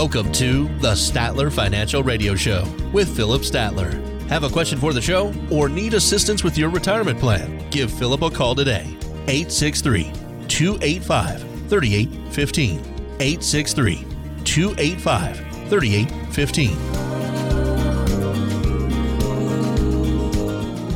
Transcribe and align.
Welcome 0.00 0.32
to 0.32 0.64
the 0.78 0.92
Statler 0.92 1.52
Financial 1.52 2.02
Radio 2.02 2.34
Show 2.34 2.64
with 2.90 3.14
Phillip 3.14 3.42
Statler. 3.42 3.92
Have 4.28 4.44
a 4.44 4.48
question 4.48 4.78
for 4.78 4.94
the 4.94 5.02
show 5.02 5.30
or 5.50 5.68
need 5.68 5.92
assistance 5.92 6.42
with 6.42 6.56
your 6.56 6.70
retirement 6.70 7.20
plan? 7.20 7.68
Give 7.68 7.92
Phillip 7.92 8.22
a 8.22 8.30
call 8.30 8.54
today. 8.54 8.96
863 9.28 10.04
285 10.48 11.42
3815. 11.68 12.78
863 13.20 14.06
285 14.44 15.36
3815. 15.68 16.70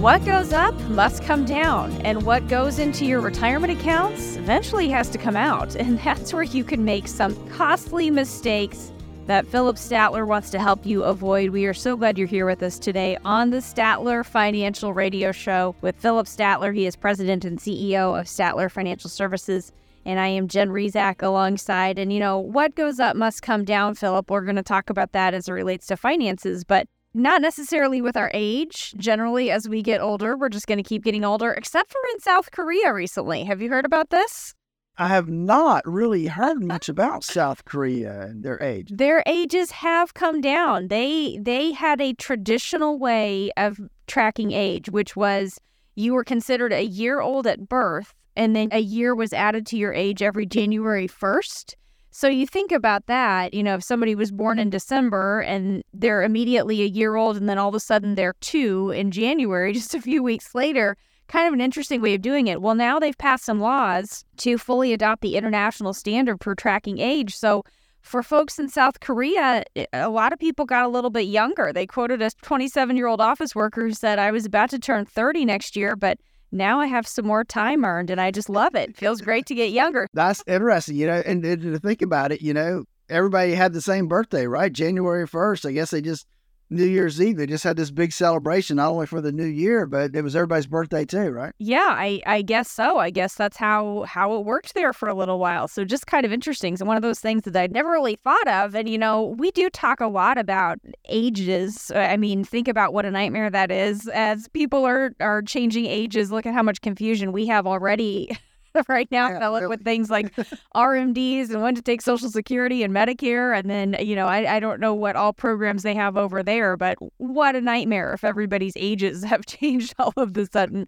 What 0.00 0.25
goes 0.25 0.55
up 0.55 0.75
must 0.89 1.23
come 1.25 1.45
down, 1.45 1.93
and 2.02 2.23
what 2.23 2.48
goes 2.48 2.79
into 2.79 3.05
your 3.05 3.21
retirement 3.21 3.79
accounts 3.79 4.36
eventually 4.36 4.89
has 4.89 5.11
to 5.11 5.18
come 5.18 5.36
out. 5.36 5.77
And 5.77 5.98
that's 6.05 6.32
where 6.32 6.43
you 6.43 6.64
can 6.64 6.86
make 6.86 7.07
some 7.07 7.34
costly 7.50 8.11
mistakes 8.11 8.93
that 9.27 9.46
Phillip 9.46 9.77
Statler 9.77 10.27
wants 10.27 10.51
to 10.51 10.59
help 10.59 10.85
you 10.85 11.03
avoid. 11.03 11.51
We 11.51 11.65
are 11.65 11.75
so 11.75 11.96
glad 11.96 12.19
you're 12.19 12.27
here 12.27 12.45
with 12.45 12.63
us 12.63 12.79
today 12.79 13.17
on 13.25 13.51
the 13.51 13.59
Statler 13.59 14.25
Financial 14.25 14.93
Radio 14.93 15.32
Show 15.32 15.75
with 15.81 15.96
Phillip 15.96 16.27
Statler. 16.27 16.75
He 16.75 16.87
is 16.87 16.95
president 16.95 17.45
and 17.45 17.59
CEO 17.59 18.18
of 18.18 18.27
Statler 18.27 18.71
Financial 18.71 19.09
Services. 19.09 19.73
And 20.05 20.21
I 20.21 20.27
am 20.27 20.49
Jen 20.49 20.68
Rizak 20.68 21.23
alongside. 21.23 21.99
And 21.99 22.13
you 22.13 22.21
know, 22.21 22.39
what 22.39 22.75
goes 22.75 23.01
up 23.01 23.17
must 23.17 23.41
come 23.41 23.65
down, 23.65 23.95
Philip. 23.95 24.31
We're 24.31 24.43
going 24.43 24.57
to 24.57 24.63
talk 24.63 24.91
about 24.91 25.13
that 25.13 25.32
as 25.32 25.49
it 25.49 25.53
relates 25.53 25.87
to 25.87 25.96
finances. 25.96 26.63
But 26.63 26.87
not 27.15 27.41
necessarily 27.41 28.03
with 28.03 28.17
our 28.17 28.31
age. 28.35 28.93
Generally, 28.99 29.51
as 29.51 29.68
we 29.68 29.82
get 29.82 30.01
older, 30.01 30.37
we're 30.37 30.49
just 30.51 30.67
going 30.67 30.82
to 30.82 30.89
keep 30.89 31.04
getting 31.04 31.25
older, 31.25 31.53
except 31.53 31.93
for 31.93 32.01
in 32.12 32.20
South 32.20 32.51
Korea 32.51 32.93
recently. 32.93 33.45
Have 33.45 33.62
you 33.62 33.70
heard 33.70 33.87
about 33.87 34.11
this? 34.11 34.55
I 34.97 35.08
have 35.08 35.28
not 35.28 35.83
really 35.86 36.27
heard 36.27 36.62
much 36.62 36.89
about 36.89 37.25
South 37.25 37.64
Korea 37.64 38.22
and 38.22 38.44
their 38.44 38.62
age. 38.62 38.91
Their 38.92 39.25
ages 39.27 39.72
have 39.72 40.14
come 40.14 40.41
down. 40.41 40.89
They 40.89 41.39
they 41.42 41.73
had 41.73 42.01
a 42.01 42.12
traditional 42.12 42.98
way 42.98 43.51
of 43.56 43.81
tracking 44.06 44.53
age, 44.53 44.89
which 44.89 45.17
was 45.17 45.59
you 45.97 46.14
were 46.14 46.25
considered 46.25 46.73
a 46.73 46.84
year 46.84 47.20
old 47.20 47.47
at 47.47 47.69
birth, 47.69 48.14
and 48.36 48.55
then 48.55 48.69
a 48.70 48.81
year 48.81 49.14
was 49.14 49.33
added 49.33 49.67
to 49.67 49.77
your 49.77 49.92
age 49.92 50.23
every 50.23 50.47
January 50.47 51.08
1st. 51.08 51.75
So 52.11 52.29
you 52.29 52.47
think 52.47 52.70
about 52.70 53.06
that, 53.06 53.55
you 53.55 53.64
know, 53.64 53.75
if 53.75 53.83
somebody 53.83 54.14
was 54.14 54.31
born 54.31 54.61
in 54.61 54.70
December 54.70 55.41
and 55.41 55.83
they're 55.92 56.23
immediately 56.23 56.83
a 56.83 56.86
year 56.86 57.17
old 57.17 57.36
and 57.36 57.48
then 57.48 57.58
all 57.58 57.69
of 57.69 57.75
a 57.75 57.81
sudden 57.81 58.14
they're 58.14 58.36
two 58.41 58.91
in 58.91 59.11
January, 59.11 59.73
just 59.81 59.97
a 59.97 60.01
few 60.01 60.23
weeks 60.23 60.55
later, 60.55 60.97
kind 61.28 61.48
of 61.48 61.55
an 61.55 61.61
interesting 61.61 62.00
way 62.00 62.14
of 62.14 62.22
doing 62.22 62.47
it. 62.47 62.61
Well, 62.61 62.75
now 62.75 62.98
they've 62.98 63.17
passed 63.17 63.44
some 63.44 63.61
laws 63.61 64.25
to 64.39 64.58
fully 64.58 64.92
adopt 64.92 65.22
the 65.22 65.36
international 65.36 65.94
standard 65.94 66.42
for 66.42 66.55
tracking 66.55 66.98
age. 66.98 67.34
So 67.36 67.64
for 68.03 68.22
folks 68.22 68.58
in 68.58 68.69
South 68.69 69.00
Korea, 69.00 69.64
eh, 69.77 69.86
a 69.92 70.11
lot 70.11 70.33
of 70.33 70.39
people 70.39 70.67
got 70.67 70.84
a 70.84 70.89
little 70.89 71.11
bit 71.11 71.22
younger. 71.22 71.72
They 71.72 71.86
quoted 71.86 72.20
a 72.20 72.30
27 72.42 72.97
year 72.97 73.06
old 73.06 73.20
office 73.20 73.55
worker 73.55 73.83
who 73.83 73.92
said, 73.92 74.19
I 74.19 74.30
was 74.30 74.45
about 74.45 74.70
to 74.70 74.78
turn 74.78 75.06
30 75.06 75.45
next 75.47 75.75
year, 75.75 75.97
but 75.97 76.19
now 76.52 76.80
I 76.80 76.86
have 76.86 77.06
some 77.06 77.27
more 77.27 77.45
time 77.45 77.84
earned 77.84 78.11
and 78.11 78.20
I 78.20 78.30
just 78.30 78.48
love 78.48 78.75
it. 78.75 78.97
Feels 78.97 79.20
great 79.20 79.47
to 79.47 79.55
get 79.55 79.72
younger. 79.72 80.06
That's 80.12 80.45
interesting, 80.47 80.97
you 80.97 81.06
know, 81.06 81.22
and, 81.25 81.45
and 81.45 81.62
to 81.62 81.78
think 81.78 82.02
about 82.02 82.30
it, 82.30 82.42
you 82.42 82.55
know, 82.55 82.84
everybody 83.08 83.55
had 83.55 83.72
the 83.72 83.80
same 83.80 84.06
birthday, 84.06 84.47
right? 84.47 84.72
January 84.72 85.27
1st. 85.27 85.69
I 85.69 85.72
guess 85.72 85.91
they 85.91 86.00
just 86.00 86.27
New 86.70 86.84
Year's 86.84 87.20
Eve, 87.20 87.37
they 87.37 87.47
just 87.47 87.65
had 87.65 87.77
this 87.77 87.91
big 87.91 88.12
celebration, 88.12 88.77
not 88.77 88.91
only 88.91 89.07
for 89.07 89.20
the 89.20 89.33
new 89.33 89.47
year, 89.47 89.87
but 89.87 90.15
it 90.15 90.23
was 90.23 90.34
everybody's 90.34 90.67
birthday 90.67 91.05
too, 91.05 91.31
right? 91.31 91.53
Yeah, 91.59 91.89
I, 91.91 92.23
I 92.27 92.43
guess 92.43 92.70
so. 92.70 92.98
I 92.98 93.11
guess 93.11 93.34
that's 93.34 93.57
how 93.57 94.03
how 94.09 94.34
it 94.34 94.45
worked 94.45 94.75
there 94.75 94.92
for 94.92 95.09
a 95.09 95.15
little 95.15 95.39
while. 95.39 95.69
So 95.69 95.85
just 95.85 96.07
kind 96.07 96.25
of 96.25 96.33
interesting. 96.33 96.77
So 96.77 96.85
one 96.85 96.97
of 96.97 97.03
those 97.03 97.20
things 97.20 97.42
that 97.42 97.57
I'd 97.57 97.73
never 97.73 97.91
really 97.91 98.17
thought 98.17 98.48
of. 98.48 98.75
And 98.75 98.89
you 98.89 98.98
know, 98.98 99.35
we 99.39 99.51
do 99.51 99.69
talk 99.70 100.01
a 100.01 100.07
lot 100.07 100.39
about 100.39 100.79
ages. 101.09 101.91
Uh, 101.95 101.98
I 101.98 102.17
mean, 102.17 102.45
think 102.45 102.69
about 102.69 102.92
what 102.92 103.05
a 103.05 103.11
nightmare 103.11 103.51
that 103.51 103.70
is. 103.70 104.09
As 104.09 104.48
people 104.48 104.85
are 104.85 105.14
are 105.20 105.42
changing 105.42 105.86
ages, 105.86 106.33
look 106.33 106.46
at 106.46 106.55
how 106.55 106.63
much 106.63 106.81
confusion 106.81 107.33
we 107.33 107.46
have 107.46 107.67
already 107.67 108.36
right 108.89 109.11
now, 109.11 109.29
yeah, 109.29 109.39
Phillip, 109.39 109.68
with 109.68 109.85
things 109.85 110.11
like 110.11 110.35
RMDs 110.74 111.51
and 111.51 111.62
when 111.62 111.74
to 111.74 111.83
take 111.83 112.02
Social 112.02 112.29
Security 112.29 112.83
and 112.83 112.95
Medicare. 112.95 113.57
And 113.57 113.70
then, 113.70 113.96
you 114.01 114.17
know, 114.17 114.27
I, 114.27 114.57
I 114.57 114.61
don't 114.61 114.80
know 114.80 114.95
what 114.95 115.17
all 115.17 115.33
programs 115.33 115.83
they 115.83 115.95
have 115.95 116.17
over 116.17 116.42
there, 116.42 116.77
but 116.77 116.98
what 117.18 117.55
a 117.55 117.61
nightmare 117.61 118.13
if 118.13 118.24
everybody's 118.24 118.74
ages 118.77 119.24
have 119.24 119.46
changed 119.46 119.95
all 119.98 120.13
of 120.17 120.36
a 120.36 120.46
sudden. 120.46 120.86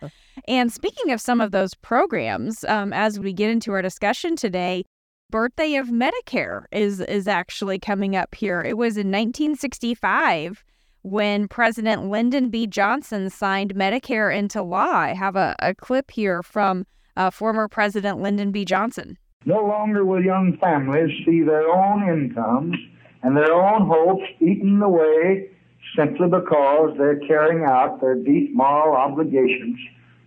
And 0.48 0.72
speaking 0.72 1.12
of 1.12 1.20
some 1.20 1.41
of 1.41 1.52
those 1.52 1.75
programs, 1.75 2.64
um, 2.64 2.92
as 2.92 3.19
we 3.19 3.32
get 3.32 3.50
into 3.50 3.72
our 3.72 3.82
discussion 3.82 4.36
today, 4.36 4.84
birthday 5.30 5.75
of 5.75 5.88
Medicare 5.88 6.64
is 6.70 7.00
is 7.00 7.26
actually 7.26 7.78
coming 7.78 8.14
up 8.14 8.34
here. 8.34 8.62
It 8.62 8.76
was 8.76 8.96
in 8.96 9.08
1965 9.08 10.64
when 11.02 11.48
President 11.48 12.10
Lyndon 12.10 12.48
B. 12.48 12.66
Johnson 12.66 13.30
signed 13.30 13.75
Medicare 13.75 14.36
into 14.36 14.62
law. 14.62 14.91
I 14.92 15.14
have 15.14 15.36
a, 15.36 15.54
a 15.60 15.75
clip 15.75 16.10
here 16.10 16.42
from 16.42 16.84
uh, 17.16 17.31
former 17.31 17.69
President 17.69 18.21
Lyndon 18.21 18.50
B. 18.50 18.65
Johnson. 18.65 19.19
No 19.44 19.65
longer 19.65 20.04
will 20.04 20.25
young 20.25 20.56
families 20.60 21.10
see 21.25 21.43
their 21.43 21.69
own 21.69 22.09
incomes 22.09 22.77
and 23.22 23.37
their 23.37 23.53
own 23.53 23.87
hopes 23.87 24.25
eaten 24.41 24.82
away 24.82 25.50
simply 25.97 26.28
because 26.28 26.94
they're 26.99 27.21
carrying 27.26 27.65
out 27.65 28.00
their 28.00 28.16
deep 28.16 28.55
moral 28.55 28.97
obligations 28.97 29.78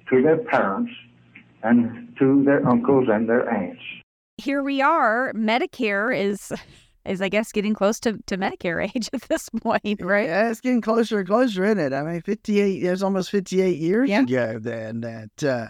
to 0.10 0.22
their 0.22 0.38
parents 0.38 0.92
and 1.64 2.16
to 2.18 2.44
their 2.44 2.68
uncles 2.68 3.08
and 3.12 3.28
their 3.28 3.50
aunts. 3.50 3.82
Here 4.38 4.64
we 4.64 4.82
are. 4.82 5.34
Medicare 5.34 6.18
is 6.18 6.54
is 7.06 7.22
I 7.22 7.30
guess 7.30 7.52
getting 7.52 7.74
close 7.74 8.00
to, 8.02 8.20
to 8.28 8.38
Medicare 8.38 8.90
age 8.96 9.10
at 9.14 9.24
this 9.24 9.50
point, 9.50 10.02
right? 10.02 10.28
Yeah, 10.28 10.50
it's 10.50 10.62
getting 10.62 10.82
closer 10.82 11.20
and 11.20 11.28
closer, 11.28 11.66
isn't 11.66 11.80
it? 11.80 11.94
I 11.94 12.04
mean, 12.04 12.22
fifty 12.22 12.62
eight. 12.62 12.84
It 12.84 12.90
was 12.90 13.04
almost 13.04 13.32
fifty 13.32 13.62
eight 13.62 13.78
years 13.78 14.10
yeah. 14.10 14.22
ago 14.22 14.60
then 14.60 15.02
that 15.02 15.44
uh, 15.44 15.68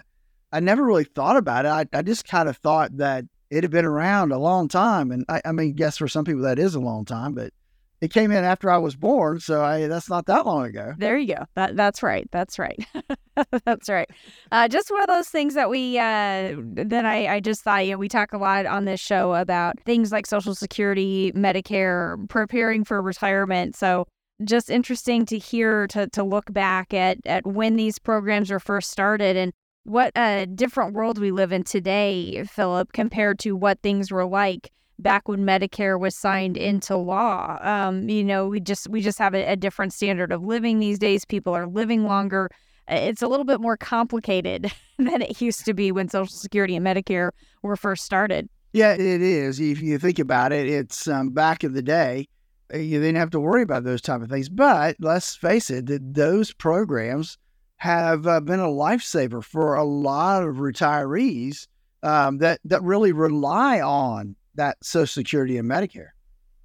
I 0.52 0.60
never 0.60 0.84
really 0.84 1.04
thought 1.04 1.36
about 1.36 1.64
it. 1.64 1.68
I, 1.68 1.98
I 1.98 2.02
just 2.02 2.26
kind 2.26 2.48
of 2.48 2.56
thought 2.56 2.96
that 2.96 3.24
it 3.50 3.64
had 3.64 3.70
been 3.70 3.84
around 3.84 4.32
a 4.32 4.38
long 4.38 4.68
time. 4.68 5.10
And 5.10 5.24
I, 5.28 5.40
I 5.44 5.52
mean, 5.52 5.74
guess 5.74 5.98
for 5.98 6.08
some 6.08 6.24
people 6.24 6.42
that 6.42 6.58
is 6.58 6.74
a 6.74 6.80
long 6.80 7.04
time, 7.04 7.34
but 7.34 7.52
it 8.00 8.12
came 8.12 8.30
in 8.30 8.44
after 8.44 8.70
I 8.70 8.78
was 8.78 8.96
born, 8.96 9.40
so 9.40 9.62
I, 9.62 9.86
that's 9.86 10.08
not 10.08 10.24
that 10.26 10.46
long 10.46 10.64
ago. 10.64 10.94
There 10.96 11.18
you 11.18 11.34
go. 11.34 11.44
That 11.54 11.76
that's 11.76 12.02
right. 12.02 12.26
That's 12.32 12.58
right. 12.58 12.82
that's 13.66 13.90
right. 13.90 14.08
Uh, 14.50 14.68
just 14.68 14.90
one 14.90 15.02
of 15.02 15.08
those 15.08 15.28
things 15.28 15.52
that 15.52 15.68
we 15.68 15.98
uh, 15.98 16.56
that 16.76 17.04
I, 17.04 17.34
I 17.34 17.40
just 17.40 17.62
thought. 17.62 17.84
You 17.84 17.92
know, 17.92 17.98
we 17.98 18.08
talk 18.08 18.32
a 18.32 18.38
lot 18.38 18.64
on 18.64 18.86
this 18.86 19.00
show 19.00 19.34
about 19.34 19.78
things 19.80 20.12
like 20.12 20.26
Social 20.26 20.54
Security, 20.54 21.30
Medicare, 21.32 22.26
preparing 22.30 22.84
for 22.84 23.02
retirement. 23.02 23.76
So 23.76 24.06
just 24.44 24.70
interesting 24.70 25.26
to 25.26 25.38
hear 25.38 25.86
to 25.88 26.06
to 26.08 26.24
look 26.24 26.50
back 26.50 26.94
at 26.94 27.18
at 27.26 27.46
when 27.46 27.76
these 27.76 27.98
programs 27.98 28.50
were 28.50 28.60
first 28.60 28.90
started 28.90 29.36
and 29.36 29.52
what 29.90 30.16
a 30.16 30.46
different 30.46 30.94
world 30.94 31.18
we 31.18 31.32
live 31.32 31.50
in 31.50 31.64
today, 31.64 32.44
Phillip, 32.44 32.92
compared 32.92 33.40
to 33.40 33.56
what 33.56 33.82
things 33.82 34.12
were 34.12 34.24
like 34.24 34.70
back 35.00 35.26
when 35.26 35.44
Medicare 35.44 35.98
was 35.98 36.16
signed 36.16 36.56
into 36.56 36.96
law. 36.96 37.58
Um, 37.60 38.08
you 38.08 38.22
know, 38.22 38.46
we 38.46 38.60
just 38.60 38.88
we 38.88 39.00
just 39.00 39.18
have 39.18 39.34
a, 39.34 39.44
a, 39.44 39.56
different 39.56 39.92
standard 39.92 40.30
of 40.30 40.44
living 40.44 40.78
these 40.78 40.98
days. 40.98 41.24
People 41.24 41.54
are 41.56 41.66
living 41.66 42.04
longer. 42.04 42.48
It's 42.86 43.22
a 43.22 43.26
little 43.26 43.44
bit 43.44 43.60
more 43.60 43.76
complicated 43.76 44.70
than 44.98 45.22
it 45.22 45.40
used 45.40 45.64
to 45.64 45.74
be 45.74 45.90
when 45.90 46.08
Social 46.08 46.36
Security 46.36 46.76
and 46.76 46.86
Medicare 46.86 47.30
were 47.62 47.76
first 47.76 48.04
started. 48.04 48.48
Yeah, 48.72 48.92
it 48.92 49.22
is. 49.22 49.58
If 49.58 49.82
you 49.82 49.98
think 49.98 50.20
about 50.20 50.52
it, 50.52 50.68
it's 50.68 51.08
um, 51.08 51.30
back 51.30 51.64
in 51.64 51.72
the 51.72 51.82
day. 51.82 52.28
Uh, 52.72 52.78
you 52.78 53.00
didn't 53.00 53.16
have 53.16 53.30
to 53.30 53.40
worry 53.40 53.62
about 53.62 53.82
those 53.82 54.00
type 54.00 54.22
of 54.22 54.28
things. 54.28 54.48
But 54.48 54.94
let's 55.00 55.34
face 55.34 55.68
it, 55.68 55.86
that 55.86 56.14
those 56.14 56.52
programs 56.52 57.36
have 57.80 58.26
uh, 58.26 58.40
been 58.40 58.60
a 58.60 58.66
lifesaver 58.68 59.42
for 59.42 59.74
a 59.74 59.84
lot 59.84 60.42
of 60.42 60.56
retirees 60.56 61.66
um, 62.02 62.36
that 62.38 62.60
that 62.66 62.82
really 62.82 63.10
rely 63.10 63.80
on 63.80 64.36
that 64.54 64.76
Social 64.82 65.06
Security 65.06 65.56
and 65.56 65.68
Medicare. 65.68 66.08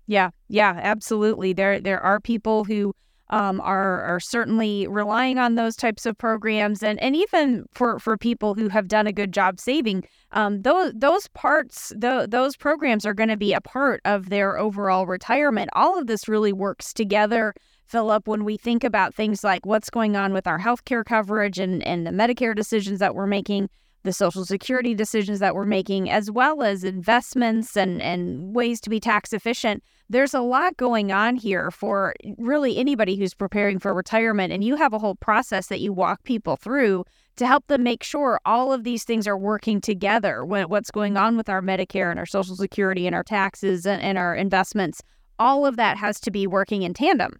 Yeah, 0.07 0.31
yeah, 0.49 0.77
absolutely. 0.83 1.53
There 1.53 1.79
there 1.79 2.01
are 2.01 2.19
people 2.19 2.65
who 2.65 2.93
um, 3.29 3.61
are 3.61 4.01
are 4.01 4.19
certainly 4.19 4.87
relying 4.87 5.39
on 5.39 5.55
those 5.55 5.77
types 5.77 6.05
of 6.05 6.17
programs, 6.17 6.83
and 6.83 7.01
and 7.01 7.15
even 7.15 7.65
for 7.73 7.97
for 7.97 8.17
people 8.17 8.53
who 8.53 8.67
have 8.67 8.89
done 8.89 9.07
a 9.07 9.13
good 9.13 9.31
job 9.31 9.57
saving, 9.57 10.03
um, 10.33 10.63
those 10.63 10.91
those 10.95 11.29
parts, 11.29 11.93
the, 11.95 12.27
those 12.29 12.57
programs 12.57 13.05
are 13.05 13.13
going 13.13 13.29
to 13.29 13.37
be 13.37 13.53
a 13.53 13.61
part 13.61 14.01
of 14.03 14.29
their 14.29 14.59
overall 14.59 15.05
retirement. 15.05 15.69
All 15.71 15.97
of 15.97 16.07
this 16.07 16.27
really 16.27 16.51
works 16.51 16.93
together 16.93 17.53
Phillip, 17.87 18.27
when 18.27 18.43
we 18.43 18.57
think 18.57 18.83
about 18.83 19.13
things 19.13 19.43
like 19.43 19.65
what's 19.65 19.89
going 19.89 20.15
on 20.15 20.33
with 20.33 20.47
our 20.47 20.59
healthcare 20.59 21.05
coverage 21.05 21.59
and, 21.59 21.83
and 21.83 22.05
the 22.05 22.11
Medicare 22.11 22.55
decisions 22.55 22.99
that 22.99 23.15
we're 23.15 23.27
making, 23.27 23.69
the 24.03 24.13
Social 24.13 24.45
Security 24.45 24.93
decisions 24.93 25.39
that 25.39 25.55
we're 25.55 25.65
making, 25.65 26.09
as 26.09 26.29
well 26.29 26.61
as 26.61 26.83
investments 26.83 27.75
and, 27.75 28.01
and 28.01 28.55
ways 28.55 28.79
to 28.81 28.89
be 28.89 28.99
tax 28.99 29.33
efficient, 29.33 29.83
there's 30.09 30.33
a 30.33 30.41
lot 30.41 30.77
going 30.77 31.11
on 31.11 31.35
here 31.35 31.71
for 31.71 32.13
really 32.37 32.77
anybody 32.77 33.15
who's 33.15 33.33
preparing 33.33 33.79
for 33.79 33.93
retirement. 33.93 34.53
And 34.53 34.63
you 34.63 34.75
have 34.75 34.93
a 34.93 34.99
whole 34.99 35.15
process 35.15 35.67
that 35.67 35.81
you 35.81 35.91
walk 35.91 36.23
people 36.23 36.55
through 36.55 37.05
to 37.37 37.47
help 37.47 37.65
them 37.67 37.83
make 37.83 38.03
sure 38.03 38.39
all 38.45 38.71
of 38.71 38.83
these 38.83 39.03
things 39.03 39.27
are 39.27 39.37
working 39.37 39.81
together. 39.81 40.45
What's 40.45 40.91
going 40.91 41.17
on 41.17 41.35
with 41.35 41.49
our 41.49 41.61
Medicare 41.61 42.11
and 42.11 42.19
our 42.19 42.25
Social 42.25 42.55
Security 42.55 43.07
and 43.07 43.15
our 43.15 43.23
taxes 43.23 43.85
and, 43.85 44.01
and 44.01 44.17
our 44.17 44.35
investments 44.35 45.01
all 45.39 45.65
of 45.65 45.77
that 45.77 45.97
has 45.97 46.19
to 46.21 46.31
be 46.31 46.47
working 46.47 46.83
in 46.83 46.93
tandem. 46.93 47.39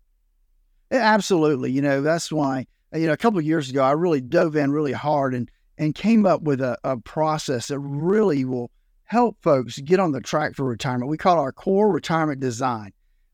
Absolutely. 0.92 1.72
You 1.72 1.82
know, 1.82 2.02
that's 2.02 2.32
why, 2.32 2.68
you 2.94 3.08
know, 3.08 3.14
a 3.14 3.18
couple 3.18 3.40
of 3.40 3.46
years 3.46 3.70
ago, 3.70 3.84
I 3.84 3.92
really 3.92 4.22
dove 4.22 4.56
in 4.56 4.72
really 4.72 4.92
hard 4.92 5.34
and, 5.34 5.50
and 5.78 5.94
came 5.96 6.26
up 6.26 6.44
with 6.44 6.62
a, 6.62 6.78
a 6.84 6.98
process 6.98 7.68
that 7.68 7.80
really 7.80 8.46
will 8.46 8.72
help 9.06 9.38
folks 9.42 9.80
get 9.80 10.00
on 10.00 10.12
the 10.12 10.22
track 10.22 10.56
for 10.56 10.66
retirement. 10.66 11.10
We 11.10 11.18
call 11.18 11.40
our 11.40 11.52
core 11.52 11.92
retirement 11.92 12.40
design, 12.40 12.92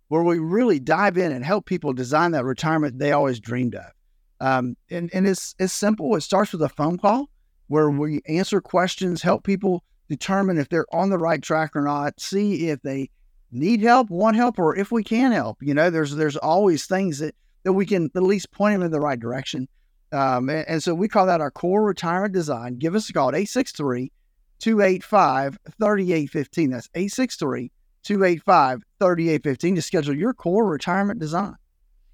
where 0.07 0.23
we 0.23 0.39
really 0.39 0.79
dive 0.79 1.17
in 1.17 1.31
and 1.31 1.45
help 1.45 1.65
people 1.65 1.93
design 1.93 2.31
that 2.31 2.45
retirement 2.45 2.99
they 2.99 3.11
always 3.11 3.39
dreamed 3.39 3.75
of. 3.75 3.91
Um, 4.39 4.75
and, 4.89 5.09
and 5.13 5.27
it's, 5.27 5.55
it's 5.59 5.73
simple. 5.73 6.15
It 6.15 6.21
starts 6.21 6.51
with 6.51 6.61
a 6.63 6.69
phone 6.69 6.97
call 6.97 7.29
where 7.67 7.89
we 7.89 8.21
answer 8.27 8.59
questions, 8.59 9.21
help 9.21 9.43
people 9.43 9.83
determine 10.09 10.57
if 10.57 10.67
they're 10.67 10.93
on 10.93 11.09
the 11.09 11.17
right 11.17 11.41
track 11.41 11.75
or 11.75 11.81
not, 11.81 12.19
see 12.19 12.67
if 12.69 12.81
they 12.81 13.09
need 13.51 13.81
help, 13.81 14.09
want 14.09 14.35
help, 14.35 14.59
or 14.59 14.75
if 14.75 14.91
we 14.91 15.03
can 15.03 15.31
help. 15.31 15.57
You 15.61 15.73
know, 15.73 15.89
there's 15.89 16.15
there's 16.15 16.37
always 16.37 16.85
things 16.85 17.19
that 17.19 17.35
that 17.63 17.73
we 17.73 17.85
can 17.85 18.09
at 18.15 18.23
least 18.23 18.51
point 18.51 18.75
them 18.75 18.83
in 18.83 18.91
the 18.91 18.99
right 18.99 19.19
direction. 19.19 19.67
Um, 20.11 20.49
and, 20.49 20.67
and, 20.67 20.83
so 20.83 20.93
we 20.93 21.07
call 21.07 21.25
that 21.27 21.39
our 21.39 21.51
core 21.51 21.85
retirement 21.85 22.33
design. 22.33 22.75
Give 22.75 22.95
us 22.95 23.09
a 23.09 23.13
call 23.13 23.29
at 23.29 23.35
863 23.35 24.11
285 24.59 25.57
3815. 25.79 26.69
That's 26.69 26.89
863 26.93 27.71
285 28.03 28.83
3815 28.99 29.75
to 29.75 29.81
schedule 29.81 30.15
your 30.15 30.33
core 30.33 30.65
retirement 30.65 31.19
design. 31.19 31.55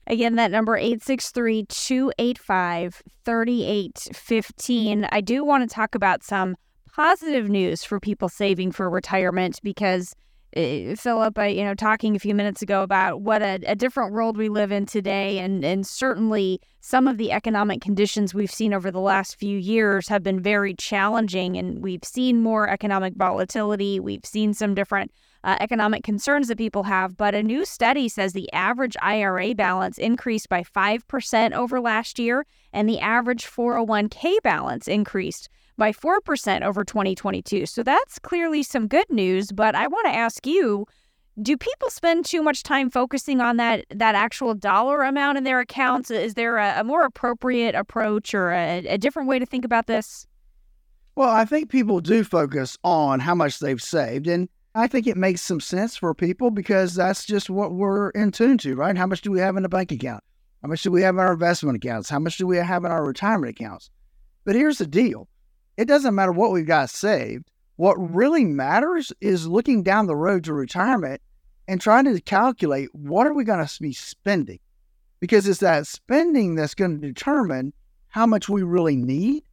Again, 0.06 0.36
that 0.36 0.51
number 0.51 0.78
863 0.78 1.66
285 1.66 3.01
3815. 3.25 5.07
I 5.12 5.22
do 5.22 5.44
want 5.44 5.68
to 5.68 5.74
talk 5.74 5.95
about 5.95 6.24
some 6.24 6.56
positive 6.94 7.50
news 7.50 7.84
for 7.84 8.00
people 8.00 8.30
saving 8.30 8.72
for 8.72 8.89
retirement 8.89 9.60
because 9.63 10.16
Phillip, 10.55 11.38
I, 11.38 11.47
you 11.47 11.63
know, 11.63 11.75
talking 11.75 12.15
a 12.15 12.19
few 12.19 12.33
minutes 12.33 12.61
ago 12.61 12.81
about 12.81 13.21
what 13.21 13.41
a, 13.41 13.59
a, 13.67 13.75
different 13.75 14.13
world 14.13 14.38
we 14.38 14.47
live 14.47 14.71
in 14.71 14.85
today, 14.85 15.39
and 15.39 15.63
and 15.63 15.85
certainly 15.85 16.61
some 16.79 17.07
of 17.07 17.17
the 17.17 17.33
economic 17.33 17.81
conditions 17.81 18.33
we've 18.33 18.51
seen 18.51 18.73
over 18.73 18.89
the 18.89 19.01
last 19.01 19.38
few 19.38 19.57
years 19.57 20.07
have 20.07 20.23
been 20.23 20.39
very 20.39 20.73
challenging, 20.73 21.57
and 21.57 21.83
we've 21.83 22.03
seen 22.03 22.41
more 22.41 22.69
economic 22.69 23.15
volatility. 23.15 23.99
We've 23.99 24.25
seen 24.25 24.53
some 24.53 24.73
different 24.73 25.11
uh, 25.44 25.57
economic 25.59 26.03
concerns 26.03 26.47
that 26.47 26.57
people 26.57 26.83
have, 26.83 27.17
but 27.17 27.35
a 27.35 27.43
new 27.43 27.65
study 27.65 28.07
says 28.07 28.31
the 28.31 28.51
average 28.53 28.95
IRA 29.01 29.53
balance 29.53 29.97
increased 29.97 30.47
by 30.47 30.63
five 30.63 31.05
percent 31.09 31.55
over 31.55 31.81
last 31.81 32.19
year, 32.19 32.45
and 32.71 32.88
the 32.88 33.00
average 33.00 33.45
401k 33.45 34.41
balance 34.43 34.88
increased 34.88 35.50
by 35.77 35.91
4% 35.91 36.62
over 36.63 36.83
2022. 36.83 37.65
So 37.65 37.83
that's 37.83 38.19
clearly 38.19 38.63
some 38.63 38.88
good 38.88 39.09
news, 39.09 39.51
but 39.51 39.75
I 39.75 39.88
want 39.88 40.06
to 40.07 40.13
ask 40.13 40.45
you, 40.45 40.85
do 41.41 41.56
people 41.56 41.89
spend 41.89 42.25
too 42.25 42.41
much 42.41 42.63
time 42.63 42.89
focusing 42.89 43.41
on 43.41 43.57
that 43.57 43.85
that 43.91 44.15
actual 44.15 44.56
dollar 44.56 45.03
amount 45.03 45.38
in 45.38 45.44
their 45.44 45.59
accounts? 45.59 46.09
Is 46.09 46.33
there 46.33 46.57
a, 46.57 46.79
a 46.79 46.83
more 46.83 47.06
appropriate 47.06 47.75
approach 47.75 48.33
or 48.33 48.51
a, 48.51 48.79
a 48.88 48.97
different 48.97 49.29
way 49.29 49.38
to 49.38 49.45
think 49.45 49.63
about 49.63 49.85
this? 49.85 50.25
Well, 51.15 51.29
I 51.29 51.45
think 51.45 51.69
people 51.69 52.00
do 52.00 52.24
focus 52.24 52.77
on 52.83 53.19
how 53.19 53.35
much 53.35 53.59
they've 53.59 53.81
saved. 53.81 54.27
And 54.27 54.50
I 54.75 54.88
think 54.88 55.07
it 55.07 55.18
makes 55.18 55.41
some 55.41 55.59
sense 55.59 55.95
for 55.97 56.13
people 56.13 56.51
because 56.51 56.94
that's 56.94 57.25
just 57.25 57.50
what 57.50 57.74
we're 57.74 58.12
in 58.12 58.31
tune 58.31 58.57
to, 58.59 58.75
right? 58.75 58.95
How 58.95 59.07
much 59.07 59.21
do 59.21 59.31
we 59.31 59.39
have 59.39 59.57
in 59.57 59.65
a 59.65 59.69
bank 59.69 59.91
account? 59.91 60.24
How 60.62 60.69
much 60.69 60.83
do 60.83 60.91
we 60.91 61.01
have 61.01 61.15
in 61.15 61.19
our 61.19 61.33
investment 61.33 61.77
accounts? 61.77 62.09
How 62.09 62.19
much 62.19 62.38
do 62.38 62.45
we 62.45 62.57
have 62.57 62.83
in 62.85 62.91
our 62.91 63.03
retirement 63.03 63.50
accounts? 63.50 63.89
But 64.44 64.56
here's 64.56 64.77
the 64.77 64.88
deal 64.88 65.27
it 65.77 65.85
doesn't 65.85 66.15
matter 66.15 66.31
what 66.31 66.51
we've 66.51 66.65
got 66.65 66.89
saved. 66.89 67.50
What 67.77 67.97
mm-hmm. 67.97 68.15
really 68.15 68.45
matters 68.45 69.13
is 69.21 69.47
looking 69.47 69.83
down 69.83 70.07
the 70.07 70.15
road 70.15 70.44
to 70.45 70.53
retirement 70.53 71.21
and 71.68 71.79
trying 71.79 72.06
to 72.06 72.19
calculate 72.19 72.94
what 72.94 73.27
are 73.27 73.33
we 73.33 73.44
going 73.44 73.65
to 73.65 73.81
be 73.81 73.94
spending? 73.94 74.59
Because 75.19 75.47
it's 75.47 75.59
that 75.59 75.88
spending 75.88 76.56
that's 76.56 76.75
going 76.75 77.00
to 77.00 77.07
determine 77.07 77.74
how 78.09 78.25
much 78.25 78.50
we 78.50 78.63
really 78.63 78.95
need 78.95 79.44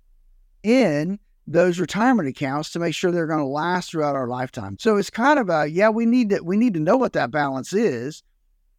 in 0.62 1.19
those 1.47 1.79
retirement 1.79 2.29
accounts 2.29 2.71
to 2.71 2.79
make 2.79 2.94
sure 2.94 3.11
they're 3.11 3.26
going 3.26 3.38
to 3.41 3.44
last 3.44 3.91
throughout 3.91 4.17
our 4.17 4.29
lifetime. 4.29 4.79
So 4.79 4.97
it's 4.97 5.11
kind 5.11 5.38
of 5.38 5.50
a 5.50 5.67
yeah, 5.67 5.91
we 5.91 6.06
need 6.06 6.31
to 6.31 6.41
we 6.41 6.56
need 6.56 6.75
to 6.75 6.81
know 6.81 6.97
what 6.97 7.12
that 7.12 7.31
balance 7.31 7.73
is, 7.73 8.23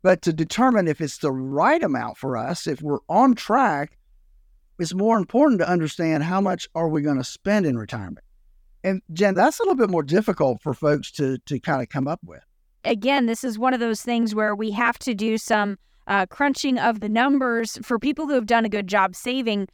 but 0.02 0.22
to 0.24 0.34
determine 0.34 0.88
if 0.88 1.02
it's 1.02 1.20
the 1.20 1.32
right 1.32 1.84
amount 1.84 2.18
for 2.18 2.38
us, 2.38 2.66
if 2.66 2.82
we're 2.82 3.00
on 3.10 3.36
track, 3.36 3.98
it's 4.80 4.94
more 4.94 5.18
important 5.18 5.60
to 5.60 5.70
understand 5.70 6.24
how 6.24 6.42
much 6.42 6.68
are 6.76 6.90
we 6.90 7.02
going 7.02 7.18
to 7.18 7.24
spend 7.24 7.66
in 7.66 7.78
retirement. 7.78 8.26
And 8.84 9.02
Jen, 9.14 9.34
that's 9.34 9.60
a 9.60 9.64
little 9.64 9.76
bit 9.76 9.90
more 9.90 10.04
difficult 10.04 10.62
for 10.62 10.74
folks 10.74 11.12
to 11.14 11.40
to 11.40 11.60
kind 11.60 11.82
of 11.82 11.90
come 11.90 12.08
up 12.08 12.20
with. 12.24 12.44
Again, 12.84 13.26
this 13.26 13.44
is 13.44 13.58
one 13.58 13.74
of 13.74 13.80
those 13.80 14.04
things 14.04 14.36
where 14.36 14.56
we 14.56 14.72
have 14.72 15.00
to 15.00 15.16
do 15.16 15.40
some 15.40 15.78
uh, 16.06 16.28
crunching 16.28 16.78
of 16.78 17.00
the 17.00 17.10
numbers 17.10 17.80
for 17.82 17.98
people 17.98 18.28
who 18.28 18.34
have 18.34 18.46
done 18.46 18.64
a 18.64 18.70
good 18.70 18.88
job 18.88 19.16
saving. 19.16 19.68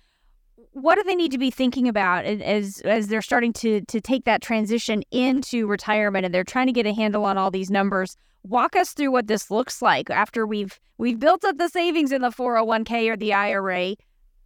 What 0.72 0.96
do 0.96 1.04
they 1.04 1.16
need 1.16 1.34
to 1.34 1.38
be 1.38 1.52
thinking 1.52 1.90
about 1.90 2.24
as 2.24 2.80
as 2.82 3.08
they're 3.08 3.22
starting 3.22 3.52
to 3.54 3.82
to 3.82 4.00
take 4.00 4.24
that 4.26 4.42
transition 4.42 5.04
into 5.12 5.68
retirement 5.68 6.26
and 6.26 6.34
they're 6.34 6.46
trying 6.46 6.68
to 6.68 6.74
get 6.74 6.86
a 6.86 6.94
handle 6.94 7.26
on 7.26 7.38
all 7.38 7.52
these 7.52 7.70
numbers? 7.70 8.16
Walk 8.44 8.76
us 8.78 8.94
through 8.94 9.12
what 9.12 9.28
this 9.28 9.52
looks 9.52 9.82
like 9.82 10.10
after 10.10 10.48
we've 10.48 10.80
we've 10.98 11.20
built 11.20 11.44
up 11.44 11.58
the 11.58 11.68
savings 11.68 12.14
in 12.14 12.22
the 12.22 12.30
401k 12.30 13.10
or 13.10 13.18
the 13.18 13.34
IRA 13.34 13.96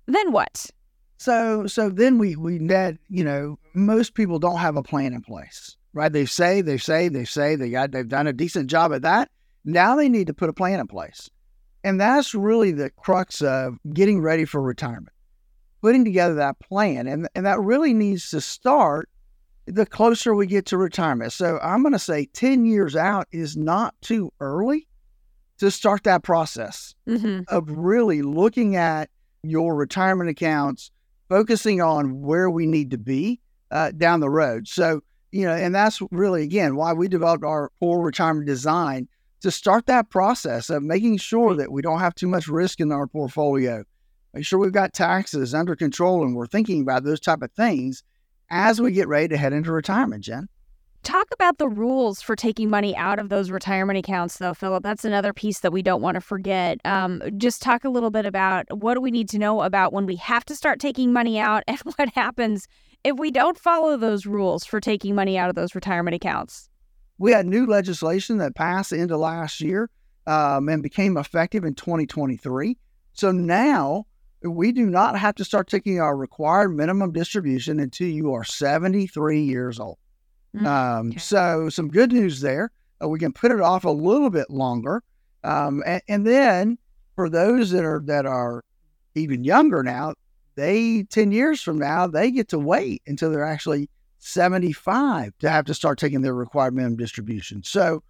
then 0.07 0.31
what? 0.31 0.69
So 1.17 1.65
so 1.67 1.89
then 1.89 2.17
we 2.17 2.35
we 2.35 2.57
that 2.67 2.97
you 3.07 3.23
know 3.23 3.57
most 3.73 4.13
people 4.13 4.39
don't 4.39 4.57
have 4.57 4.75
a 4.75 4.83
plan 4.83 5.13
in 5.13 5.21
place, 5.21 5.75
right? 5.93 6.11
They 6.11 6.25
say 6.25 6.61
they 6.61 6.77
say 6.77 7.07
they 7.07 7.25
say 7.25 7.55
they 7.55 7.69
got 7.69 7.91
they've 7.91 8.07
done 8.07 8.27
a 8.27 8.33
decent 8.33 8.69
job 8.69 8.93
at 8.93 9.01
that. 9.03 9.29
Now 9.63 9.95
they 9.95 10.09
need 10.09 10.27
to 10.27 10.33
put 10.33 10.49
a 10.49 10.53
plan 10.53 10.79
in 10.79 10.87
place, 10.87 11.29
and 11.83 11.99
that's 11.99 12.35
really 12.35 12.71
the 12.71 12.89
crux 12.91 13.41
of 13.41 13.77
getting 13.93 14.21
ready 14.21 14.45
for 14.45 14.61
retirement, 14.61 15.15
putting 15.81 16.05
together 16.05 16.35
that 16.35 16.59
plan, 16.59 17.07
and 17.07 17.27
and 17.33 17.45
that 17.45 17.59
really 17.59 17.93
needs 17.93 18.29
to 18.31 18.41
start 18.41 19.09
the 19.65 19.85
closer 19.85 20.35
we 20.35 20.45
get 20.45 20.67
to 20.67 20.77
retirement. 20.77 21.33
So 21.33 21.57
I'm 21.63 21.81
going 21.81 21.93
to 21.93 21.99
say 21.99 22.27
ten 22.27 22.65
years 22.65 22.95
out 22.95 23.27
is 23.31 23.55
not 23.57 23.95
too 24.01 24.31
early 24.39 24.87
to 25.57 25.71
start 25.71 26.03
that 26.03 26.23
process 26.23 26.93
mm-hmm. 27.07 27.41
of 27.47 27.71
really 27.71 28.21
looking 28.21 28.75
at 28.75 29.09
your 29.49 29.75
retirement 29.75 30.29
accounts, 30.29 30.91
focusing 31.29 31.81
on 31.81 32.21
where 32.21 32.49
we 32.49 32.65
need 32.65 32.91
to 32.91 32.97
be 32.97 33.39
uh, 33.71 33.91
down 33.91 34.19
the 34.19 34.29
road. 34.29 34.67
So, 34.67 35.01
you 35.31 35.45
know, 35.45 35.53
and 35.53 35.73
that's 35.73 36.01
really, 36.11 36.43
again, 36.43 36.75
why 36.75 36.93
we 36.93 37.07
developed 37.07 37.43
our 37.43 37.71
core 37.79 38.01
retirement 38.01 38.47
design 38.47 39.07
to 39.41 39.51
start 39.51 39.85
that 39.87 40.09
process 40.09 40.69
of 40.69 40.81
making 40.81 41.17
sure 41.17 41.55
that 41.55 41.71
we 41.71 41.81
don't 41.81 41.99
have 41.99 42.15
too 42.15 42.27
much 42.27 42.47
risk 42.47 42.79
in 42.79 42.91
our 42.91 43.07
portfolio. 43.07 43.83
Make 44.33 44.45
sure 44.45 44.59
we've 44.59 44.71
got 44.71 44.93
taxes 44.93 45.53
under 45.53 45.75
control 45.75 46.23
and 46.23 46.35
we're 46.35 46.47
thinking 46.47 46.81
about 46.81 47.03
those 47.03 47.19
type 47.19 47.41
of 47.41 47.51
things 47.51 48.03
as 48.49 48.81
we 48.81 48.91
get 48.91 49.07
ready 49.07 49.27
to 49.29 49.37
head 49.37 49.53
into 49.53 49.71
retirement, 49.71 50.23
Jen. 50.23 50.47
Talk 51.05 51.27
about 51.31 51.59
the 51.59 51.67
rules 51.67 52.23
for 52.23 52.35
taking 52.35 52.67
money 52.67 52.95
out 52.95 53.19
of 53.19 53.29
those 53.29 53.51
retirement 53.51 53.99
accounts, 53.99 54.39
though, 54.39 54.55
Phillip. 54.55 54.81
That's 54.81 55.05
another 55.05 55.33
piece 55.33 55.59
that 55.59 55.71
we 55.71 55.83
don't 55.83 56.01
want 56.01 56.15
to 56.15 56.21
forget. 56.21 56.79
Um, 56.83 57.21
just 57.37 57.61
talk 57.61 57.85
a 57.85 57.89
little 57.89 58.09
bit 58.09 58.25
about 58.25 58.65
what 58.75 58.95
do 58.95 59.01
we 59.01 59.11
need 59.11 59.29
to 59.29 59.37
know 59.37 59.61
about 59.61 59.93
when 59.93 60.07
we 60.07 60.15
have 60.15 60.43
to 60.45 60.55
start 60.55 60.79
taking 60.79 61.13
money 61.13 61.37
out 61.37 61.63
and 61.67 61.77
what 61.95 62.09
happens 62.15 62.67
if 63.03 63.19
we 63.19 63.29
don't 63.29 63.55
follow 63.55 63.97
those 63.97 64.25
rules 64.25 64.65
for 64.65 64.79
taking 64.79 65.13
money 65.13 65.37
out 65.37 65.47
of 65.47 65.55
those 65.55 65.75
retirement 65.75 66.15
accounts. 66.15 66.69
We 67.19 67.33
had 67.33 67.45
new 67.45 67.67
legislation 67.67 68.39
that 68.39 68.55
passed 68.55 68.91
into 68.91 69.15
last 69.15 69.61
year 69.61 69.91
um, 70.25 70.67
and 70.69 70.81
became 70.81 71.17
effective 71.17 71.63
in 71.65 71.75
2023. 71.75 72.79
So 73.13 73.31
now 73.31 74.07
we 74.41 74.71
do 74.71 74.87
not 74.87 75.19
have 75.19 75.35
to 75.35 75.45
start 75.45 75.67
taking 75.67 75.99
our 75.99 76.17
required 76.17 76.69
minimum 76.69 77.11
distribution 77.11 77.79
until 77.79 78.07
you 78.07 78.33
are 78.33 78.43
73 78.43 79.43
years 79.43 79.79
old. 79.79 79.99
Mm-hmm. 80.55 80.65
Um, 80.65 81.09
okay. 81.09 81.19
So 81.19 81.69
some 81.69 81.89
good 81.89 82.11
news 82.11 82.39
there. 82.41 82.71
Uh, 83.03 83.09
we 83.09 83.19
can 83.19 83.33
put 83.33 83.51
it 83.51 83.59
off 83.59 83.83
a 83.83 83.89
little 83.89 84.29
bit 84.29 84.49
longer, 84.49 85.03
um, 85.43 85.83
and, 85.85 86.01
and, 86.07 86.25
then 86.25 86.77
for 87.15 87.29
those 87.29 87.71
that 87.71 87.83
are 87.83 88.01
that 88.05 88.25
are 88.25 88.63
even 89.15 89.43
younger 89.43 89.83
now, 89.83 90.13
they 90.55 91.03
ten 91.03 91.31
years 91.33 91.61
from 91.61 91.77
now 91.77 92.07
they 92.07 92.31
get 92.31 92.47
to 92.49 92.59
wait 92.59 93.01
until 93.05 93.31
they're 93.31 93.43
actually 93.43 93.89
seventy 94.19 94.71
five 94.71 95.33
to 95.39 95.49
have 95.49 95.65
to 95.65 95.73
start 95.73 95.99
taking 95.99 96.21
their 96.21 96.33
required 96.33 96.73
minimum 96.73 96.95
distribution. 96.95 97.61
So, 97.63 98.01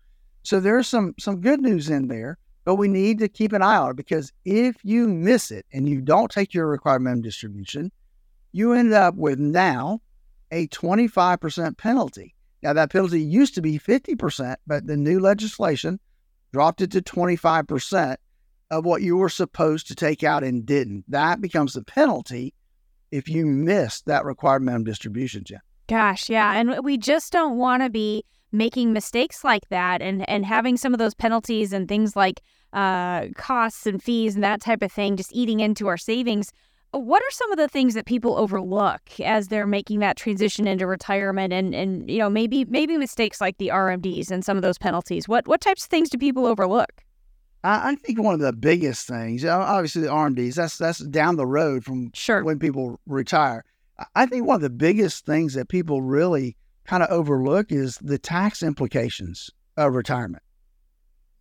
so 0.43 0.59
there's 0.59 0.87
some 0.87 1.15
some 1.19 1.41
good 1.41 1.61
news 1.61 1.89
in 1.89 2.07
there, 2.07 2.37
but 2.63 2.75
we 2.75 2.87
need 2.87 3.17
to 3.19 3.27
keep 3.27 3.53
an 3.53 3.63
eye 3.63 3.77
on 3.77 3.89
it 3.89 3.97
because 3.97 4.31
if 4.45 4.75
you 4.83 5.07
miss 5.07 5.49
it 5.49 5.65
and 5.73 5.89
you 5.89 5.99
don't 5.99 6.29
take 6.29 6.53
your 6.53 6.67
required 6.67 7.01
minimum 7.01 7.23
distribution, 7.23 7.91
you 8.51 8.73
end 8.73 8.93
up 8.93 9.15
with 9.15 9.39
now 9.39 9.99
a 10.51 10.67
25% 10.67 11.77
penalty. 11.77 12.35
Now, 12.65 12.74
that 12.74 12.89
penalty 12.89 13.22
used 13.22 13.53
to 13.55 13.62
be 13.62 13.77
50%, 13.77 14.55
but 14.65 14.88
the 14.88 14.98
new 14.98 15.19
legislation 15.19 16.00
dropped 16.51 16.81
it 16.81 16.89
to 16.93 17.01
25% 17.03 18.15
of 18.72 18.84
what 18.84 19.03
you 19.03 19.17
were 19.17 19.29
supposed 19.29 19.88
to 19.89 19.93
take 19.93 20.24
out 20.24 20.43
and 20.43 20.65
didn't. 20.65 21.05
That 21.07 21.41
becomes 21.41 21.74
the 21.74 21.84
penalty 21.84 22.55
if 23.12 23.29
you 23.29 23.45
miss 23.45 24.01
that 24.07 24.25
required 24.25 24.63
minimum 24.63 24.84
distribution, 24.84 25.43
Jen. 25.43 25.60
Gosh, 25.88 26.27
yeah. 26.27 26.53
And 26.53 26.84
we 26.84 26.98
just 26.98 27.31
don't 27.31 27.60
want 27.60 27.84
to 27.84 27.91
be 27.91 28.24
making 28.51 28.93
mistakes 28.93 29.43
like 29.43 29.69
that 29.69 30.01
and 30.01 30.27
and 30.27 30.43
having 30.43 30.75
some 30.75 30.91
of 30.93 30.98
those 30.98 31.13
penalties 31.13 31.72
and 31.72 31.88
things 31.88 32.15
like 32.15 32.41
uh, 32.74 33.27
costs 33.36 33.86
and 33.86 34.01
fees 34.01 34.34
and 34.34 34.43
that 34.43 34.62
type 34.62 34.81
of 34.81 34.91
thing 34.91 35.17
just 35.17 35.34
eating 35.34 35.60
into 35.60 35.88
our 35.88 35.98
savings 35.98 36.51
what 36.97 37.21
are 37.21 37.31
some 37.31 37.51
of 37.51 37.57
the 37.57 37.67
things 37.67 37.93
that 37.93 38.05
people 38.05 38.37
overlook 38.37 39.19
as 39.19 39.47
they're 39.47 39.67
making 39.67 39.99
that 39.99 40.17
transition 40.17 40.67
into 40.67 40.87
retirement 40.87 41.53
and 41.53 41.73
and 41.73 42.09
you 42.09 42.19
know 42.19 42.29
maybe 42.29 42.65
maybe 42.65 42.97
mistakes 42.97 43.41
like 43.41 43.57
the 43.57 43.69
RMDs 43.69 44.31
and 44.31 44.43
some 44.43 44.57
of 44.57 44.63
those 44.63 44.77
penalties? 44.77 45.27
What 45.27 45.47
what 45.47 45.61
types 45.61 45.85
of 45.85 45.89
things 45.89 46.09
do 46.09 46.17
people 46.17 46.45
overlook? 46.45 47.03
I, 47.63 47.91
I 47.91 47.95
think 47.95 48.21
one 48.21 48.33
of 48.33 48.39
the 48.39 48.53
biggest 48.53 49.07
things 49.07 49.43
obviously 49.45 50.03
the 50.03 50.07
RMDs 50.09 50.55
that's 50.55 50.77
that's 50.77 50.99
down 50.99 51.35
the 51.35 51.47
road 51.47 51.83
from 51.83 52.11
sure. 52.13 52.43
when 52.43 52.59
people 52.59 52.99
retire. 53.05 53.63
I 54.15 54.25
think 54.25 54.45
one 54.45 54.55
of 54.55 54.61
the 54.61 54.69
biggest 54.69 55.25
things 55.25 55.53
that 55.53 55.69
people 55.69 56.01
really 56.01 56.57
kind 56.85 57.01
of 57.01 57.09
overlook 57.09 57.71
is 57.71 57.97
the 58.01 58.17
tax 58.17 58.61
implications 58.61 59.49
of 59.77 59.95
retirement. 59.95 60.43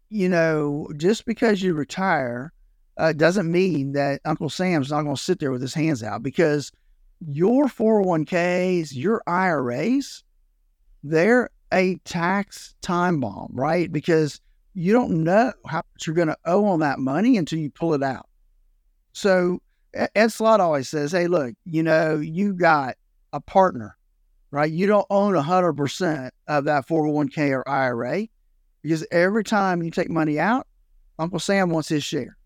You 0.08 0.28
know 0.28 0.88
just 0.96 1.24
because 1.26 1.62
you 1.62 1.74
retire 1.74 2.52
uh, 2.96 3.12
doesn't 3.12 3.50
mean 3.50 3.92
that 3.92 4.20
Uncle 4.24 4.48
Sam's 4.48 4.90
not 4.90 5.02
going 5.02 5.16
to 5.16 5.22
sit 5.22 5.40
there 5.40 5.50
with 5.50 5.62
his 5.62 5.74
hands 5.74 6.02
out 6.02 6.22
because 6.22 6.70
your 7.26 7.66
401ks, 7.66 8.94
your 8.94 9.22
IRAs, 9.26 10.22
they're 11.02 11.50
a 11.72 11.96
tax 12.04 12.74
time 12.82 13.20
bomb, 13.20 13.50
right? 13.52 13.90
Because 13.90 14.40
you 14.74 14.92
don't 14.92 15.24
know 15.24 15.52
how 15.66 15.78
much 15.78 16.06
you're 16.06 16.14
going 16.14 16.28
to 16.28 16.36
owe 16.44 16.64
on 16.66 16.80
that 16.80 16.98
money 16.98 17.36
until 17.36 17.58
you 17.58 17.70
pull 17.70 17.94
it 17.94 18.02
out. 18.02 18.28
So 19.12 19.60
Ed 19.92 20.32
Slott 20.32 20.60
always 20.60 20.88
says, 20.88 21.12
hey, 21.12 21.26
look, 21.26 21.54
you 21.64 21.82
know, 21.82 22.16
you 22.16 22.52
got 22.52 22.96
a 23.32 23.40
partner, 23.40 23.96
right? 24.50 24.70
You 24.70 24.86
don't 24.86 25.06
own 25.10 25.34
100% 25.34 26.30
of 26.48 26.64
that 26.64 26.86
401k 26.86 27.50
or 27.50 27.68
IRA 27.68 28.26
because 28.82 29.06
every 29.10 29.44
time 29.44 29.82
you 29.82 29.90
take 29.90 30.10
money 30.10 30.38
out, 30.38 30.66
Uncle 31.18 31.38
Sam 31.38 31.70
wants 31.70 31.88
his 31.88 32.02
share 32.02 32.36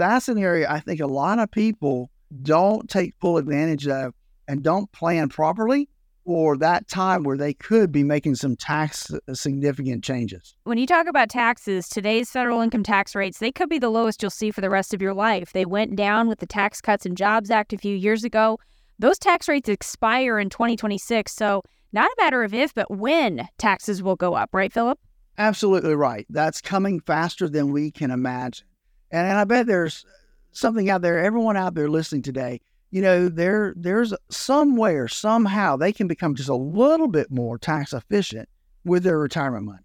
that's 0.00 0.28
an 0.28 0.38
area 0.38 0.70
I 0.70 0.80
think 0.80 1.00
a 1.00 1.06
lot 1.06 1.38
of 1.38 1.50
people 1.50 2.10
don't 2.42 2.88
take 2.88 3.14
full 3.20 3.36
advantage 3.36 3.86
of 3.86 4.14
and 4.48 4.62
don't 4.62 4.90
plan 4.92 5.28
properly 5.28 5.88
for 6.24 6.56
that 6.58 6.88
time 6.88 7.22
where 7.22 7.36
they 7.36 7.52
could 7.52 7.90
be 7.90 8.02
making 8.02 8.34
some 8.34 8.56
tax 8.56 9.12
uh, 9.12 9.34
significant 9.34 10.04
changes. 10.04 10.54
When 10.64 10.78
you 10.78 10.86
talk 10.86 11.06
about 11.06 11.28
taxes, 11.28 11.88
today's 11.88 12.30
federal 12.30 12.60
income 12.60 12.82
tax 12.82 13.14
rates, 13.14 13.38
they 13.38 13.52
could 13.52 13.68
be 13.68 13.78
the 13.78 13.90
lowest 13.90 14.22
you'll 14.22 14.30
see 14.30 14.50
for 14.50 14.60
the 14.60 14.70
rest 14.70 14.94
of 14.94 15.02
your 15.02 15.14
life. 15.14 15.52
They 15.52 15.64
went 15.64 15.96
down 15.96 16.28
with 16.28 16.38
the 16.38 16.46
Tax 16.46 16.80
Cuts 16.80 17.06
and 17.06 17.16
Jobs 17.16 17.50
Act 17.50 17.72
a 17.72 17.78
few 17.78 17.96
years 17.96 18.24
ago. 18.24 18.58
Those 18.98 19.18
tax 19.18 19.48
rates 19.48 19.68
expire 19.68 20.38
in 20.38 20.50
2026. 20.50 21.32
So, 21.32 21.62
not 21.92 22.06
a 22.06 22.22
matter 22.22 22.44
of 22.44 22.54
if, 22.54 22.74
but 22.74 22.90
when 22.90 23.48
taxes 23.58 24.02
will 24.02 24.16
go 24.16 24.34
up, 24.34 24.50
right, 24.52 24.72
Phillip? 24.72 24.98
Absolutely 25.38 25.94
right. 25.94 26.26
That's 26.28 26.60
coming 26.60 27.00
faster 27.00 27.48
than 27.48 27.72
we 27.72 27.90
can 27.90 28.10
imagine. 28.10 28.66
And, 29.10 29.26
and 29.26 29.38
I 29.38 29.44
bet 29.44 29.66
there's 29.66 30.04
something 30.52 30.90
out 30.90 31.02
there, 31.02 31.18
everyone 31.18 31.56
out 31.56 31.74
there 31.74 31.88
listening 31.88 32.22
today, 32.22 32.60
you 32.90 33.02
know, 33.02 33.28
there 33.28 33.72
there's 33.76 34.12
somewhere, 34.30 35.06
somehow 35.06 35.76
they 35.76 35.92
can 35.92 36.08
become 36.08 36.34
just 36.34 36.48
a 36.48 36.54
little 36.54 37.08
bit 37.08 37.30
more 37.30 37.58
tax 37.58 37.92
efficient 37.92 38.48
with 38.84 39.04
their 39.04 39.18
retirement 39.18 39.64
money. 39.64 39.84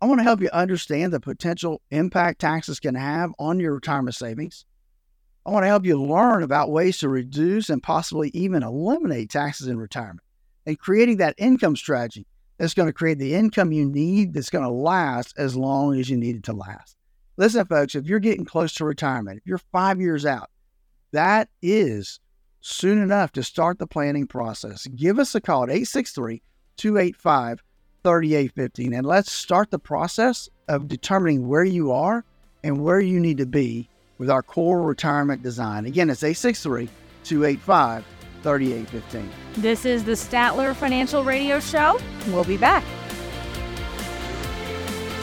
I 0.00 0.06
want 0.06 0.20
to 0.20 0.24
help 0.24 0.40
you 0.40 0.48
understand 0.52 1.12
the 1.12 1.20
potential 1.20 1.82
impact 1.90 2.40
taxes 2.40 2.78
can 2.78 2.94
have 2.94 3.32
on 3.38 3.58
your 3.58 3.74
retirement 3.74 4.14
savings. 4.14 4.64
I 5.44 5.50
want 5.50 5.64
to 5.64 5.68
help 5.68 5.84
you 5.84 6.00
learn 6.00 6.42
about 6.42 6.70
ways 6.70 6.98
to 6.98 7.08
reduce 7.08 7.68
and 7.68 7.82
possibly 7.82 8.30
even 8.34 8.62
eliminate 8.62 9.30
taxes 9.30 9.66
in 9.66 9.78
retirement 9.78 10.20
and 10.66 10.78
creating 10.78 11.16
that 11.16 11.34
income 11.38 11.74
strategy 11.74 12.26
that's 12.58 12.74
going 12.74 12.88
to 12.88 12.92
create 12.92 13.18
the 13.18 13.34
income 13.34 13.72
you 13.72 13.88
need 13.88 14.34
that's 14.34 14.50
going 14.50 14.64
to 14.64 14.70
last 14.70 15.34
as 15.38 15.56
long 15.56 15.98
as 15.98 16.10
you 16.10 16.16
need 16.16 16.36
it 16.36 16.42
to 16.44 16.52
last. 16.52 16.97
Listen, 17.38 17.64
folks, 17.66 17.94
if 17.94 18.04
you're 18.04 18.18
getting 18.18 18.44
close 18.44 18.74
to 18.74 18.84
retirement, 18.84 19.38
if 19.38 19.46
you're 19.46 19.58
five 19.58 20.00
years 20.00 20.26
out, 20.26 20.50
that 21.12 21.48
is 21.62 22.18
soon 22.60 23.00
enough 23.00 23.30
to 23.32 23.44
start 23.44 23.78
the 23.78 23.86
planning 23.86 24.26
process. 24.26 24.88
Give 24.88 25.20
us 25.20 25.36
a 25.36 25.40
call 25.40 25.62
at 25.62 25.70
863 25.70 26.42
285 26.76 27.62
3815 28.02 28.92
and 28.92 29.06
let's 29.06 29.30
start 29.30 29.70
the 29.70 29.78
process 29.78 30.48
of 30.66 30.88
determining 30.88 31.46
where 31.46 31.64
you 31.64 31.92
are 31.92 32.24
and 32.64 32.82
where 32.82 33.00
you 33.00 33.20
need 33.20 33.38
to 33.38 33.46
be 33.46 33.88
with 34.18 34.28
our 34.28 34.42
core 34.42 34.82
retirement 34.82 35.40
design. 35.40 35.86
Again, 35.86 36.10
it's 36.10 36.24
863 36.24 36.88
285 37.22 38.04
3815. 38.42 39.30
This 39.62 39.84
is 39.84 40.02
the 40.02 40.12
Statler 40.12 40.74
Financial 40.74 41.22
Radio 41.22 41.60
Show. 41.60 42.00
We'll 42.32 42.42
be 42.42 42.56
back. 42.56 42.82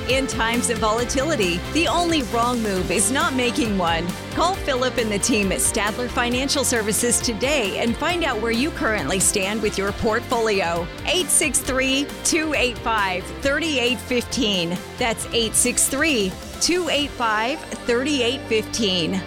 In 0.09 0.27
times 0.27 0.69
of 0.69 0.77
volatility, 0.77 1.59
the 1.73 1.87
only 1.87 2.21
wrong 2.23 2.61
move 2.61 2.91
is 2.91 3.11
not 3.11 3.33
making 3.33 3.75
one. 3.75 4.05
Call 4.33 4.53
Phillip 4.53 4.97
and 4.97 5.11
the 5.11 5.17
team 5.17 5.51
at 5.51 5.57
Statler 5.57 6.07
Financial 6.07 6.63
Services 6.63 7.19
today 7.19 7.79
and 7.79 7.97
find 7.97 8.23
out 8.23 8.39
where 8.39 8.51
you 8.51 8.69
currently 8.69 9.19
stand 9.19 9.63
with 9.63 9.79
your 9.79 9.91
portfolio. 9.93 10.87
863 11.05 12.05
285 12.23 13.25
3815. 13.41 14.77
That's 14.99 15.25
863 15.25 16.29
285 16.61 17.59
3815. 17.59 19.21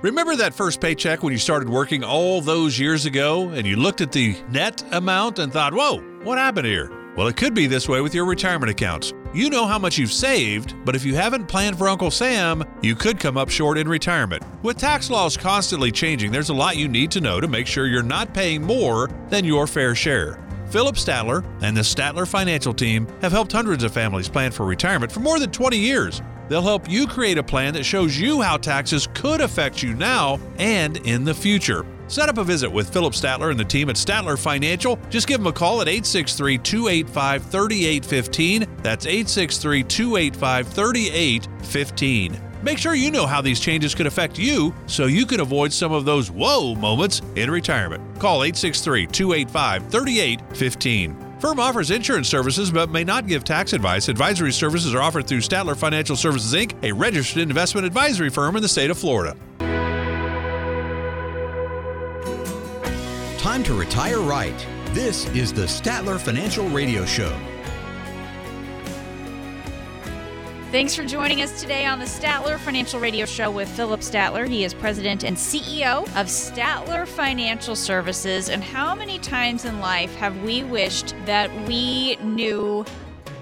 Remember 0.00 0.34
that 0.34 0.54
first 0.54 0.80
paycheck 0.80 1.22
when 1.22 1.34
you 1.34 1.38
started 1.38 1.68
working 1.68 2.02
all 2.02 2.40
those 2.40 2.78
years 2.78 3.04
ago 3.04 3.50
and 3.50 3.66
you 3.66 3.76
looked 3.76 4.00
at 4.00 4.12
the 4.12 4.34
net 4.48 4.82
amount 4.92 5.40
and 5.40 5.52
thought, 5.52 5.74
whoa, 5.74 5.98
what 6.22 6.38
happened 6.38 6.66
here? 6.66 7.05
Well, 7.16 7.28
it 7.28 7.36
could 7.38 7.54
be 7.54 7.66
this 7.66 7.88
way 7.88 8.02
with 8.02 8.14
your 8.14 8.26
retirement 8.26 8.70
accounts. 8.70 9.14
You 9.32 9.48
know 9.48 9.66
how 9.66 9.78
much 9.78 9.96
you've 9.96 10.12
saved, 10.12 10.74
but 10.84 10.94
if 10.94 11.02
you 11.02 11.14
haven't 11.14 11.46
planned 11.46 11.78
for 11.78 11.88
Uncle 11.88 12.10
Sam, 12.10 12.62
you 12.82 12.94
could 12.94 13.18
come 13.18 13.38
up 13.38 13.48
short 13.48 13.78
in 13.78 13.88
retirement. 13.88 14.42
With 14.62 14.76
tax 14.76 15.08
laws 15.08 15.34
constantly 15.34 15.90
changing, 15.90 16.30
there's 16.30 16.50
a 16.50 16.54
lot 16.54 16.76
you 16.76 16.88
need 16.88 17.10
to 17.12 17.22
know 17.22 17.40
to 17.40 17.48
make 17.48 17.66
sure 17.66 17.86
you're 17.86 18.02
not 18.02 18.34
paying 18.34 18.62
more 18.62 19.08
than 19.30 19.46
your 19.46 19.66
fair 19.66 19.94
share. 19.94 20.38
Phillip 20.68 20.96
Statler 20.96 21.42
and 21.62 21.74
the 21.74 21.80
Statler 21.80 22.28
Financial 22.28 22.74
Team 22.74 23.06
have 23.22 23.32
helped 23.32 23.52
hundreds 23.52 23.82
of 23.82 23.94
families 23.94 24.28
plan 24.28 24.50
for 24.50 24.66
retirement 24.66 25.10
for 25.10 25.20
more 25.20 25.38
than 25.38 25.50
20 25.50 25.78
years. 25.78 26.20
They'll 26.48 26.60
help 26.60 26.88
you 26.88 27.06
create 27.06 27.38
a 27.38 27.42
plan 27.42 27.72
that 27.74 27.84
shows 27.84 28.18
you 28.18 28.42
how 28.42 28.58
taxes 28.58 29.08
could 29.14 29.40
affect 29.40 29.82
you 29.82 29.94
now 29.94 30.38
and 30.58 30.98
in 30.98 31.24
the 31.24 31.34
future. 31.34 31.86
Set 32.08 32.28
up 32.28 32.38
a 32.38 32.44
visit 32.44 32.70
with 32.70 32.92
Phillip 32.92 33.14
Statler 33.14 33.50
and 33.50 33.58
the 33.58 33.64
team 33.64 33.90
at 33.90 33.96
Statler 33.96 34.38
Financial. 34.38 34.98
Just 35.10 35.26
give 35.26 35.38
them 35.38 35.48
a 35.48 35.52
call 35.52 35.80
at 35.80 35.88
863 35.88 36.58
285 36.58 37.42
3815. 37.44 38.66
That's 38.82 39.06
863 39.06 39.82
285 39.82 40.68
3815. 40.68 42.40
Make 42.62 42.78
sure 42.78 42.94
you 42.94 43.10
know 43.10 43.26
how 43.26 43.40
these 43.40 43.60
changes 43.60 43.94
could 43.94 44.06
affect 44.06 44.38
you 44.38 44.74
so 44.86 45.06
you 45.06 45.26
can 45.26 45.40
avoid 45.40 45.72
some 45.72 45.92
of 45.92 46.04
those 46.04 46.30
whoa 46.30 46.74
moments 46.74 47.22
in 47.34 47.50
retirement. 47.50 48.02
Call 48.18 48.44
863 48.44 49.06
285 49.06 49.90
3815. 49.90 51.26
Firm 51.40 51.60
offers 51.60 51.90
insurance 51.90 52.28
services 52.28 52.70
but 52.70 52.90
may 52.90 53.04
not 53.04 53.26
give 53.26 53.44
tax 53.44 53.72
advice. 53.72 54.08
Advisory 54.08 54.52
services 54.52 54.94
are 54.94 55.02
offered 55.02 55.26
through 55.26 55.40
Statler 55.40 55.76
Financial 55.76 56.16
Services 56.16 56.54
Inc., 56.54 56.72
a 56.82 56.92
registered 56.92 57.42
investment 57.42 57.86
advisory 57.86 58.30
firm 58.30 58.56
in 58.56 58.62
the 58.62 58.68
state 58.68 58.90
of 58.90 58.98
Florida. 58.98 59.36
Time 63.56 63.64
to 63.64 63.72
retire 63.72 64.20
right. 64.20 64.66
This 64.92 65.26
is 65.30 65.50
the 65.50 65.62
Statler 65.62 66.20
Financial 66.20 66.68
Radio 66.68 67.06
Show. 67.06 67.34
Thanks 70.70 70.94
for 70.94 71.06
joining 71.06 71.40
us 71.40 71.58
today 71.58 71.86
on 71.86 71.98
the 71.98 72.04
Statler 72.04 72.58
Financial 72.58 73.00
Radio 73.00 73.24
Show 73.24 73.50
with 73.50 73.66
Phillip 73.70 74.00
Statler. 74.00 74.46
He 74.46 74.64
is 74.64 74.74
president 74.74 75.24
and 75.24 75.38
CEO 75.38 76.02
of 76.02 76.26
Statler 76.26 77.08
Financial 77.08 77.74
Services. 77.74 78.50
And 78.50 78.62
how 78.62 78.94
many 78.94 79.18
times 79.20 79.64
in 79.64 79.80
life 79.80 80.14
have 80.16 80.38
we 80.42 80.62
wished 80.62 81.14
that 81.24 81.50
we 81.66 82.16
knew 82.16 82.84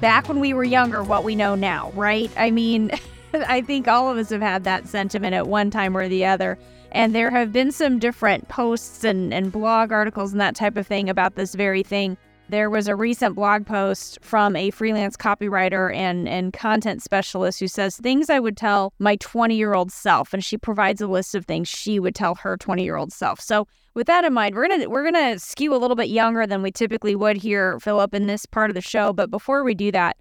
back 0.00 0.28
when 0.28 0.38
we 0.38 0.54
were 0.54 0.62
younger 0.62 1.02
what 1.02 1.24
we 1.24 1.34
know 1.34 1.56
now, 1.56 1.90
right? 1.96 2.30
I 2.36 2.52
mean, 2.52 2.92
I 3.34 3.62
think 3.62 3.88
all 3.88 4.12
of 4.12 4.16
us 4.16 4.30
have 4.30 4.42
had 4.42 4.62
that 4.62 4.86
sentiment 4.86 5.34
at 5.34 5.48
one 5.48 5.72
time 5.72 5.96
or 5.96 6.08
the 6.08 6.24
other. 6.24 6.56
And 6.94 7.12
there 7.12 7.30
have 7.30 7.52
been 7.52 7.72
some 7.72 7.98
different 7.98 8.48
posts 8.48 9.02
and, 9.02 9.34
and 9.34 9.50
blog 9.50 9.90
articles 9.90 10.30
and 10.30 10.40
that 10.40 10.54
type 10.54 10.76
of 10.76 10.86
thing 10.86 11.10
about 11.10 11.34
this 11.34 11.56
very 11.56 11.82
thing. 11.82 12.16
There 12.50 12.70
was 12.70 12.86
a 12.86 12.94
recent 12.94 13.34
blog 13.34 13.66
post 13.66 14.18
from 14.22 14.54
a 14.54 14.70
freelance 14.70 15.16
copywriter 15.16 15.92
and, 15.92 16.28
and 16.28 16.52
content 16.52 17.02
specialist 17.02 17.58
who 17.58 17.66
says 17.66 17.96
things 17.96 18.30
I 18.30 18.38
would 18.38 18.56
tell 18.56 18.92
my 19.00 19.16
20 19.16 19.56
year 19.56 19.74
old 19.74 19.90
self. 19.90 20.32
And 20.32 20.44
she 20.44 20.56
provides 20.56 21.00
a 21.00 21.08
list 21.08 21.34
of 21.34 21.46
things 21.46 21.68
she 21.68 21.98
would 21.98 22.14
tell 22.14 22.36
her 22.36 22.56
20 22.56 22.84
year 22.84 22.96
old 22.96 23.12
self. 23.12 23.40
So 23.40 23.66
with 23.94 24.06
that 24.06 24.24
in 24.24 24.32
mind, 24.32 24.54
we're 24.54 24.68
gonna 24.68 24.88
we're 24.88 25.04
gonna 25.04 25.40
skew 25.40 25.74
a 25.74 25.78
little 25.78 25.96
bit 25.96 26.10
younger 26.10 26.46
than 26.46 26.62
we 26.62 26.70
typically 26.70 27.16
would 27.16 27.38
here, 27.38 27.80
Phillip, 27.80 28.14
in 28.14 28.28
this 28.28 28.46
part 28.46 28.70
of 28.70 28.74
the 28.74 28.80
show. 28.80 29.12
But 29.12 29.32
before 29.32 29.64
we 29.64 29.74
do 29.74 29.90
that, 29.90 30.16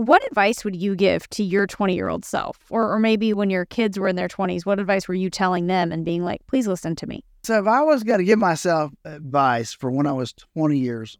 what 0.00 0.26
advice 0.26 0.64
would 0.64 0.76
you 0.76 0.94
give 0.94 1.28
to 1.30 1.44
your 1.44 1.66
20 1.66 1.94
year 1.94 2.08
old 2.08 2.24
self? 2.24 2.58
Or, 2.70 2.92
or 2.92 2.98
maybe 2.98 3.32
when 3.32 3.50
your 3.50 3.64
kids 3.64 3.98
were 3.98 4.08
in 4.08 4.16
their 4.16 4.28
20s, 4.28 4.66
what 4.66 4.80
advice 4.80 5.08
were 5.08 5.14
you 5.14 5.30
telling 5.30 5.66
them 5.66 5.92
and 5.92 6.04
being 6.04 6.24
like, 6.24 6.46
please 6.46 6.66
listen 6.66 6.96
to 6.96 7.06
me? 7.06 7.24
So, 7.42 7.58
if 7.58 7.66
I 7.66 7.82
was 7.82 8.02
going 8.02 8.18
to 8.18 8.24
give 8.24 8.38
myself 8.38 8.92
advice 9.04 9.72
for 9.72 9.90
when 9.90 10.06
I 10.06 10.12
was 10.12 10.34
20 10.54 10.78
years 10.78 11.18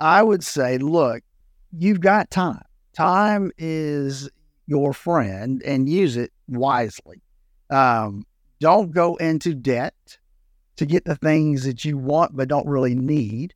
I 0.00 0.22
would 0.22 0.42
say, 0.42 0.78
look, 0.78 1.22
you've 1.76 2.00
got 2.00 2.30
time. 2.30 2.62
Time 2.94 3.52
is 3.58 4.30
your 4.66 4.92
friend 4.94 5.62
and 5.62 5.88
use 5.88 6.16
it 6.16 6.32
wisely. 6.48 7.22
Um, 7.68 8.24
don't 8.60 8.92
go 8.92 9.16
into 9.16 9.54
debt 9.54 9.94
to 10.76 10.86
get 10.86 11.04
the 11.04 11.16
things 11.16 11.64
that 11.64 11.84
you 11.84 11.98
want 11.98 12.34
but 12.34 12.48
don't 12.48 12.66
really 12.66 12.94
need. 12.94 13.54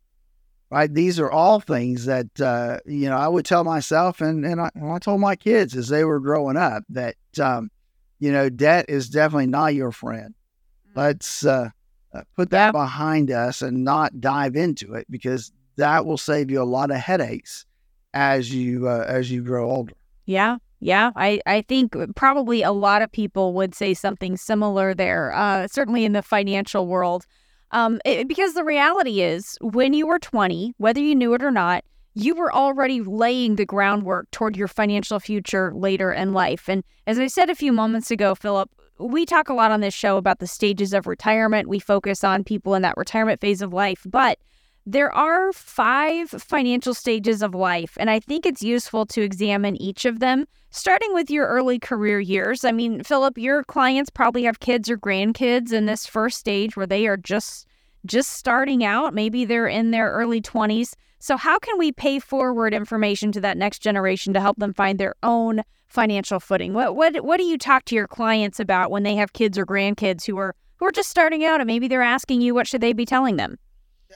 Right? 0.74 0.92
These 0.92 1.20
are 1.20 1.30
all 1.30 1.60
things 1.60 2.06
that 2.06 2.40
uh, 2.40 2.80
you 2.84 3.08
know 3.08 3.16
I 3.16 3.28
would 3.28 3.44
tell 3.44 3.62
myself, 3.62 4.20
and 4.20 4.44
and 4.44 4.60
I, 4.60 4.70
and 4.74 4.90
I, 4.90 4.98
told 4.98 5.20
my 5.20 5.36
kids 5.36 5.76
as 5.76 5.88
they 5.88 6.02
were 6.02 6.18
growing 6.18 6.56
up 6.56 6.82
that 6.88 7.14
um, 7.40 7.70
you 8.18 8.32
know 8.32 8.48
debt 8.48 8.86
is 8.88 9.08
definitely 9.08 9.46
not 9.46 9.74
your 9.74 9.92
friend. 9.92 10.34
Mm. 10.90 10.96
Let's 10.96 11.46
uh, 11.46 11.70
uh, 12.12 12.22
put 12.34 12.50
that 12.50 12.72
behind 12.72 13.30
us 13.30 13.62
and 13.62 13.84
not 13.84 14.20
dive 14.20 14.56
into 14.56 14.94
it 14.94 15.06
because 15.08 15.52
that 15.76 16.06
will 16.06 16.18
save 16.18 16.50
you 16.50 16.60
a 16.60 16.64
lot 16.64 16.90
of 16.90 16.96
headaches 16.96 17.66
as 18.12 18.52
you 18.52 18.88
uh, 18.88 19.04
as 19.06 19.30
you 19.30 19.44
grow 19.44 19.70
older. 19.70 19.94
Yeah, 20.26 20.56
yeah, 20.80 21.12
I, 21.14 21.40
I 21.46 21.62
think 21.62 21.94
probably 22.16 22.62
a 22.62 22.72
lot 22.72 23.00
of 23.00 23.12
people 23.12 23.54
would 23.54 23.76
say 23.76 23.94
something 23.94 24.36
similar 24.36 24.92
there, 24.92 25.32
uh, 25.32 25.68
certainly 25.68 26.04
in 26.04 26.14
the 26.14 26.22
financial 26.22 26.88
world. 26.88 27.26
Um, 27.74 28.00
it, 28.04 28.28
because 28.28 28.54
the 28.54 28.62
reality 28.62 29.20
is, 29.20 29.58
when 29.60 29.94
you 29.94 30.06
were 30.06 30.20
20, 30.20 30.74
whether 30.78 31.00
you 31.00 31.12
knew 31.12 31.34
it 31.34 31.42
or 31.42 31.50
not, 31.50 31.84
you 32.14 32.36
were 32.36 32.54
already 32.54 33.00
laying 33.00 33.56
the 33.56 33.66
groundwork 33.66 34.30
toward 34.30 34.56
your 34.56 34.68
financial 34.68 35.18
future 35.18 35.72
later 35.74 36.12
in 36.12 36.32
life. 36.32 36.68
And 36.68 36.84
as 37.08 37.18
I 37.18 37.26
said 37.26 37.50
a 37.50 37.56
few 37.56 37.72
moments 37.72 38.12
ago, 38.12 38.36
Phillip, 38.36 38.70
we 38.98 39.26
talk 39.26 39.48
a 39.48 39.54
lot 39.54 39.72
on 39.72 39.80
this 39.80 39.92
show 39.92 40.16
about 40.16 40.38
the 40.38 40.46
stages 40.46 40.94
of 40.94 41.08
retirement. 41.08 41.68
We 41.68 41.80
focus 41.80 42.22
on 42.22 42.44
people 42.44 42.76
in 42.76 42.82
that 42.82 42.96
retirement 42.96 43.40
phase 43.40 43.60
of 43.60 43.72
life, 43.72 44.06
but 44.06 44.38
there 44.86 45.12
are 45.12 45.52
five 45.52 46.28
financial 46.28 46.92
stages 46.92 47.42
of 47.42 47.54
life, 47.54 47.96
and 47.98 48.10
I 48.10 48.20
think 48.20 48.44
it's 48.44 48.62
useful 48.62 49.06
to 49.06 49.22
examine 49.22 49.80
each 49.80 50.04
of 50.04 50.20
them, 50.20 50.46
starting 50.70 51.14
with 51.14 51.30
your 51.30 51.46
early 51.46 51.78
career 51.78 52.20
years. 52.20 52.64
I 52.64 52.72
mean, 52.72 53.02
Phillip, 53.02 53.38
your 53.38 53.64
clients 53.64 54.10
probably 54.10 54.42
have 54.44 54.60
kids 54.60 54.90
or 54.90 54.98
grandkids 54.98 55.72
in 55.72 55.86
this 55.86 56.06
first 56.06 56.38
stage 56.38 56.76
where 56.76 56.86
they 56.86 57.06
are 57.06 57.16
just 57.16 57.66
just 58.06 58.30
starting 58.30 58.84
out. 58.84 59.14
Maybe 59.14 59.46
they're 59.46 59.66
in 59.66 59.90
their 59.90 60.10
early 60.10 60.42
20s. 60.42 60.92
So, 61.18 61.38
how 61.38 61.58
can 61.58 61.78
we 61.78 61.90
pay 61.90 62.18
forward 62.18 62.74
information 62.74 63.32
to 63.32 63.40
that 63.40 63.56
next 63.56 63.78
generation 63.78 64.34
to 64.34 64.40
help 64.40 64.58
them 64.58 64.74
find 64.74 64.98
their 64.98 65.14
own 65.22 65.62
financial 65.88 66.40
footing? 66.40 66.74
What 66.74 66.94
what 66.96 67.24
what 67.24 67.38
do 67.38 67.44
you 67.44 67.56
talk 67.56 67.86
to 67.86 67.94
your 67.94 68.06
clients 68.06 68.60
about 68.60 68.90
when 68.90 69.04
they 69.04 69.14
have 69.14 69.32
kids 69.32 69.56
or 69.56 69.64
grandkids 69.64 70.26
who 70.26 70.36
are 70.36 70.54
who 70.76 70.84
are 70.84 70.92
just 70.92 71.08
starting 71.08 71.42
out 71.42 71.60
and 71.60 71.66
maybe 71.66 71.88
they're 71.88 72.02
asking 72.02 72.42
you 72.42 72.52
what 72.52 72.66
should 72.66 72.82
they 72.82 72.92
be 72.92 73.06
telling 73.06 73.36
them? 73.36 73.58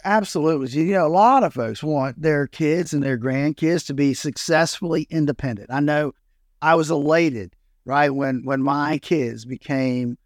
Absolutely. 0.04 0.68
You 0.82 0.92
know, 0.92 1.06
a 1.06 1.08
lot 1.08 1.44
of 1.44 1.54
folks 1.54 1.82
want 1.82 2.20
their 2.20 2.46
kids 2.46 2.92
and 2.92 3.02
their 3.02 3.18
grandkids 3.18 3.86
to 3.86 3.94
be 3.94 4.14
successfully 4.14 5.06
independent. 5.10 5.70
I 5.70 5.80
know 5.80 6.12
I 6.62 6.74
was 6.74 6.90
elated, 6.90 7.54
right, 7.84 8.10
when 8.10 8.44
when 8.44 8.62
my 8.62 8.98
kids 8.98 9.44
became 9.44 10.18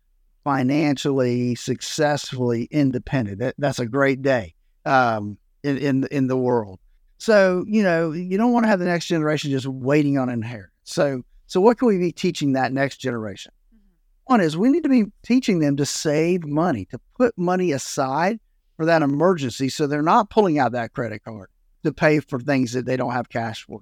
financially 0.45 1.55
successfully 1.55 2.65
independent. 2.71 3.39
That, 3.39 3.55
that's 3.59 3.79
a 3.79 3.87
great 3.87 4.23
day 4.23 4.55
um, 4.85 5.39
in 5.63 5.79
in 5.79 6.05
in 6.11 6.27
the 6.27 6.37
world. 6.37 6.79
So 7.19 7.65
you 7.69 7.83
know, 7.83 8.13
you 8.13 8.37
don't 8.39 8.53
want 8.53 8.65
to 8.65 8.69
have 8.69 8.81
the 8.81 8.87
next 8.87 9.07
generation 9.07 9.51
just 9.51 9.67
waiting 9.67 10.19
on 10.19 10.29
inheritance. 10.29 10.73
So 10.85 11.23
so 11.47 11.61
what 11.61 11.79
can 11.79 11.89
we 11.89 11.99
be 11.99 12.13
teaching 12.13 12.53
that 12.55 12.73
next 12.73 12.99
generation? 12.99 13.53
Mm-hmm. 13.75 14.33
One 14.33 14.41
is 14.41 14.57
we 14.57 14.71
need 14.71 14.83
to 14.85 14.89
be 14.89 15.05
teaching 15.23 15.61
them 15.61 15.77
to 15.77 15.87
save 15.87 16.45
money, 16.45 16.87
to 16.87 17.01
put 17.17 17.37
money 17.37 17.73
aside 17.73 18.41
for 18.83 18.87
that 18.87 19.03
emergency 19.03 19.69
so 19.69 19.87
they're 19.87 20.03
not 20.03 20.29
pulling 20.29 20.59
out 20.59 20.73
that 20.73 20.93
credit 20.93 21.23
card 21.23 21.49
to 21.85 21.93
pay 21.93 22.19
for 22.19 22.41
things 22.41 22.73
that 22.73 22.85
they 22.85 22.97
don't 22.97 23.13
have 23.13 23.29
cash 23.29 23.63
for 23.63 23.79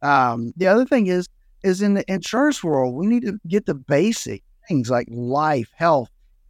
now. 0.00 0.32
Um, 0.32 0.54
the 0.56 0.66
other 0.66 0.86
thing 0.86 1.08
is, 1.08 1.28
is 1.62 1.82
in 1.82 1.92
the 1.92 2.10
insurance 2.10 2.64
world, 2.64 2.94
we 2.94 3.06
need 3.06 3.24
to 3.24 3.38
get 3.46 3.66
the 3.66 3.74
basic 3.74 4.42
things 4.66 4.88
like 4.88 5.08
life, 5.10 5.70
health, 5.76 6.08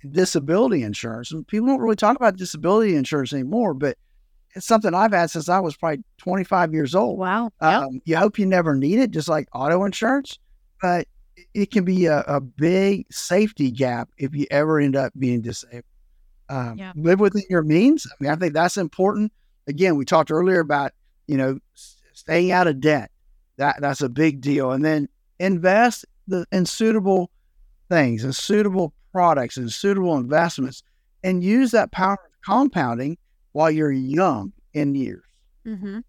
disability 0.08 0.84
insurance. 0.84 1.32
And 1.32 1.44
people 1.48 1.66
don't 1.66 1.80
really 1.80 1.96
talk 1.96 2.14
about 2.14 2.36
disability 2.36 2.94
insurance 2.94 3.32
anymore, 3.32 3.74
but 3.74 3.98
it's 4.54 4.66
something 4.66 4.94
I've 4.94 5.12
had 5.12 5.30
since 5.30 5.48
I 5.48 5.58
was 5.58 5.76
probably 5.76 6.04
25 6.18 6.72
years 6.72 6.94
old. 6.94 7.18
Wow. 7.18 7.50
Um, 7.60 8.00
You 8.04 8.18
hope 8.18 8.38
you 8.38 8.46
never 8.46 8.76
need 8.76 9.00
it, 9.00 9.10
just 9.10 9.28
like 9.28 9.48
auto 9.52 9.84
insurance, 9.84 10.38
but 10.80 11.08
it 11.54 11.72
can 11.72 11.84
be 11.84 12.06
a, 12.06 12.20
a 12.28 12.40
big 12.40 13.12
safety 13.12 13.72
gap 13.72 14.10
if 14.16 14.32
you 14.32 14.46
ever 14.52 14.78
end 14.78 14.94
up 14.94 15.12
being 15.18 15.40
disabled 15.40 15.82
um, 16.54 16.78
yeah. 16.78 16.92
live 16.94 17.20
within 17.20 17.42
your 17.50 17.62
means. 17.62 18.06
I 18.06 18.14
mean, 18.22 18.30
I 18.30 18.36
think 18.36 18.54
that's 18.54 18.76
important. 18.76 19.32
Again, 19.66 19.96
we 19.96 20.04
talked 20.04 20.30
earlier 20.30 20.60
about 20.60 20.92
you 21.26 21.36
know 21.36 21.58
staying 22.12 22.52
out 22.52 22.66
of 22.66 22.80
debt. 22.80 23.10
That 23.56 23.80
that's 23.80 24.00
a 24.00 24.08
big 24.08 24.40
deal, 24.40 24.72
and 24.72 24.84
then 24.84 25.08
invest 25.38 26.04
the, 26.28 26.46
in 26.52 26.66
suitable 26.66 27.30
things 27.88 28.24
and 28.24 28.34
suitable 28.34 28.94
products 29.12 29.56
and 29.56 29.72
suitable 29.72 30.16
investments, 30.16 30.82
and 31.22 31.42
use 31.42 31.72
that 31.72 31.92
power 31.92 32.14
of 32.14 32.40
compounding 32.44 33.18
while 33.52 33.70
you're 33.70 33.92
young 33.92 34.52
in 34.72 34.94
years. 34.94 35.24
Mm-hmm. 35.66 36.00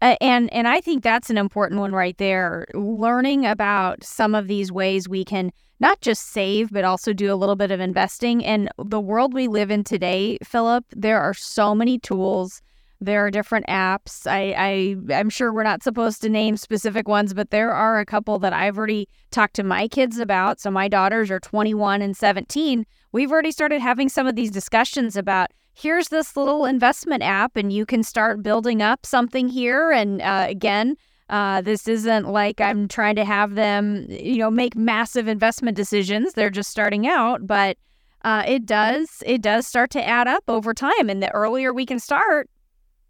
Uh, 0.00 0.16
and 0.20 0.52
and 0.52 0.68
I 0.68 0.80
think 0.80 1.02
that's 1.02 1.30
an 1.30 1.38
important 1.38 1.80
one 1.80 1.92
right 1.92 2.16
there. 2.18 2.66
Learning 2.74 3.46
about 3.46 4.04
some 4.04 4.34
of 4.34 4.48
these 4.48 4.70
ways 4.70 5.08
we 5.08 5.24
can 5.24 5.50
not 5.80 6.00
just 6.00 6.30
save 6.32 6.70
but 6.70 6.84
also 6.84 7.12
do 7.12 7.32
a 7.32 7.36
little 7.36 7.56
bit 7.56 7.70
of 7.70 7.80
investing. 7.80 8.44
And 8.44 8.70
the 8.78 9.00
world 9.00 9.34
we 9.34 9.48
live 9.48 9.70
in 9.70 9.84
today, 9.84 10.38
Phillip, 10.42 10.84
there 10.94 11.20
are 11.20 11.34
so 11.34 11.74
many 11.74 11.98
tools. 11.98 12.62
There 13.00 13.24
are 13.24 13.30
different 13.30 13.66
apps. 13.68 14.26
I, 14.26 14.54
I 14.56 15.14
I'm 15.14 15.30
sure 15.30 15.52
we're 15.52 15.62
not 15.62 15.84
supposed 15.84 16.20
to 16.22 16.28
name 16.28 16.56
specific 16.56 17.06
ones, 17.06 17.32
but 17.32 17.50
there 17.50 17.72
are 17.72 18.00
a 18.00 18.06
couple 18.06 18.40
that 18.40 18.52
I've 18.52 18.76
already 18.76 19.08
talked 19.30 19.54
to 19.54 19.62
my 19.62 19.86
kids 19.86 20.18
about. 20.18 20.60
So 20.60 20.70
my 20.70 20.88
daughters 20.88 21.30
are 21.30 21.38
21 21.38 22.02
and 22.02 22.16
17. 22.16 22.84
We've 23.12 23.30
already 23.30 23.52
started 23.52 23.80
having 23.80 24.08
some 24.08 24.26
of 24.26 24.34
these 24.34 24.50
discussions 24.50 25.16
about 25.16 25.50
here's 25.74 26.08
this 26.08 26.36
little 26.36 26.64
investment 26.64 27.22
app 27.22 27.56
and 27.56 27.72
you 27.72 27.86
can 27.86 28.02
start 28.02 28.42
building 28.42 28.82
up 28.82 29.06
something 29.06 29.48
here. 29.48 29.92
And 29.92 30.20
uh, 30.20 30.46
again, 30.48 30.96
uh, 31.28 31.60
this 31.60 31.86
isn't 31.86 32.28
like 32.28 32.60
I'm 32.60 32.88
trying 32.88 33.16
to 33.16 33.24
have 33.24 33.54
them, 33.54 34.06
you 34.08 34.38
know, 34.38 34.50
make 34.50 34.76
massive 34.76 35.28
investment 35.28 35.76
decisions. 35.76 36.32
They're 36.32 36.50
just 36.50 36.70
starting 36.70 37.06
out, 37.06 37.46
but 37.46 37.76
uh, 38.22 38.44
it 38.46 38.66
does 38.66 39.22
it 39.26 39.42
does 39.42 39.66
start 39.66 39.90
to 39.90 40.06
add 40.06 40.26
up 40.26 40.44
over 40.48 40.72
time. 40.72 41.08
And 41.08 41.22
the 41.22 41.30
earlier 41.32 41.72
we 41.72 41.86
can 41.86 41.98
start, 41.98 42.48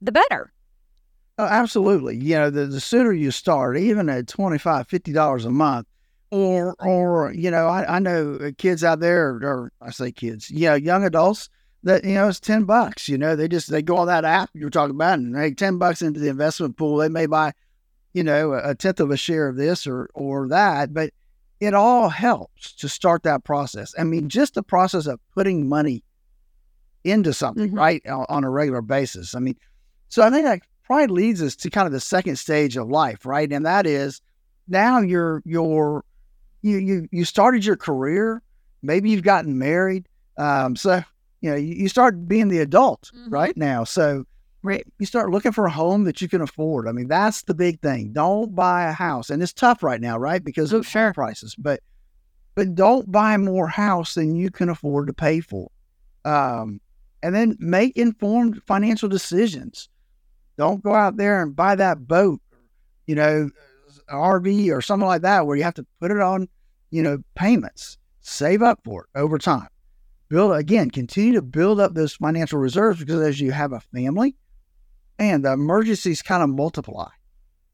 the 0.01 0.13
better. 0.13 0.53
Oh, 1.39 1.47
absolutely. 1.47 2.17
You 2.17 2.35
know, 2.35 2.51
the, 2.51 2.67
the 2.67 2.81
sooner 2.81 3.13
you 3.13 3.31
start, 3.31 3.79
even 3.79 4.09
at 4.09 4.27
$25, 4.27 4.61
$50 4.89 5.47
a 5.47 5.51
month, 5.51 5.87
or, 6.33 6.75
or 6.81 7.33
you 7.33 7.49
know, 7.49 7.69
I, 7.69 7.97
I 7.97 7.99
know 8.01 8.51
kids 8.59 8.83
out 8.83 8.99
there, 8.99 9.29
or 9.29 9.71
I 9.81 9.93
say 9.93 10.11
kids, 10.11 10.51
you 10.51 10.69
know, 10.69 10.75
young 10.75 11.05
adults 11.05 11.49
that 11.85 12.05
you 12.05 12.15
know 12.15 12.29
it's 12.29 12.41
10 12.41 12.65
bucks 12.65 13.09
you 13.09 13.17
know 13.17 13.37
they 13.37 13.47
just 13.47 13.71
they 13.71 13.83
go 13.83 13.97
on 13.97 14.09
that 14.09 14.25
app 14.25 14.51
you're 14.53 14.69
talking 14.69 14.97
about 14.97 15.21
and 15.21 15.35
they 15.35 15.53
10 15.53 15.79
bucks 15.79 16.03
into 16.03 16.19
the 16.19 16.29
investment 16.29 16.77
pool 16.77 16.97
they 16.97 17.09
may 17.09 17.27
buy 17.27 17.53
you 18.19 18.25
know 18.25 18.53
a 18.53 18.75
tenth 18.75 18.99
of 18.99 19.13
a 19.13 19.17
share 19.17 19.49
of 19.49 19.57
this 19.57 19.87
or 19.87 20.11
or 20.13 20.49
that 20.49 20.93
but 20.93 21.11
it 21.61 21.73
all 21.73 22.09
helps 22.09 22.73
to 22.73 22.89
start 22.89 23.23
that 23.23 23.45
process 23.45 23.95
i 23.97 24.03
mean 24.03 24.29
just 24.29 24.55
the 24.55 24.63
process 24.63 25.07
of 25.07 25.21
putting 25.35 25.69
money 25.69 26.03
into 27.05 27.33
something 27.33 27.69
mm-hmm. 27.69 27.79
right 27.79 28.03
on, 28.09 28.43
a 28.43 28.51
regular 28.51 28.83
basis 28.83 29.37
i 29.37 29.39
mean 29.39 29.55
so 30.09 30.23
i 30.23 30.31
think 30.31 30.45
that 30.45 30.61
probably 30.83 31.07
leads 31.07 31.41
us 31.41 31.55
to 31.55 31.71
kind 31.71 31.87
of 31.87 31.93
the 31.93 32.01
second 32.01 32.35
stage 32.35 32.77
of 32.77 32.89
life 32.89 33.25
right 33.25 33.53
and 33.53 33.65
that 33.65 33.87
is 33.87 34.21
now 34.67 34.99
you're 34.99 35.41
you're 35.45 36.05
you 36.63 36.79
you, 36.79 37.09
you 37.13 37.25
started 37.25 37.65
your 37.65 37.77
career 37.77 38.43
maybe 38.83 39.11
you've 39.11 39.23
gotten 39.23 39.59
married 39.59 40.09
um, 40.39 40.75
so 40.75 41.03
you 41.41 41.51
know, 41.51 41.57
you, 41.57 41.75
you 41.75 41.89
start 41.89 42.27
being 42.27 42.49
the 42.49 42.59
adult 42.59 43.11
mm-hmm. 43.15 43.31
right 43.31 43.57
now. 43.57 43.85
So 43.85 44.25
right. 44.63 44.87
you 44.99 45.07
start 45.07 45.31
looking 45.31 45.53
for 45.53 45.67
a 45.67 45.71
home 45.71 46.05
that 46.05 46.21
you 46.21 46.29
can 46.29 46.41
afford. 46.41 46.89
I 46.89 46.93
mean, 46.93 47.09
that's 47.09 47.43
the 47.43 47.55
big 47.55 47.81
thing. 47.81 48.13
Don't 48.13 48.55
buy 48.55 48.85
a 48.85 48.93
house. 48.93 49.31
And 49.31 49.43
it's 49.43 49.53
tough 49.53 49.83
right 49.83 50.01
now, 50.01 50.19
right? 50.19 50.43
Because 50.43 50.73
of 50.73 50.87
sure. 50.87 51.13
prices. 51.13 51.55
But 51.57 51.81
but 52.55 52.75
don't 52.75 53.11
buy 53.11 53.37
more 53.37 53.69
house 53.69 54.15
than 54.15 54.35
you 54.35 54.51
can 54.51 54.69
afford 54.69 55.07
to 55.07 55.13
pay 55.13 55.41
for. 55.41 55.71
Um, 56.25 56.81
and 57.23 57.35
then 57.35 57.57
make 57.61 57.97
informed 57.97 58.61
financial 58.67 59.09
decisions. 59.09 59.89
Don't 60.57 60.83
go 60.83 60.93
out 60.93 61.17
there 61.17 61.41
and 61.41 61.55
buy 61.55 61.77
that 61.77 62.09
boat, 62.09 62.41
you 63.07 63.15
know, 63.15 63.51
RV 64.11 64.77
or 64.77 64.83
something 64.83 65.07
like 65.07 65.23
that 65.23 65.47
where 65.47 65.57
you 65.57 65.63
have 65.63 65.75
to 65.75 65.87
put 66.01 66.11
it 66.11 66.19
on, 66.19 66.49
you 66.91 67.03
know, 67.03 67.19
payments. 67.37 67.97
Save 68.21 68.63
up 68.63 68.81
for 68.85 69.05
it 69.05 69.19
over 69.19 69.39
time 69.39 69.69
build 70.29 70.53
again, 70.53 70.91
continue 70.91 71.35
to 71.35 71.43
build 71.43 71.81
up 71.81 71.95
those 71.95 72.15
financial 72.15 72.59
reserves 72.59 73.01
because 73.01 73.21
as 73.21 73.41
you 73.41 73.53
have 73.53 73.73
a 73.73 73.81
family 73.81 74.37
and 75.19 75.45
the 75.45 75.53
emergencies 75.53 76.23
kind 76.23 76.43
of 76.43 76.51
multiply 76.51 77.09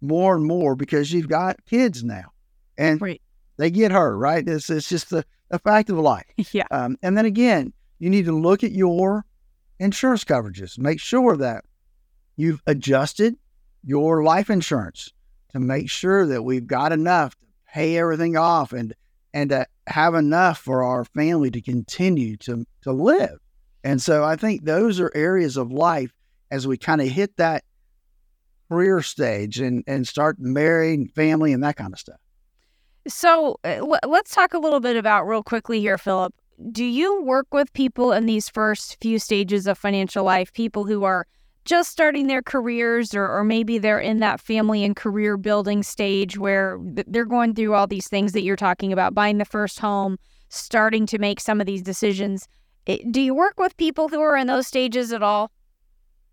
more 0.00 0.34
and 0.34 0.44
more 0.44 0.74
because 0.74 1.12
you've 1.12 1.28
got 1.28 1.64
kids 1.66 2.04
now 2.04 2.32
and 2.76 3.00
right. 3.00 3.22
they 3.56 3.70
get 3.70 3.92
hurt, 3.92 4.16
right? 4.16 4.46
It's, 4.46 4.70
it's 4.70 4.88
just 4.88 5.10
the, 5.10 5.24
the 5.48 5.58
fact 5.58 5.90
of 5.90 5.98
life. 5.98 6.26
yeah. 6.52 6.66
Um, 6.70 6.96
and 7.02 7.16
then 7.16 7.26
again, 7.26 7.72
you 7.98 8.10
need 8.10 8.26
to 8.26 8.36
look 8.36 8.64
at 8.64 8.72
your 8.72 9.24
insurance 9.78 10.24
coverages, 10.24 10.78
make 10.78 11.00
sure 11.00 11.36
that 11.36 11.64
you've 12.36 12.62
adjusted 12.66 13.36
your 13.82 14.22
life 14.22 14.50
insurance 14.50 15.12
to 15.52 15.60
make 15.60 15.90
sure 15.90 16.26
that 16.26 16.42
we've 16.42 16.66
got 16.66 16.92
enough 16.92 17.36
to 17.38 17.46
pay 17.72 17.96
everything 17.98 18.36
off 18.36 18.72
and 18.72 18.94
and 19.32 19.50
to 19.50 19.66
have 19.88 20.14
enough 20.14 20.58
for 20.58 20.84
our 20.84 21.04
family 21.04 21.50
to 21.50 21.60
continue 21.60 22.36
to 22.36 22.64
to 22.82 22.92
live. 22.92 23.38
And 23.82 24.00
so 24.00 24.24
I 24.24 24.36
think 24.36 24.64
those 24.64 24.98
are 25.00 25.12
areas 25.14 25.56
of 25.56 25.70
life 25.70 26.12
as 26.50 26.66
we 26.66 26.76
kind 26.76 27.00
of 27.00 27.08
hit 27.08 27.36
that 27.36 27.64
career 28.68 29.02
stage 29.02 29.60
and 29.60 29.84
and 29.86 30.06
start 30.08 30.36
marrying 30.38 31.06
family 31.08 31.52
and 31.52 31.62
that 31.62 31.76
kind 31.76 31.92
of 31.92 31.98
stuff. 31.98 32.18
So 33.06 33.58
uh, 33.64 33.98
let's 34.06 34.34
talk 34.34 34.54
a 34.54 34.58
little 34.58 34.80
bit 34.80 34.96
about 34.96 35.24
real 35.24 35.42
quickly 35.42 35.80
here, 35.80 35.98
Phillip. 35.98 36.34
Do 36.72 36.84
you 36.84 37.22
work 37.22 37.52
with 37.52 37.72
people 37.72 38.12
in 38.12 38.26
these 38.26 38.48
first 38.48 38.96
few 39.00 39.18
stages 39.18 39.66
of 39.66 39.76
financial 39.76 40.24
life, 40.24 40.52
people 40.52 40.84
who 40.84 41.04
are 41.04 41.26
just 41.64 41.90
starting 41.90 42.26
their 42.26 42.42
careers, 42.42 43.14
or, 43.14 43.26
or 43.26 43.44
maybe 43.44 43.78
they're 43.78 43.98
in 43.98 44.20
that 44.20 44.40
family 44.40 44.84
and 44.84 44.94
career 44.94 45.36
building 45.36 45.82
stage 45.82 46.38
where 46.38 46.78
they're 46.80 47.24
going 47.24 47.54
through 47.54 47.74
all 47.74 47.86
these 47.86 48.08
things 48.08 48.32
that 48.32 48.42
you're 48.42 48.56
talking 48.56 48.92
about, 48.92 49.14
buying 49.14 49.38
the 49.38 49.44
first 49.44 49.80
home, 49.80 50.18
starting 50.48 51.06
to 51.06 51.18
make 51.18 51.40
some 51.40 51.60
of 51.60 51.66
these 51.66 51.82
decisions? 51.82 52.48
Do 53.10 53.20
you 53.20 53.34
work 53.34 53.58
with 53.58 53.76
people 53.76 54.08
who 54.08 54.20
are 54.20 54.36
in 54.36 54.46
those 54.46 54.66
stages 54.66 55.12
at 55.12 55.22
all? 55.22 55.50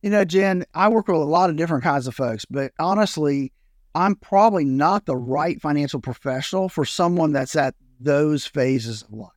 You 0.01 0.09
know, 0.09 0.25
Jen, 0.25 0.65
I 0.73 0.89
work 0.89 1.07
with 1.07 1.17
a 1.17 1.19
lot 1.19 1.49
of 1.49 1.55
different 1.55 1.83
kinds 1.83 2.07
of 2.07 2.15
folks, 2.15 2.45
but 2.45 2.71
honestly, 2.79 3.51
I'm 3.93 4.15
probably 4.15 4.65
not 4.65 5.05
the 5.05 5.17
right 5.17 5.61
financial 5.61 5.99
professional 5.99 6.69
for 6.69 6.85
someone 6.85 7.33
that's 7.33 7.55
at 7.55 7.75
those 7.99 8.45
phases 8.45 9.03
of 9.03 9.13
life. 9.13 9.29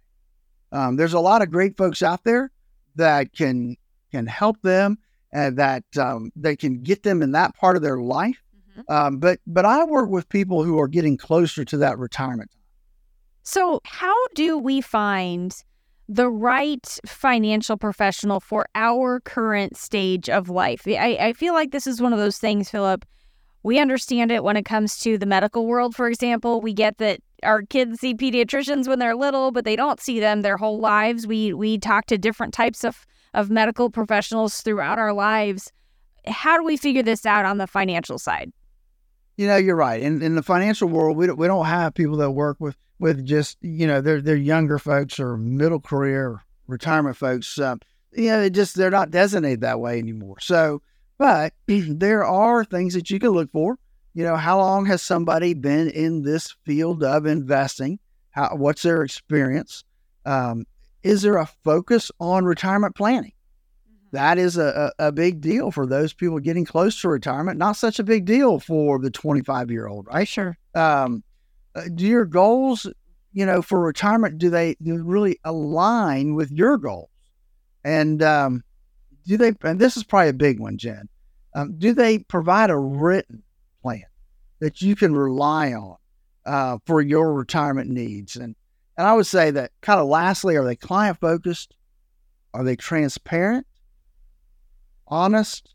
Um, 0.72 0.96
there's 0.96 1.12
a 1.12 1.20
lot 1.20 1.42
of 1.42 1.50
great 1.50 1.76
folks 1.76 2.02
out 2.02 2.24
there 2.24 2.50
that 2.96 3.32
can 3.32 3.76
can 4.10 4.26
help 4.26 4.60
them 4.62 4.98
and 5.32 5.56
that 5.58 5.84
um, 5.98 6.30
they 6.36 6.56
can 6.56 6.82
get 6.82 7.02
them 7.02 7.22
in 7.22 7.32
that 7.32 7.54
part 7.56 7.76
of 7.76 7.82
their 7.82 7.98
life. 7.98 8.42
Mm-hmm. 8.70 8.92
Um, 8.92 9.18
but 9.18 9.40
but 9.46 9.64
I 9.64 9.84
work 9.84 10.08
with 10.08 10.28
people 10.28 10.62
who 10.62 10.78
are 10.80 10.88
getting 10.88 11.16
closer 11.16 11.64
to 11.64 11.76
that 11.78 11.98
retirement. 11.98 12.50
So 13.42 13.80
how 13.84 14.14
do 14.34 14.56
we 14.56 14.80
find 14.80 15.54
the 16.08 16.28
right 16.28 16.98
financial 17.06 17.76
professional 17.76 18.40
for 18.40 18.66
our 18.74 19.20
current 19.20 19.76
stage 19.76 20.28
of 20.28 20.48
life? 20.48 20.82
I, 20.86 21.16
I 21.20 21.32
feel 21.32 21.54
like 21.54 21.70
this 21.70 21.86
is 21.86 22.00
one 22.00 22.12
of 22.12 22.18
those 22.18 22.38
things, 22.38 22.70
Phillip 22.70 23.04
we 23.64 23.80
understand 23.80 24.30
it 24.30 24.44
when 24.44 24.56
it 24.56 24.64
comes 24.66 24.98
to 25.00 25.18
the 25.18 25.26
medical 25.26 25.66
world, 25.66 25.96
for 25.96 26.06
example. 26.06 26.60
We 26.60 26.72
get 26.72 26.98
that 26.98 27.20
our 27.42 27.62
kids 27.62 27.98
see 27.98 28.14
pediatricians 28.14 28.86
when 28.86 28.98
they're 28.98 29.16
little, 29.16 29.50
but 29.50 29.64
they 29.64 29.74
don't 29.74 30.00
see 30.00 30.20
them 30.20 30.42
their 30.42 30.58
whole 30.58 30.78
lives. 30.78 31.26
We 31.26 31.52
we 31.52 31.78
talk 31.78 32.06
to 32.06 32.18
different 32.18 32.54
types 32.54 32.84
of, 32.84 33.06
of 33.32 33.50
medical 33.50 33.90
professionals 33.90 34.60
throughout 34.60 34.98
our 34.98 35.14
lives. 35.14 35.72
How 36.26 36.58
do 36.58 36.64
we 36.64 36.76
figure 36.76 37.02
this 37.02 37.26
out 37.26 37.46
on 37.46 37.58
the 37.58 37.66
financial 37.66 38.18
side? 38.18 38.52
You 39.36 39.46
know, 39.46 39.56
you're 39.56 39.76
right. 39.76 40.00
In 40.00 40.20
in 40.22 40.34
the 40.34 40.42
financial 40.42 40.88
world, 40.88 41.16
we 41.16 41.26
don't, 41.26 41.38
we 41.38 41.46
don't 41.46 41.66
have 41.66 41.94
people 41.94 42.18
that 42.18 42.32
work 42.32 42.58
with 42.60 42.76
with 42.98 43.24
just 43.24 43.58
you 43.60 43.86
know 43.86 44.00
they're 44.00 44.20
they're 44.20 44.36
younger 44.36 44.78
folks 44.78 45.18
or 45.18 45.36
middle 45.36 45.80
career 45.80 46.44
retirement 46.66 47.16
folks. 47.16 47.58
Um, 47.58 47.80
you 48.12 48.28
know, 48.28 48.42
it 48.42 48.50
just 48.50 48.76
they're 48.76 48.90
not 48.90 49.10
designated 49.10 49.62
that 49.62 49.80
way 49.80 49.98
anymore. 49.98 50.36
So 50.40 50.80
but 51.18 51.52
there 51.66 52.24
are 52.24 52.64
things 52.64 52.94
that 52.94 53.10
you 53.10 53.18
can 53.18 53.30
look 53.30 53.50
for. 53.52 53.78
You 54.14 54.24
know, 54.24 54.36
how 54.36 54.58
long 54.58 54.86
has 54.86 55.02
somebody 55.02 55.54
been 55.54 55.90
in 55.90 56.22
this 56.22 56.54
field 56.64 57.02
of 57.02 57.26
investing? 57.26 57.98
How, 58.30 58.54
what's 58.56 58.82
their 58.82 59.02
experience? 59.02 59.82
Um, 60.24 60.66
is 61.02 61.22
there 61.22 61.36
a 61.36 61.46
focus 61.64 62.10
on 62.20 62.44
retirement 62.44 62.94
planning? 62.94 63.32
Mm-hmm. 63.88 64.16
That 64.16 64.38
is 64.38 64.56
a, 64.56 64.92
a, 64.98 65.08
a, 65.08 65.12
big 65.12 65.40
deal 65.40 65.70
for 65.70 65.86
those 65.86 66.14
people 66.14 66.38
getting 66.38 66.64
close 66.64 67.00
to 67.00 67.08
retirement. 67.08 67.58
Not 67.58 67.76
such 67.76 67.98
a 67.98 68.04
big 68.04 68.24
deal 68.24 68.60
for 68.60 68.98
the 69.00 69.10
25 69.10 69.70
year 69.70 69.88
old, 69.88 70.06
right? 70.06 70.28
Sure. 70.28 70.56
Um, 70.74 71.24
uh, 71.74 71.82
do 71.94 72.06
your 72.06 72.24
goals, 72.24 72.86
you 73.32 73.44
know, 73.44 73.62
for 73.62 73.80
retirement, 73.80 74.38
do 74.38 74.50
they, 74.50 74.76
do 74.82 74.96
they 74.96 75.02
really 75.02 75.38
align 75.44 76.34
with 76.34 76.50
your 76.50 76.78
goals? 76.78 77.10
And 77.84 78.22
um, 78.22 78.62
do 79.26 79.36
they, 79.36 79.52
and 79.62 79.78
this 79.78 79.96
is 79.96 80.04
probably 80.04 80.30
a 80.30 80.34
big 80.34 80.60
one, 80.60 80.78
Jen, 80.78 81.08
um, 81.54 81.78
do 81.78 81.92
they 81.92 82.18
provide 82.18 82.70
a 82.70 82.76
written 82.76 83.42
plan 83.82 84.04
that 84.60 84.82
you 84.82 84.96
can 84.96 85.14
rely 85.14 85.72
on 85.72 85.96
uh, 86.46 86.78
for 86.86 87.00
your 87.00 87.32
retirement 87.34 87.90
needs? 87.90 88.36
And, 88.36 88.54
and 88.96 89.06
I 89.06 89.12
would 89.12 89.26
say 89.26 89.50
that 89.50 89.72
kind 89.80 90.00
of 90.00 90.06
lastly, 90.06 90.56
are 90.56 90.64
they 90.64 90.76
client 90.76 91.18
focused? 91.20 91.74
Are 92.54 92.62
they 92.62 92.76
transparent, 92.76 93.66
honest, 95.08 95.74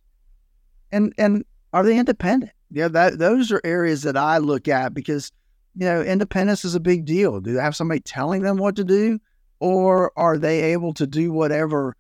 and, 0.94 1.14
and 1.18 1.44
are 1.74 1.84
they 1.84 1.98
independent? 1.98 2.54
Yeah, 2.72 2.88
that, 2.88 3.20
those 3.20 3.52
are 3.52 3.60
areas 3.66 4.04
that 4.04 4.16
I 4.16 4.38
look 4.38 4.68
at 4.70 4.94
because, 4.94 5.32
you 5.76 5.86
know, 5.86 6.02
independence 6.02 6.66
is 6.66 6.76
a 6.76 6.80
big 6.80 7.06
deal. 7.06 7.40
Do 7.40 7.54
they 7.54 7.62
have 7.62 7.76
somebody 7.76 8.02
telling 8.02 8.42
them 8.42 8.58
what 8.58 8.76
to 8.78 8.84
do? 8.84 9.20
Or 9.60 10.12
are 10.18 10.38
they 10.38 10.72
able 10.72 10.94
to 10.96 11.06
do 11.06 11.32
whatever 11.32 11.96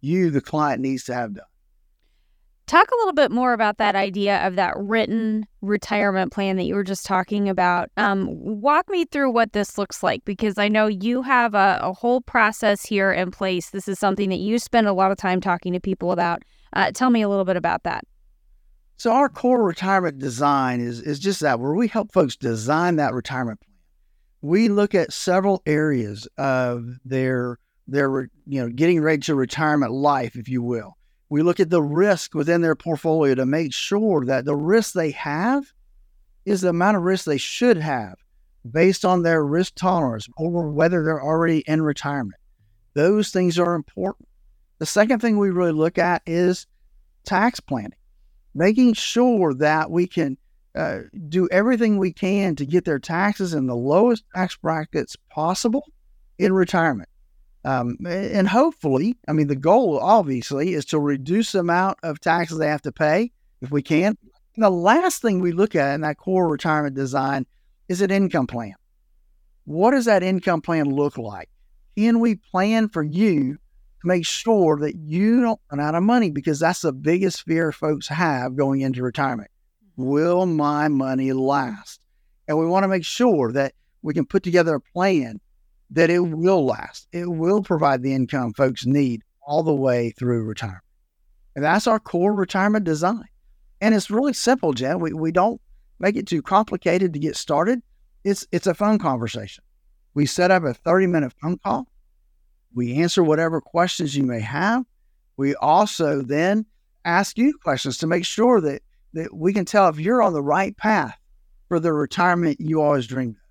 you, 0.00 0.30
the 0.30 0.40
client, 0.40 0.80
needs 0.80 1.04
to 1.04 1.14
have 1.14 1.34
done. 1.34 1.44
Talk 2.66 2.88
a 2.92 2.96
little 2.98 3.12
bit 3.12 3.32
more 3.32 3.52
about 3.52 3.78
that 3.78 3.96
idea 3.96 4.46
of 4.46 4.54
that 4.54 4.74
written 4.76 5.44
retirement 5.60 6.30
plan 6.30 6.56
that 6.56 6.64
you 6.64 6.76
were 6.76 6.84
just 6.84 7.04
talking 7.04 7.48
about. 7.48 7.88
Um, 7.96 8.28
walk 8.30 8.88
me 8.88 9.04
through 9.06 9.32
what 9.32 9.52
this 9.52 9.76
looks 9.76 10.04
like 10.04 10.24
because 10.24 10.56
I 10.56 10.68
know 10.68 10.86
you 10.86 11.22
have 11.22 11.54
a, 11.54 11.80
a, 11.82 11.92
whole 11.92 12.20
process 12.20 12.86
here 12.86 13.10
in 13.10 13.32
place. 13.32 13.70
This 13.70 13.88
is 13.88 13.98
something 13.98 14.28
that 14.28 14.38
you 14.38 14.60
spend 14.60 14.86
a 14.86 14.92
lot 14.92 15.10
of 15.10 15.18
time 15.18 15.40
talking 15.40 15.72
to 15.72 15.80
people 15.80 16.12
about. 16.12 16.42
Uh, 16.72 16.92
tell 16.92 17.10
me 17.10 17.22
a 17.22 17.28
little 17.28 17.44
bit 17.44 17.56
about 17.56 17.82
that. 17.82 18.04
So, 19.00 19.12
our 19.12 19.30
core 19.30 19.62
retirement 19.62 20.18
design 20.18 20.82
is, 20.82 21.00
is 21.00 21.18
just 21.18 21.40
that, 21.40 21.58
where 21.58 21.72
we 21.72 21.88
help 21.88 22.12
folks 22.12 22.36
design 22.36 22.96
that 22.96 23.14
retirement 23.14 23.58
plan. 23.58 23.74
We 24.42 24.68
look 24.68 24.94
at 24.94 25.10
several 25.10 25.62
areas 25.64 26.28
of 26.36 26.98
their 27.02 27.58
their 27.88 28.28
you 28.46 28.60
know 28.60 28.68
getting 28.68 29.00
ready 29.00 29.22
to 29.22 29.34
retirement 29.34 29.90
life, 29.90 30.36
if 30.36 30.50
you 30.50 30.62
will. 30.62 30.98
We 31.30 31.40
look 31.40 31.60
at 31.60 31.70
the 31.70 31.80
risk 31.80 32.34
within 32.34 32.60
their 32.60 32.74
portfolio 32.74 33.34
to 33.36 33.46
make 33.46 33.72
sure 33.72 34.26
that 34.26 34.44
the 34.44 34.54
risk 34.54 34.92
they 34.92 35.12
have 35.12 35.72
is 36.44 36.60
the 36.60 36.68
amount 36.68 36.98
of 36.98 37.02
risk 37.02 37.24
they 37.24 37.38
should 37.38 37.78
have 37.78 38.16
based 38.70 39.06
on 39.06 39.22
their 39.22 39.42
risk 39.42 39.76
tolerance 39.76 40.28
or 40.36 40.68
whether 40.68 41.02
they're 41.02 41.24
already 41.24 41.60
in 41.60 41.80
retirement. 41.80 42.38
Those 42.92 43.30
things 43.30 43.58
are 43.58 43.76
important. 43.76 44.28
The 44.78 44.84
second 44.84 45.20
thing 45.20 45.38
we 45.38 45.48
really 45.48 45.72
look 45.72 45.96
at 45.96 46.20
is 46.26 46.66
tax 47.24 47.60
planning, 47.60 47.94
making 48.54 48.94
sure 48.94 49.54
that 49.54 49.90
we 49.90 50.06
can 50.06 50.36
uh, 50.74 51.00
do 51.28 51.48
everything 51.50 51.98
we 51.98 52.12
can 52.12 52.54
to 52.56 52.66
get 52.66 52.84
their 52.84 52.98
taxes 52.98 53.54
in 53.54 53.66
the 53.66 53.76
lowest 53.76 54.24
tax 54.34 54.56
brackets 54.56 55.16
possible 55.30 55.86
in 56.38 56.52
retirement. 56.52 57.08
Um, 57.64 57.98
and 58.06 58.48
hopefully, 58.48 59.16
I 59.28 59.32
mean, 59.32 59.48
the 59.48 59.56
goal 59.56 59.98
obviously 59.98 60.72
is 60.74 60.84
to 60.86 60.98
reduce 60.98 61.52
the 61.52 61.58
amount 61.60 61.98
of 62.02 62.20
taxes 62.20 62.58
they 62.58 62.68
have 62.68 62.82
to 62.82 62.92
pay 62.92 63.32
if 63.60 63.70
we 63.70 63.82
can. 63.82 64.16
And 64.54 64.64
the 64.64 64.70
last 64.70 65.22
thing 65.22 65.40
we 65.40 65.52
look 65.52 65.74
at 65.74 65.94
in 65.94 66.00
that 66.00 66.16
core 66.16 66.48
retirement 66.48 66.94
design 66.94 67.46
is 67.88 68.00
an 68.00 68.10
income 68.10 68.46
plan. 68.46 68.74
What 69.64 69.90
does 69.90 70.06
that 70.06 70.22
income 70.22 70.62
plan 70.62 70.86
look 70.86 71.18
like? 71.18 71.48
Can 71.96 72.20
we 72.20 72.36
plan 72.36 72.88
for 72.88 73.02
you 73.02 73.58
to 74.00 74.06
make 74.06 74.26
sure 74.26 74.78
that 74.78 74.96
you 74.96 75.42
don't 75.42 75.60
run 75.70 75.80
out 75.80 75.94
of 75.94 76.02
money? 76.02 76.30
Because 76.30 76.58
that's 76.58 76.80
the 76.80 76.92
biggest 76.92 77.42
fear 77.42 77.72
folks 77.72 78.08
have 78.08 78.56
going 78.56 78.80
into 78.80 79.02
retirement. 79.02 79.50
Mm-hmm. 79.98 80.10
Will 80.10 80.46
my 80.46 80.88
money 80.88 81.32
last? 81.32 82.00
And 82.48 82.58
we 82.58 82.66
want 82.66 82.84
to 82.84 82.88
make 82.88 83.04
sure 83.04 83.52
that 83.52 83.74
we 84.02 84.14
can 84.14 84.24
put 84.24 84.42
together 84.42 84.74
a 84.74 84.80
plan 84.80 85.40
that 85.90 86.10
it 86.10 86.20
will 86.20 86.64
last. 86.64 87.08
It 87.12 87.26
will 87.26 87.62
provide 87.62 88.02
the 88.02 88.14
income 88.14 88.54
folks 88.54 88.86
need 88.86 89.22
all 89.42 89.62
the 89.62 89.74
way 89.74 90.10
through 90.10 90.44
retirement. 90.44 90.84
And 91.56 91.64
that's 91.64 91.86
our 91.86 91.98
core 91.98 92.32
retirement 92.32 92.84
design. 92.84 93.24
And 93.80 93.94
it's 93.94 94.10
really 94.10 94.32
simple, 94.32 94.72
Jen. 94.72 95.00
We, 95.00 95.12
we 95.12 95.32
don't 95.32 95.60
make 95.98 96.16
it 96.16 96.26
too 96.26 96.42
complicated 96.42 97.12
to 97.12 97.18
get 97.18 97.36
started. 97.36 97.82
It's, 98.24 98.46
it's 98.52 98.66
a 98.66 98.74
phone 98.74 98.98
conversation. 98.98 99.64
We 100.14 100.26
set 100.26 100.50
up 100.50 100.64
a 100.64 100.74
30 100.74 101.06
minute 101.06 101.32
phone 101.40 101.58
call. 101.58 101.89
We 102.74 102.96
answer 103.02 103.22
whatever 103.22 103.60
questions 103.60 104.16
you 104.16 104.24
may 104.24 104.40
have. 104.40 104.84
We 105.36 105.54
also 105.56 106.22
then 106.22 106.66
ask 107.04 107.38
you 107.38 107.54
questions 107.62 107.98
to 107.98 108.06
make 108.06 108.24
sure 108.24 108.60
that, 108.60 108.82
that 109.14 109.34
we 109.34 109.52
can 109.52 109.64
tell 109.64 109.88
if 109.88 109.98
you're 109.98 110.22
on 110.22 110.32
the 110.32 110.42
right 110.42 110.76
path 110.76 111.16
for 111.68 111.80
the 111.80 111.92
retirement 111.92 112.60
you 112.60 112.82
always 112.82 113.06
dreamed 113.06 113.36
of. 113.36 113.42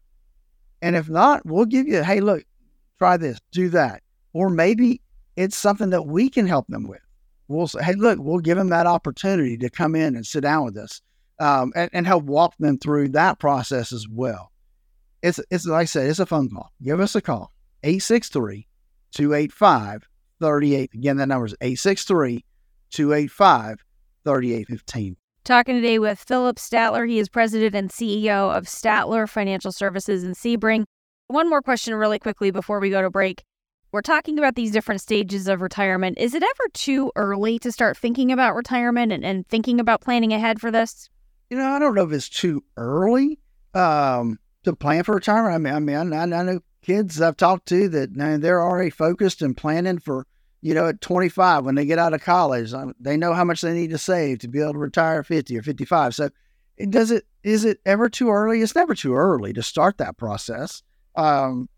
And 0.81 0.95
if 0.95 1.09
not, 1.09 1.45
we'll 1.45 1.65
give 1.65 1.87
you, 1.87 2.03
hey, 2.03 2.21
look, 2.21 2.43
try 2.97 3.17
this, 3.17 3.39
do 3.51 3.69
that. 3.69 4.01
Or 4.33 4.49
maybe 4.49 5.01
it's 5.35 5.57
something 5.57 5.89
that 5.89 6.05
we 6.05 6.29
can 6.29 6.47
help 6.47 6.67
them 6.67 6.87
with. 6.87 7.01
We'll 7.47 7.67
say, 7.67 7.83
hey, 7.83 7.95
look, 7.95 8.19
we'll 8.21 8.39
give 8.39 8.57
them 8.57 8.69
that 8.69 8.85
opportunity 8.85 9.57
to 9.57 9.69
come 9.69 9.95
in 9.95 10.15
and 10.15 10.25
sit 10.25 10.41
down 10.41 10.63
with 10.65 10.77
us 10.77 11.01
um, 11.39 11.73
and, 11.75 11.89
and 11.91 12.05
help 12.05 12.23
walk 12.25 12.55
them 12.59 12.77
through 12.77 13.09
that 13.09 13.39
process 13.39 13.91
as 13.91 14.07
well. 14.07 14.51
It's, 15.23 15.39
it's 15.49 15.65
like 15.65 15.81
I 15.81 15.85
said, 15.85 16.09
it's 16.09 16.19
a 16.19 16.25
phone 16.25 16.49
call. 16.49 16.71
Give 16.81 16.99
us 16.99 17.15
a 17.15 17.21
call, 17.21 17.51
863 17.83 18.67
285 19.11 20.07
38. 20.39 20.91
Again, 20.93 21.17
that 21.17 21.27
number 21.27 21.45
is 21.45 21.55
863 21.61 22.43
285 22.91 23.83
3815. 24.23 25.17
Talking 25.43 25.75
today 25.75 25.99
with 25.99 26.19
Phillip 26.19 26.57
Statler. 26.57 27.09
He 27.09 27.19
is 27.19 27.29
president 27.29 27.75
and 27.75 27.89
CEO 27.89 28.55
of 28.55 28.65
Statler 28.65 29.27
Financial 29.27 29.71
Services 29.71 30.23
in 30.23 30.33
Sebring. 30.33 30.83
One 31.27 31.49
more 31.49 31.61
question, 31.61 31.95
really 31.95 32.19
quickly, 32.19 32.51
before 32.51 32.79
we 32.79 32.89
go 32.89 33.01
to 33.01 33.09
break. 33.09 33.43
We're 33.91 34.01
talking 34.01 34.37
about 34.37 34.53
these 34.53 34.71
different 34.71 35.01
stages 35.01 35.47
of 35.47 35.61
retirement. 35.61 36.19
Is 36.19 36.35
it 36.35 36.43
ever 36.43 36.69
too 36.73 37.11
early 37.15 37.57
to 37.59 37.71
start 37.71 37.97
thinking 37.97 38.31
about 38.31 38.55
retirement 38.55 39.11
and, 39.11 39.25
and 39.25 39.47
thinking 39.47 39.79
about 39.79 40.01
planning 40.01 40.31
ahead 40.31 40.61
for 40.61 40.69
this? 40.69 41.09
You 41.49 41.57
know, 41.57 41.67
I 41.67 41.79
don't 41.79 41.95
know 41.95 42.03
if 42.03 42.11
it's 42.11 42.29
too 42.29 42.63
early 42.77 43.39
um, 43.73 44.37
to 44.63 44.75
plan 44.75 45.03
for 45.03 45.15
retirement. 45.15 45.55
I 45.55 45.79
mean, 45.79 45.95
I 45.95 46.03
mean, 46.03 46.13
I, 46.13 46.39
I 46.39 46.43
know 46.43 46.59
kids 46.81 47.21
I've 47.21 47.37
talked 47.37 47.67
to 47.69 47.89
that 47.89 48.09
they're 48.41 48.63
already 48.63 48.89
focused 48.89 49.41
and 49.41 49.55
planning 49.55 49.99
for, 49.99 50.25
you 50.61 50.73
know, 50.73 50.87
at 50.87 51.01
25 51.01 51.65
when 51.65 51.75
they 51.75 51.85
get 51.85 51.99
out 51.99 52.13
of 52.13 52.21
college, 52.21 52.73
um, 52.73 52.93
they 52.99 53.17
know 53.17 53.33
how 53.33 53.43
much 53.43 53.61
they 53.61 53.73
need 53.73 53.91
to 53.91 53.97
save 53.97 54.39
to 54.39 54.47
be 54.47 54.61
able 54.61 54.73
to 54.73 54.79
retire 54.79 55.19
at 55.19 55.25
50 55.25 55.57
or 55.57 55.61
55. 55.61 56.15
So, 56.15 56.29
it 56.77 56.91
does 56.91 57.11
it 57.11 57.25
is 57.43 57.65
it 57.65 57.79
ever 57.85 58.09
too 58.09 58.29
early? 58.29 58.61
It's 58.61 58.75
never 58.75 58.95
too 58.95 59.13
early 59.13 59.53
to 59.53 59.63
start 59.63 59.97
that 59.97 60.17
process. 60.17 60.81
Um, 61.15 61.69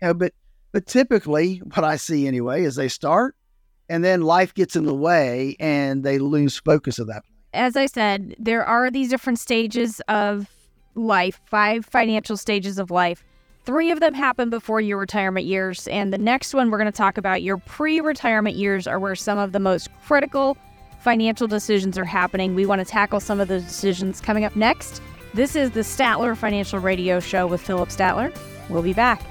you 0.00 0.08
know, 0.08 0.14
but 0.14 0.34
but 0.72 0.86
typically, 0.86 1.58
what 1.58 1.84
I 1.84 1.96
see 1.96 2.26
anyway 2.26 2.64
is 2.64 2.76
they 2.76 2.88
start, 2.88 3.34
and 3.88 4.02
then 4.04 4.22
life 4.22 4.54
gets 4.54 4.76
in 4.76 4.84
the 4.84 4.94
way, 4.94 5.56
and 5.60 6.02
they 6.02 6.18
lose 6.18 6.58
focus 6.58 6.98
of 6.98 7.08
that. 7.08 7.22
As 7.52 7.76
I 7.76 7.86
said, 7.86 8.34
there 8.38 8.64
are 8.64 8.90
these 8.90 9.10
different 9.10 9.38
stages 9.38 10.00
of 10.08 10.48
life, 10.94 11.40
five 11.44 11.84
financial 11.84 12.36
stages 12.36 12.78
of 12.78 12.90
life. 12.90 13.22
Three 13.64 13.92
of 13.92 14.00
them 14.00 14.12
happen 14.14 14.50
before 14.50 14.80
your 14.80 14.98
retirement 14.98 15.46
years. 15.46 15.86
And 15.88 16.12
the 16.12 16.18
next 16.18 16.52
one 16.52 16.70
we're 16.70 16.78
going 16.78 16.90
to 16.90 16.96
talk 16.96 17.16
about, 17.16 17.42
your 17.42 17.58
pre 17.58 18.00
retirement 18.00 18.56
years, 18.56 18.86
are 18.86 18.98
where 18.98 19.14
some 19.14 19.38
of 19.38 19.52
the 19.52 19.60
most 19.60 19.88
critical 20.04 20.56
financial 21.00 21.46
decisions 21.46 21.96
are 21.96 22.04
happening. 22.04 22.54
We 22.54 22.66
want 22.66 22.80
to 22.80 22.84
tackle 22.84 23.20
some 23.20 23.40
of 23.40 23.48
those 23.48 23.62
decisions 23.62 24.20
coming 24.20 24.44
up 24.44 24.56
next. 24.56 25.00
This 25.34 25.54
is 25.56 25.70
the 25.70 25.80
Statler 25.80 26.36
Financial 26.36 26.78
Radio 26.78 27.20
Show 27.20 27.46
with 27.46 27.60
Phillip 27.60 27.90
Statler. 27.90 28.36
We'll 28.68 28.82
be 28.82 28.92
back. 28.92 29.22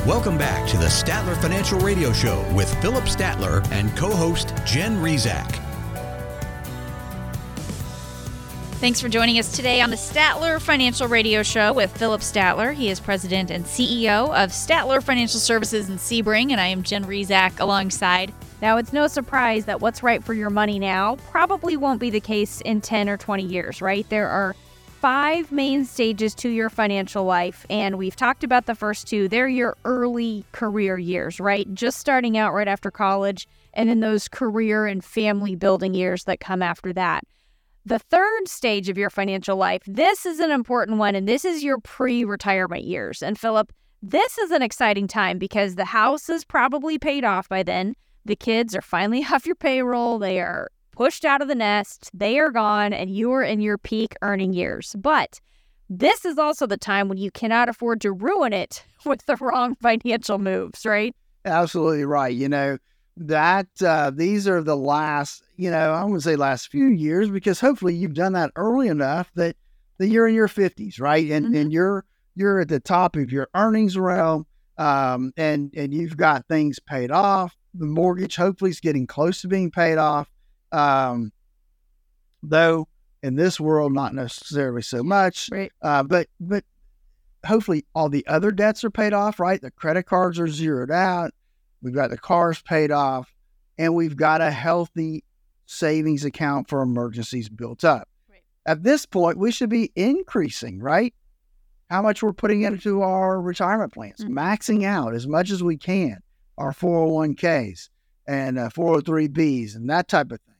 Welcome 0.09 0.38
back 0.38 0.66
to 0.71 0.79
the 0.79 0.87
Statler 0.87 1.38
Financial 1.38 1.79
Radio 1.81 2.14
Show 2.14 2.40
with 2.55 2.75
Phillip 2.81 3.05
Statler 3.05 3.62
and 3.71 3.94
co 3.94 4.11
host 4.11 4.55
Jen 4.64 5.03
Rizak. 5.03 5.62
Thanks 8.81 9.03
for 9.03 9.11
joining 9.11 9.38
us 9.38 9.53
today 9.53 9.83
on 9.83 9.90
the 9.90 9.97
Statler 9.97 10.62
Financial 10.62 11.09
Radio 11.09 11.42
Show 11.42 11.75
with 11.75 11.94
Phillip 11.94 12.23
Statler. 12.23 12.73
He 12.73 12.88
is 12.88 13.01
president 13.01 13.51
and 13.51 13.66
CEO 13.66 14.29
of 14.29 14.49
Statler 14.49 15.03
Financial 15.03 15.40
Services 15.40 15.90
in 15.90 15.99
Sebring, 15.99 16.53
and 16.53 16.59
I 16.59 16.68
am 16.68 16.83
Jen 16.83 17.05
Rizak 17.05 17.61
alongside. 17.61 18.33
Now, 18.62 18.79
it's 18.79 18.94
no 18.94 19.09
surprise 19.09 19.66
that 19.66 19.83
what's 19.83 20.03
right 20.03 20.25
for 20.25 20.33
your 20.33 20.49
money 20.49 20.79
now 20.79 21.16
probably 21.31 21.77
won't 21.77 22.01
be 22.01 22.09
the 22.09 22.18
case 22.18 22.62
in 22.62 22.81
10 22.81 23.11
or 23.11 23.18
20 23.18 23.42
years, 23.42 23.83
right? 23.83 24.09
There 24.09 24.29
are 24.31 24.57
five 25.01 25.53
main 25.53 25.85
stages 25.85 26.35
to 26.35 26.49
your 26.49 26.69
financial 26.69 27.25
life, 27.25 27.65
and 27.71 27.97
we've 27.97 28.17
talked 28.17 28.43
about 28.43 28.67
the 28.67 28.75
first 28.75 29.07
two. 29.07 29.29
They're 29.29 29.47
your 29.47 29.77
early 29.85 30.45
career 30.51 30.99
years, 30.99 31.39
right? 31.39 31.73
Just 31.73 32.01
starting 32.01 32.37
out 32.37 32.53
right 32.53 32.67
after 32.67 32.91
college, 32.91 33.47
and 33.75 33.89
then 33.89 34.01
those 34.01 34.27
career 34.27 34.87
and 34.87 35.05
family 35.05 35.55
building 35.55 35.95
years 35.95 36.25
that 36.25 36.41
come 36.41 36.63
after 36.63 36.93
that. 36.95 37.23
The 37.87 38.01
third 38.01 38.49
stage 38.49 38.89
of 38.89 38.99
your 38.99 39.09
financial 39.09 39.57
life, 39.57 39.83
this 39.87 40.27
is 40.27 40.41
an 40.41 40.51
important 40.51 40.99
one, 40.99 41.15
and 41.15 41.29
this 41.29 41.45
is 41.45 41.63
your 41.63 41.79
pre 41.79 42.25
retirement 42.25 42.83
years. 42.83 43.23
And 43.23 43.39
Phillip, 43.39 43.73
this 44.03 44.37
is 44.37 44.51
an 44.51 44.63
exciting 44.63 45.07
time 45.07 45.39
because 45.39 45.77
the 45.77 45.85
house 45.85 46.29
is 46.29 46.45
probably 46.45 46.99
paid 46.99 47.25
off 47.25 47.49
by 47.49 47.63
then. 47.63 47.95
The 48.25 48.37
kids 48.37 48.75
are 48.75 48.83
finally 48.83 49.25
off 49.33 49.47
your 49.47 49.55
payroll. 49.55 50.19
They 50.19 50.41
are 50.41 50.71
pushed 50.99 51.25
out 51.25 51.41
of 51.41 51.47
the 51.47 51.55
nest. 51.55 52.11
They 52.13 52.41
are 52.41 52.51
gone, 52.51 52.93
and 52.93 53.09
you 53.09 53.31
are 53.33 53.43
in 53.45 53.61
your 53.61 53.79
peak 53.79 54.17
earning 54.21 54.53
years. 54.53 54.97
But 54.99 55.41
this 55.89 56.25
is 56.25 56.39
also 56.39 56.67
the 56.67 56.77
time 56.77 57.09
when 57.09 57.19
you 57.19 57.31
cannot 57.31 57.69
afford 57.69 58.01
to 58.01 58.11
ruin 58.11 58.53
it 58.53 58.85
with 59.05 59.25
the 59.27 59.37
wrong 59.37 59.77
financial 59.77 60.39
moves, 60.41 60.85
right? 60.85 61.15
Absolutely 61.45 62.05
right. 62.05 62.35
You 62.35 62.49
know, 62.49 62.79
that 63.17 63.69
uh, 63.81 64.11
these 64.11 64.49
are 64.49 64.61
the 64.61 64.77
last, 64.77 65.45
you 65.57 65.71
know, 65.71 65.93
I 65.93 66.03
wouldn't 66.03 66.25
say 66.25 66.35
last 66.35 66.69
few 66.69 66.89
years 66.89 67.31
because 67.31 67.61
hopefully 67.61 67.95
you've 67.95 68.15
done 68.15 68.33
that 68.33 68.51
early 68.57 68.89
enough 68.89 69.31
that, 69.37 69.55
that 69.99 70.09
you're 70.09 70.27
in 70.27 70.35
your 70.35 70.49
50s, 70.49 71.01
right? 71.01 71.31
And 71.31 71.47
Mhm. 71.47 71.61
and 71.61 71.73
you're 71.73 72.05
you're 72.35 72.61
at 72.61 72.69
the 72.69 72.79
top 72.81 73.17
of 73.17 73.33
your 73.33 73.49
earnings 73.55 73.97
realm, 73.99 74.47
um, 74.79 75.33
and 75.37 75.73
and 75.77 75.95
you've 75.95 76.17
got 76.17 76.47
things 76.49 76.79
paid 76.81 77.11
off. 77.13 77.57
The 77.75 77.87
mortgage 77.87 78.37
hopefully 78.37 78.71
is 78.71 78.81
getting 78.81 79.07
close 79.07 79.41
to 79.43 79.49
being 79.49 79.71
paid 79.73 79.99
off, 79.99 80.29
um, 80.73 81.33
though 82.43 82.89
in 83.23 83.35
this 83.37 83.59
world 83.59 83.93
not 83.93 84.15
necessarily 84.15 84.83
so 84.83 85.03
much. 85.03 85.49
Right. 85.51 85.73
Uh, 85.83 86.03
but 86.03 86.29
but 86.41 86.65
hopefully 87.47 87.85
all 87.95 88.09
the 88.09 88.27
other 88.27 88.51
debts 88.51 88.85
are 88.85 88.91
paid 88.91 89.13
off, 89.13 89.41
right? 89.41 89.61
The 89.61 89.71
credit 89.71 90.05
cards 90.05 90.39
are 90.39 90.49
zeroed 90.49 90.91
out. 90.91 91.33
We've 91.83 91.95
got 91.95 92.11
the 92.11 92.19
cars 92.19 92.61
paid 92.63 92.91
off, 92.91 93.33
and 93.79 93.95
we've 93.95 94.17
got 94.17 94.41
a 94.41 94.51
healthy 94.51 95.25
savings 95.67 96.25
account 96.25 96.69
for 96.69 96.83
emergencies 96.83 97.49
built 97.49 97.85
up. 97.85 98.09
Right. 98.31 98.43
At 98.67 98.83
this 98.83 99.07
point, 99.07 99.39
we 99.39 99.53
should 99.53 99.69
be 99.71 99.93
increasing, 99.95 100.81
right? 100.81 101.15
How 101.91 102.03
much 102.03 102.23
we're 102.23 102.33
putting 102.33 102.63
into 102.63 103.03
our 103.03 103.41
retirement 103.41 103.93
plans, 103.93 104.19
Mhm. 104.25 104.31
maxing 104.31 104.85
out 104.85 105.15
as 105.15 105.27
much 105.27 105.51
as 105.51 105.63
we 105.63 105.77
can, 105.77 106.19
our 106.59 106.73
401ks 106.73 107.89
and 108.27 108.59
uh, 108.59 108.69
403bs 108.71 109.75
and 109.77 109.89
that 109.89 110.09
type 110.09 110.33
of 110.33 110.41
thing. 110.41 110.55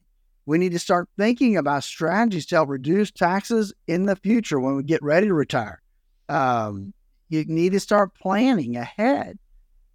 We 0.49 0.57
need 0.57 0.73
to 0.73 0.79
start 0.79 1.11
thinking 1.19 1.59
about 1.59 1.85
strategies 1.85 2.47
to 2.47 2.55
help 2.55 2.71
reduce 2.71 3.11
taxes 3.11 3.75
in 3.87 4.07
the 4.07 4.17
future 4.17 4.59
when 4.59 4.77
we 4.77 4.83
get 4.83 5.03
ready 5.03 5.27
to 5.27 5.35
retire. 5.35 5.83
Um, 6.31 6.95
you 7.29 7.45
need 7.45 7.73
to 7.73 7.81
start 7.81 8.15
planning 8.15 8.75
ahead 8.75 9.39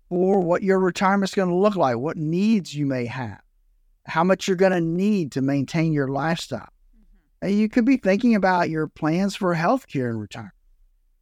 for 0.10 0.42
what 0.42 0.62
your 0.62 0.78
retirement's 0.78 1.34
going 1.34 1.50
to 1.50 1.56
look 1.56 1.76
like, 1.76 1.98
what 1.98 2.18
needs 2.18 2.76
you 2.76 2.86
may 2.86 3.08
have, 3.08 3.42
how 4.06 4.24
much 4.24 4.48
you're 4.48 4.56
going 4.56 4.74
to 4.74 4.80
need 4.80 5.32
to 5.32 5.42
maintain 5.42 5.92
your 5.92 6.10
lifestyle. 6.10 6.70
And 7.42 7.58
you 7.58 7.68
could 7.68 7.86
be 7.86 7.98
thinking 7.98 8.36
about 8.36 8.70
your 8.70 8.86
plans 8.86 9.36
for 9.36 9.56
healthcare 9.56 10.12
in 10.12 10.20
retirement. 10.20 10.54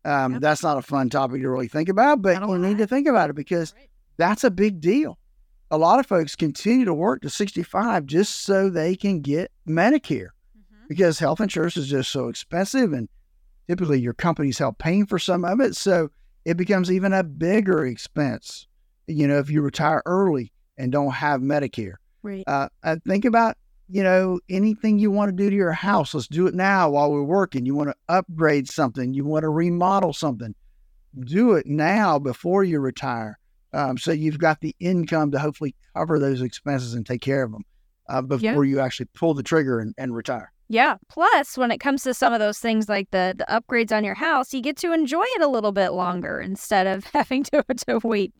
Um, 0.03 0.33
Yep. 0.33 0.41
That's 0.41 0.61
not 0.61 0.77
a 0.77 0.81
fun 0.81 1.09
topic 1.09 1.41
to 1.41 1.49
really 1.49 1.69
think 1.69 1.87
about, 1.87 2.21
but 2.21 2.41
you 2.45 2.57
need 2.57 2.79
to 2.79 2.87
think 2.87 3.07
about 3.07 3.29
it 3.29 3.37
because 3.37 3.73
Right. 3.77 3.87
that's 4.17 4.43
a 4.43 4.51
big 4.51 4.81
deal. 4.81 5.17
A 5.71 5.77
lot 5.77 5.99
of 5.99 6.05
folks 6.05 6.35
continue 6.35 6.83
to 6.83 6.93
work 6.93 7.21
to 7.21 7.29
65 7.29 8.05
just 8.05 8.41
so 8.41 8.69
they 8.69 8.95
can 8.95 9.21
get 9.21 9.51
Medicare 9.65 10.29
because 10.89 11.17
health 11.17 11.39
insurance 11.39 11.77
is 11.77 11.87
just 11.87 12.11
so 12.11 12.27
expensive 12.27 12.91
and 12.91 13.07
typically 13.69 13.97
your 13.97 14.13
company's 14.13 14.57
help 14.57 14.77
paying 14.79 15.05
for 15.05 15.17
some 15.17 15.45
of 15.45 15.61
it. 15.61 15.77
So 15.77 16.09
it 16.43 16.57
becomes 16.57 16.91
even 16.91 17.13
a 17.13 17.23
bigger 17.23 17.85
expense, 17.85 18.67
you 19.07 19.25
know, 19.29 19.39
if 19.39 19.49
you 19.49 19.61
retire 19.61 20.03
early 20.05 20.51
and 20.77 20.91
don't 20.91 21.11
have 21.11 21.39
Medicare. 21.39 21.93
Right. 22.21 22.43
Uh, 22.47 22.67
uh, 22.83 22.97
think 23.07 23.23
about, 23.23 23.55
you 23.87 24.03
know, 24.03 24.41
anything 24.49 24.99
you 24.99 25.09
want 25.09 25.29
to 25.29 25.43
do 25.43 25.49
to 25.49 25.55
your 25.55 25.71
house. 25.71 26.13
Let's 26.13 26.27
do 26.27 26.47
it 26.47 26.53
now 26.53 26.89
while 26.89 27.09
we're 27.09 27.23
working. 27.23 27.65
You 27.65 27.75
want 27.75 27.89
to 27.91 27.95
upgrade 28.09 28.69
something, 28.69 29.13
you 29.13 29.23
want 29.23 29.43
to 29.43 29.49
remodel 29.49 30.11
something. 30.11 30.53
Do 31.17 31.53
it 31.53 31.65
now 31.65 32.19
before 32.19 32.65
you 32.65 32.81
retire. 32.81 33.39
Um, 33.73 33.97
so 33.97 34.11
you've 34.11 34.39
got 34.39 34.59
the 34.61 34.75
income 34.79 35.31
to 35.31 35.39
hopefully 35.39 35.75
cover 35.95 36.19
those 36.19 36.41
expenses 36.41 36.93
and 36.93 37.05
take 37.05 37.21
care 37.21 37.43
of 37.43 37.51
them 37.51 37.63
uh, 38.09 38.21
before 38.21 38.65
you 38.65 38.79
actually 38.79 39.07
pull 39.13 39.33
the 39.33 39.43
trigger 39.43 39.79
and, 39.79 39.93
and 39.97 40.15
retire. 40.15 40.51
Yeah. 40.69 40.95
Plus, 41.09 41.57
when 41.57 41.69
it 41.69 41.79
comes 41.79 42.03
to 42.03 42.13
some 42.13 42.31
of 42.31 42.39
those 42.39 42.59
things 42.59 42.87
like 42.87 43.11
the 43.11 43.35
the 43.37 43.45
upgrades 43.49 43.95
on 43.95 44.05
your 44.05 44.15
house, 44.15 44.53
you 44.53 44.61
get 44.61 44.77
to 44.77 44.93
enjoy 44.93 45.25
it 45.25 45.41
a 45.41 45.47
little 45.47 45.73
bit 45.73 45.89
longer 45.89 46.39
instead 46.39 46.87
of 46.87 47.03
having 47.13 47.43
to 47.43 47.63
to 47.87 47.99
wait 48.03 48.33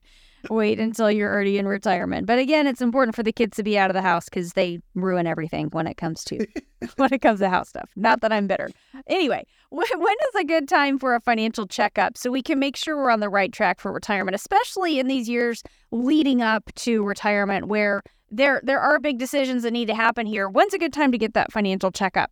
wait 0.50 0.80
until 0.80 1.12
you're 1.12 1.32
already 1.32 1.58
in 1.58 1.68
retirement. 1.68 2.28
But 2.28 2.40
again, 2.40 2.68
it's 2.68 2.82
important 2.82 3.16
for 3.16 3.24
the 3.24 3.32
kids 3.32 3.58
to 3.58 3.64
be 3.64 3.78
out 3.78 3.90
of 3.90 3.94
the 3.94 4.02
house 4.02 4.26
because 4.26 4.54
they 4.54 4.80
ruin 4.96 5.28
everything 5.28 5.68
when 5.68 5.88
it 5.88 5.98
comes 5.98 6.24
to 6.26 6.46
when 6.96 7.14
it 7.14 7.22
comes 7.22 7.40
to 7.40 7.50
house 7.50 7.70
stuff. 7.70 7.90
Not 7.96 8.22
that 8.22 8.32
I'm 8.32 8.48
bitter. 8.48 8.70
Anyway, 9.08 9.46
when, 9.70 9.88
when 9.98 10.16
is 10.30 10.42
a 10.42 10.44
good 10.44 10.68
time 10.68 11.00
for 11.00 11.16
a 11.16 11.22
financial 11.22 11.68
checkup 11.68 12.18
so 12.18 12.32
we 12.32 12.42
can 12.42 12.60
make 12.60 12.76
sure 12.76 12.98
we're 12.98 13.12
on 13.12 13.20
the 13.20 13.30
right 13.30 13.52
track 13.52 13.80
for 13.80 13.92
retirement, 13.92 14.36
especially 14.36 15.00
in 15.00 15.08
these 15.08 15.30
years 15.30 15.64
leading 15.92 16.42
up 16.42 16.72
to 16.76 17.04
retirement 17.04 17.68
where 17.68 18.02
there 18.32 18.62
there 18.64 18.80
are 18.80 19.00
big 19.00 19.20
decisions 19.20 19.64
that 19.64 19.72
need 19.72 19.88
to 19.88 19.96
happen 19.96 20.26
here. 20.26 20.48
When's 20.48 20.74
a 20.74 20.80
good 20.80 20.94
time 20.94 21.12
to 21.12 21.18
get 21.18 21.34
that 21.34 21.52
financial 21.52 21.92
checkup? 21.92 22.32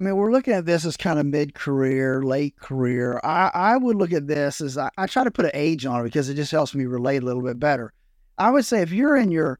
I 0.00 0.04
mean, 0.04 0.16
we're 0.16 0.32
looking 0.32 0.54
at 0.54 0.64
this 0.64 0.86
as 0.86 0.96
kind 0.96 1.18
of 1.18 1.26
mid 1.26 1.54
career, 1.54 2.22
late 2.22 2.56
career. 2.56 3.20
I, 3.22 3.50
I 3.52 3.76
would 3.76 3.96
look 3.96 4.12
at 4.12 4.26
this 4.26 4.62
as 4.62 4.78
I, 4.78 4.88
I 4.96 5.06
try 5.06 5.24
to 5.24 5.30
put 5.30 5.44
an 5.44 5.50
age 5.52 5.84
on 5.84 6.00
it 6.00 6.04
because 6.04 6.30
it 6.30 6.36
just 6.36 6.52
helps 6.52 6.74
me 6.74 6.86
relate 6.86 7.22
a 7.22 7.26
little 7.26 7.42
bit 7.42 7.60
better. 7.60 7.92
I 8.38 8.50
would 8.50 8.64
say 8.64 8.80
if 8.80 8.92
you're 8.92 9.16
in 9.16 9.30
your 9.30 9.58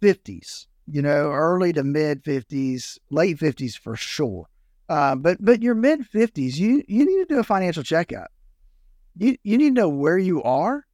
50s, 0.00 0.66
you 0.86 1.02
know, 1.02 1.32
early 1.32 1.72
to 1.72 1.82
mid 1.82 2.22
50s, 2.22 2.98
late 3.10 3.38
50s 3.38 3.76
for 3.76 3.96
sure. 3.96 4.46
Uh, 4.88 5.16
but 5.16 5.44
but 5.44 5.62
your 5.62 5.74
mid 5.74 6.08
50s, 6.08 6.56
you 6.56 6.84
you 6.86 7.04
need 7.04 7.26
to 7.26 7.34
do 7.34 7.40
a 7.40 7.44
financial 7.44 7.82
checkup. 7.82 8.30
You 9.16 9.36
you 9.42 9.58
need 9.58 9.74
to 9.74 9.80
know 9.80 9.88
where 9.88 10.18
you 10.18 10.44
are, 10.44 10.86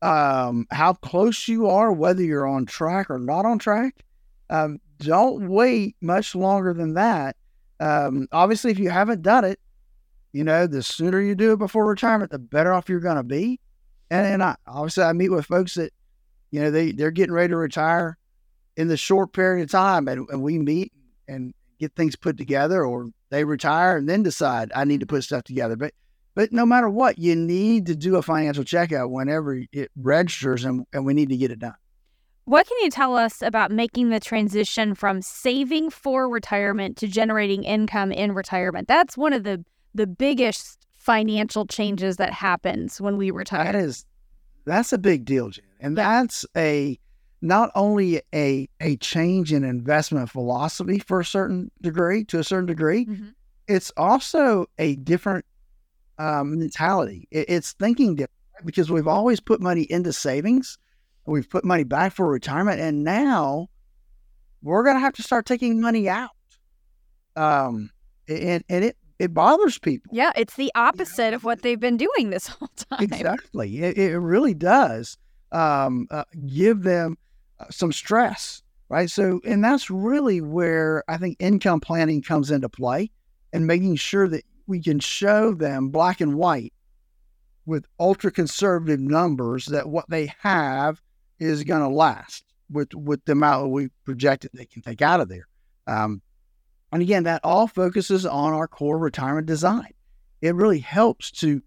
um, 0.00 0.66
how 0.70 0.94
close 0.94 1.46
you 1.46 1.66
are, 1.66 1.92
whether 1.92 2.22
you're 2.22 2.46
on 2.46 2.64
track 2.64 3.10
or 3.10 3.18
not 3.18 3.44
on 3.44 3.58
track. 3.58 4.02
Um, 4.48 4.80
don't 4.98 5.48
wait 5.48 5.96
much 6.00 6.34
longer 6.34 6.72
than 6.72 6.94
that 6.94 7.36
um, 7.80 8.28
obviously, 8.30 8.70
if 8.70 8.78
you 8.78 8.90
haven't 8.90 9.22
done 9.22 9.44
it, 9.44 9.58
you 10.32 10.44
know, 10.44 10.66
the 10.66 10.82
sooner 10.82 11.20
you 11.20 11.34
do 11.34 11.52
it 11.52 11.58
before 11.58 11.86
retirement, 11.88 12.30
the 12.30 12.38
better 12.38 12.72
off 12.72 12.88
you're 12.88 13.00
going 13.00 13.16
to 13.16 13.24
be. 13.24 13.58
And, 14.10 14.26
and 14.26 14.42
I, 14.42 14.56
obviously, 14.66 15.04
I 15.04 15.12
meet 15.12 15.30
with 15.30 15.46
folks 15.46 15.74
that, 15.74 15.92
you 16.50 16.60
know, 16.60 16.70
they, 16.70 16.92
they're 16.92 17.10
getting 17.10 17.32
ready 17.32 17.48
to 17.48 17.56
retire 17.56 18.16
in 18.76 18.88
the 18.88 18.96
short 18.96 19.32
period 19.32 19.64
of 19.64 19.70
time, 19.70 20.06
and, 20.08 20.28
and 20.30 20.42
we 20.42 20.58
meet 20.58 20.92
and 21.26 21.54
get 21.78 21.94
things 21.96 22.16
put 22.16 22.36
together, 22.36 22.84
or 22.84 23.10
they 23.30 23.44
retire 23.44 23.96
and 23.96 24.08
then 24.08 24.22
decide 24.22 24.70
I 24.74 24.84
need 24.84 25.00
to 25.00 25.06
put 25.06 25.24
stuff 25.24 25.44
together. 25.44 25.76
But 25.76 25.94
but 26.34 26.52
no 26.52 26.64
matter 26.64 26.88
what, 26.88 27.18
you 27.18 27.34
need 27.34 27.86
to 27.86 27.96
do 27.96 28.16
a 28.16 28.22
financial 28.22 28.64
checkout 28.64 29.10
whenever 29.10 29.62
it 29.72 29.90
registers, 29.96 30.64
and, 30.64 30.86
and 30.92 31.04
we 31.04 31.14
need 31.14 31.28
to 31.30 31.36
get 31.36 31.50
it 31.50 31.58
done. 31.58 31.74
What 32.44 32.66
can 32.66 32.76
you 32.82 32.90
tell 32.90 33.16
us 33.16 33.42
about 33.42 33.70
making 33.70 34.10
the 34.10 34.20
transition 34.20 34.94
from 34.94 35.22
saving 35.22 35.90
for 35.90 36.28
retirement 36.28 36.96
to 36.98 37.06
generating 37.06 37.64
income 37.64 38.10
in 38.12 38.32
retirement? 38.32 38.88
That's 38.88 39.16
one 39.16 39.32
of 39.32 39.44
the 39.44 39.64
the 39.94 40.06
biggest 40.06 40.86
financial 40.92 41.66
changes 41.66 42.16
that 42.16 42.32
happens 42.32 43.00
when 43.00 43.16
we 43.16 43.30
retire. 43.30 43.72
That 43.72 43.74
is 43.76 44.04
that's 44.64 44.92
a 44.92 44.98
big 44.98 45.24
deal, 45.24 45.50
Jen. 45.50 45.64
And 45.80 45.96
that's 45.96 46.44
a 46.56 46.98
not 47.40 47.70
only 47.74 48.22
a 48.34 48.68
a 48.80 48.96
change 48.96 49.52
in 49.52 49.64
investment 49.64 50.30
philosophy 50.30 50.98
for 50.98 51.20
a 51.20 51.24
certain 51.24 51.70
degree, 51.80 52.24
to 52.24 52.38
a 52.38 52.44
certain 52.44 52.66
degree, 52.66 53.06
mm-hmm. 53.06 53.28
it's 53.66 53.90
also 53.96 54.66
a 54.78 54.96
different 54.96 55.44
um, 56.18 56.58
mentality. 56.58 57.26
It, 57.30 57.46
it's 57.48 57.72
thinking 57.72 58.14
different 58.14 58.30
because 58.64 58.90
we've 58.90 59.08
always 59.08 59.40
put 59.40 59.60
money 59.60 59.82
into 59.82 60.12
savings 60.12 60.78
We've 61.26 61.48
put 61.48 61.64
money 61.64 61.84
back 61.84 62.12
for 62.12 62.26
retirement, 62.28 62.80
and 62.80 63.04
now 63.04 63.68
we're 64.62 64.84
going 64.84 64.96
to 64.96 65.00
have 65.00 65.14
to 65.14 65.22
start 65.22 65.46
taking 65.46 65.80
money 65.80 66.08
out. 66.08 66.30
Um, 67.36 67.90
and 68.28 68.64
and 68.68 68.84
it 68.84 68.96
it 69.18 69.34
bothers 69.34 69.78
people. 69.78 70.10
Yeah, 70.14 70.32
it's 70.36 70.56
the 70.56 70.72
opposite 70.74 71.26
you 71.26 71.30
know? 71.30 71.36
of 71.36 71.44
what 71.44 71.62
they've 71.62 71.78
been 71.78 71.96
doing 71.96 72.30
this 72.30 72.46
whole 72.48 72.68
time. 72.76 73.02
Exactly, 73.02 73.82
it, 73.82 73.98
it 73.98 74.18
really 74.18 74.54
does 74.54 75.18
um, 75.52 76.06
uh, 76.10 76.24
give 76.46 76.82
them 76.82 77.18
uh, 77.58 77.66
some 77.70 77.92
stress, 77.92 78.62
right? 78.88 79.10
So, 79.10 79.40
and 79.44 79.62
that's 79.62 79.90
really 79.90 80.40
where 80.40 81.04
I 81.08 81.16
think 81.18 81.36
income 81.38 81.80
planning 81.80 82.22
comes 82.22 82.50
into 82.50 82.68
play, 82.68 83.10
and 83.52 83.66
making 83.66 83.96
sure 83.96 84.26
that 84.28 84.44
we 84.66 84.80
can 84.80 85.00
show 85.00 85.52
them 85.52 85.90
black 85.90 86.20
and 86.20 86.34
white 86.34 86.72
with 87.66 87.86
ultra 87.98 88.30
conservative 88.30 89.00
numbers 89.00 89.66
that 89.66 89.88
what 89.88 90.08
they 90.08 90.32
have 90.40 91.00
is 91.40 91.64
going 91.64 91.80
to 91.80 91.88
last 91.88 92.44
with 92.70 92.94
with 92.94 93.24
the 93.24 93.32
amount 93.32 93.70
we 93.70 93.88
projected 94.04 94.50
they 94.52 94.66
can 94.66 94.82
take 94.82 95.02
out 95.02 95.20
of 95.20 95.28
there. 95.28 95.46
Um, 95.86 96.22
and 96.92 97.02
again, 97.02 97.24
that 97.24 97.40
all 97.44 97.66
focuses 97.66 98.26
on 98.26 98.52
our 98.52 98.68
core 98.68 98.98
retirement 98.98 99.46
design. 99.46 99.92
It 100.40 100.54
really 100.54 100.80
helps 100.80 101.30
to, 101.32 101.62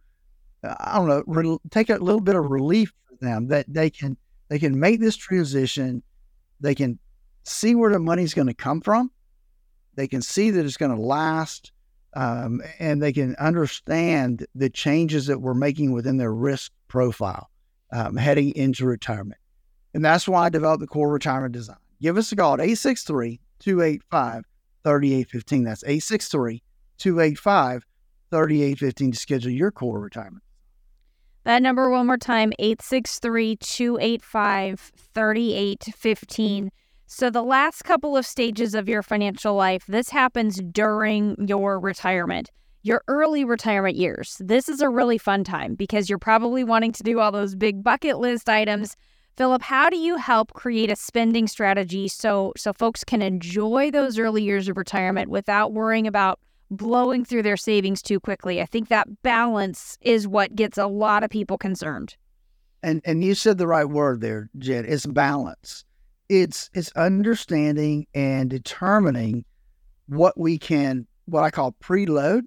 uh, 0.63 0.75
I 0.79 0.97
don't 0.97 1.07
know, 1.07 1.23
re- 1.27 1.57
take 1.69 1.89
a 1.89 1.97
little 1.97 2.21
bit 2.21 2.35
of 2.35 2.49
relief 2.49 2.93
for 3.07 3.15
them 3.23 3.47
that 3.47 3.65
they 3.67 3.89
can 3.89 4.17
they 4.49 4.59
can 4.59 4.79
make 4.79 4.99
this 4.99 5.15
transition. 5.15 6.03
They 6.59 6.75
can 6.75 6.99
see 7.43 7.75
where 7.75 7.91
the 7.91 7.99
money's 7.99 8.33
going 8.33 8.47
to 8.47 8.53
come 8.53 8.81
from. 8.81 9.11
They 9.95 10.07
can 10.07 10.21
see 10.21 10.49
that 10.51 10.65
it's 10.65 10.77
going 10.77 10.95
to 10.95 11.01
last, 11.01 11.71
um, 12.15 12.61
and 12.79 13.01
they 13.01 13.13
can 13.13 13.35
understand 13.35 14.45
the 14.55 14.69
changes 14.69 15.27
that 15.27 15.39
we're 15.39 15.53
making 15.53 15.91
within 15.91 16.17
their 16.17 16.33
risk 16.33 16.71
profile 16.87 17.49
um, 17.91 18.15
heading 18.15 18.55
into 18.55 18.85
retirement. 18.85 19.39
And 19.93 20.03
that's 20.03 20.27
why 20.27 20.45
I 20.45 20.49
developed 20.49 20.81
the 20.81 20.87
core 20.87 21.11
retirement 21.11 21.53
design. 21.53 21.77
Give 22.01 22.17
us 22.17 22.31
a 22.31 22.35
call 22.35 22.53
at 22.53 22.59
863 22.59 23.39
285 23.59 24.43
3815. 24.83 25.63
That's 25.63 25.83
863 25.83 26.61
285 26.97 27.85
3815 28.31 29.11
to 29.11 29.17
schedule 29.17 29.51
your 29.51 29.71
core 29.71 29.99
retirement. 29.99 30.43
That 31.45 31.61
number, 31.61 31.89
one 31.89 32.07
more 32.07 32.17
time 32.17 32.53
863 32.57 33.57
285 33.57 34.91
3815. 35.13 36.71
So, 37.05 37.29
the 37.29 37.43
last 37.43 37.83
couple 37.83 38.17
of 38.17 38.25
stages 38.25 38.73
of 38.73 38.89
your 38.89 39.03
financial 39.03 39.53
life, 39.53 39.83
this 39.87 40.09
happens 40.09 40.61
during 40.71 41.35
your 41.47 41.79
retirement, 41.79 42.49
your 42.81 43.03
early 43.07 43.43
retirement 43.43 43.95
years. 43.97 44.37
This 44.39 44.67
is 44.67 44.81
a 44.81 44.89
really 44.89 45.17
fun 45.17 45.43
time 45.43 45.75
because 45.75 46.09
you're 46.09 46.17
probably 46.17 46.63
wanting 46.63 46.93
to 46.93 47.03
do 47.03 47.19
all 47.19 47.31
those 47.31 47.55
big 47.55 47.83
bucket 47.83 48.19
list 48.19 48.49
items 48.49 48.95
Phillip, 49.35 49.63
how 49.63 49.89
do 49.89 49.97
you 49.97 50.17
help 50.17 50.53
create 50.53 50.91
a 50.91 50.95
spending 50.95 51.47
strategy 51.47 52.07
so 52.07 52.53
so 52.55 52.71
folks 52.71 53.03
can 53.03 53.21
enjoy 53.21 53.89
those 53.89 54.19
early 54.19 54.43
years 54.43 54.67
of 54.67 54.77
retirement 54.77 55.29
without 55.29 55.73
worrying 55.73 56.05
about 56.05 56.39
blowing 56.69 57.25
through 57.25 57.41
their 57.41 57.57
savings 57.57 58.01
too 58.01 58.19
quickly? 58.19 58.61
I 58.61 58.65
think 58.65 58.89
that 58.89 59.23
balance 59.23 59.97
is 60.01 60.27
what 60.27 60.55
gets 60.55 60.77
a 60.77 60.85
lot 60.85 61.23
of 61.23 61.31
people 61.31 61.57
concerned. 61.57 62.15
And 62.83 63.01
and 63.05 63.23
you 63.23 63.33
said 63.33 63.57
the 63.57 63.67
right 63.67 63.89
word 63.89 64.21
there, 64.21 64.49
Jen. 64.59 64.85
It's 64.87 65.05
balance. 65.07 65.83
It's 66.29 66.69
it's 66.73 66.91
understanding 66.95 68.05
and 68.13 68.49
determining 68.49 69.45
what 70.07 70.39
we 70.39 70.59
can 70.59 71.07
what 71.25 71.43
I 71.43 71.49
call 71.49 71.71
preload, 71.81 72.41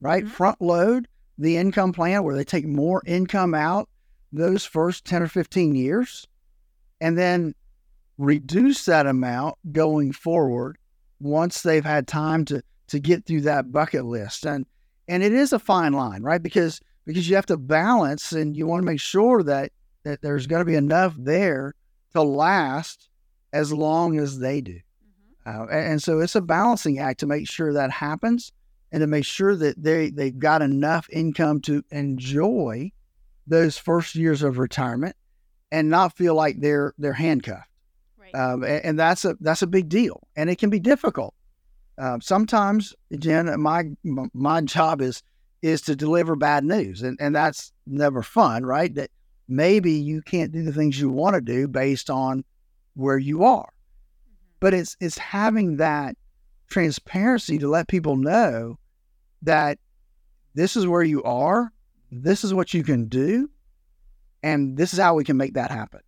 right? 0.00 0.22
Mm-hmm. 0.22 0.32
Front 0.32 0.60
load 0.60 1.08
the 1.38 1.56
income 1.56 1.92
plan 1.92 2.22
where 2.22 2.36
they 2.36 2.44
take 2.44 2.66
more 2.66 3.02
income 3.06 3.54
out 3.54 3.88
those 4.32 4.64
first 4.64 5.04
10 5.04 5.22
or 5.22 5.28
15 5.28 5.74
years 5.74 6.26
and 7.00 7.16
then 7.16 7.54
reduce 8.18 8.84
that 8.84 9.06
amount 9.06 9.56
going 9.72 10.12
forward 10.12 10.76
once 11.20 11.62
they've 11.62 11.84
had 11.84 12.06
time 12.06 12.44
to 12.44 12.62
to 12.88 12.98
get 12.98 13.26
through 13.26 13.42
that 13.42 13.70
bucket 13.70 14.04
list. 14.04 14.46
And 14.46 14.66
and 15.06 15.22
it 15.22 15.32
is 15.32 15.52
a 15.52 15.58
fine 15.58 15.92
line 15.92 16.22
right? 16.22 16.42
Because 16.42 16.80
because 17.04 17.28
you 17.28 17.36
have 17.36 17.46
to 17.46 17.56
balance 17.56 18.32
and 18.32 18.56
you 18.56 18.66
want 18.66 18.82
to 18.82 18.86
make 18.86 19.00
sure 19.00 19.42
that 19.42 19.72
that 20.04 20.20
there's 20.22 20.46
going 20.46 20.60
to 20.60 20.70
be 20.70 20.74
enough 20.74 21.14
there 21.18 21.74
to 22.12 22.22
last 22.22 23.08
as 23.52 23.72
long 23.72 24.18
as 24.18 24.38
they 24.38 24.60
do. 24.60 24.78
Mm-hmm. 25.46 25.62
uh, 25.62 25.66
and, 25.66 25.92
and 25.92 26.02
so 26.02 26.20
it's 26.20 26.34
a 26.34 26.40
balancing 26.40 26.98
act 26.98 27.20
to 27.20 27.26
make 27.26 27.48
sure 27.48 27.72
that 27.72 27.90
happens 27.90 28.52
and 28.90 29.00
to 29.00 29.06
make 29.06 29.24
sure 29.24 29.54
that 29.56 29.82
they 29.82 30.10
they've 30.10 30.38
got 30.38 30.62
enough 30.62 31.08
income 31.10 31.60
to 31.62 31.82
enjoy 31.90 32.90
those 33.48 33.78
first 33.78 34.14
years 34.14 34.42
of 34.42 34.58
retirement 34.58 35.16
and 35.72 35.90
not 35.90 36.16
feel 36.16 36.34
like 36.34 36.60
they're 36.60 36.94
they're 36.98 37.12
handcuffed. 37.12 37.68
Right. 38.18 38.34
Um, 38.34 38.62
and, 38.62 38.84
and, 38.84 38.98
that's 38.98 39.24
a 39.24 39.36
that's 39.40 39.62
a 39.62 39.66
big 39.66 39.88
deal, 39.88 40.26
and 40.36 40.50
it 40.50 40.58
can 40.58 40.70
be 40.70 40.80
difficult. 40.80 41.34
Uh, 41.96 42.18
sometimes, 42.20 42.94
Jen, 43.18 43.60
my 43.60 43.84
my 44.04 44.60
job 44.60 45.00
is 45.00 45.22
is 45.62 45.80
to 45.82 45.96
deliver 45.96 46.36
bad 46.36 46.64
news. 46.64 47.02
And, 47.02 47.16
and 47.20 47.34
that's 47.34 47.72
never 47.86 48.22
fun, 48.22 48.64
right? 48.64 48.94
That 48.94 49.10
maybe 49.48 49.92
you 49.92 50.22
can't 50.22 50.52
do 50.52 50.62
the 50.62 50.72
things 50.72 51.00
you 51.00 51.10
want 51.10 51.34
to 51.34 51.40
do 51.40 51.66
based 51.66 52.10
on 52.10 52.44
where 52.94 53.18
you 53.18 53.44
are. 53.44 53.72
But 54.60 54.74
it's 54.74 54.96
it's 55.00 55.18
having 55.18 55.76
that 55.76 56.16
transparency 56.68 57.58
to 57.58 57.68
let 57.68 57.88
people 57.88 58.16
know 58.16 58.78
that 59.42 59.78
this 60.54 60.76
is 60.76 60.86
where 60.86 61.02
you 61.02 61.22
are, 61.22 61.72
this 62.10 62.44
is 62.44 62.54
what 62.54 62.74
you 62.74 62.82
can 62.82 63.06
do, 63.06 63.50
and 64.42 64.76
this 64.76 64.92
is 64.92 64.98
how 64.98 65.14
we 65.14 65.24
can 65.24 65.36
make 65.36 65.54
that 65.54 65.70
happen. 65.70 66.00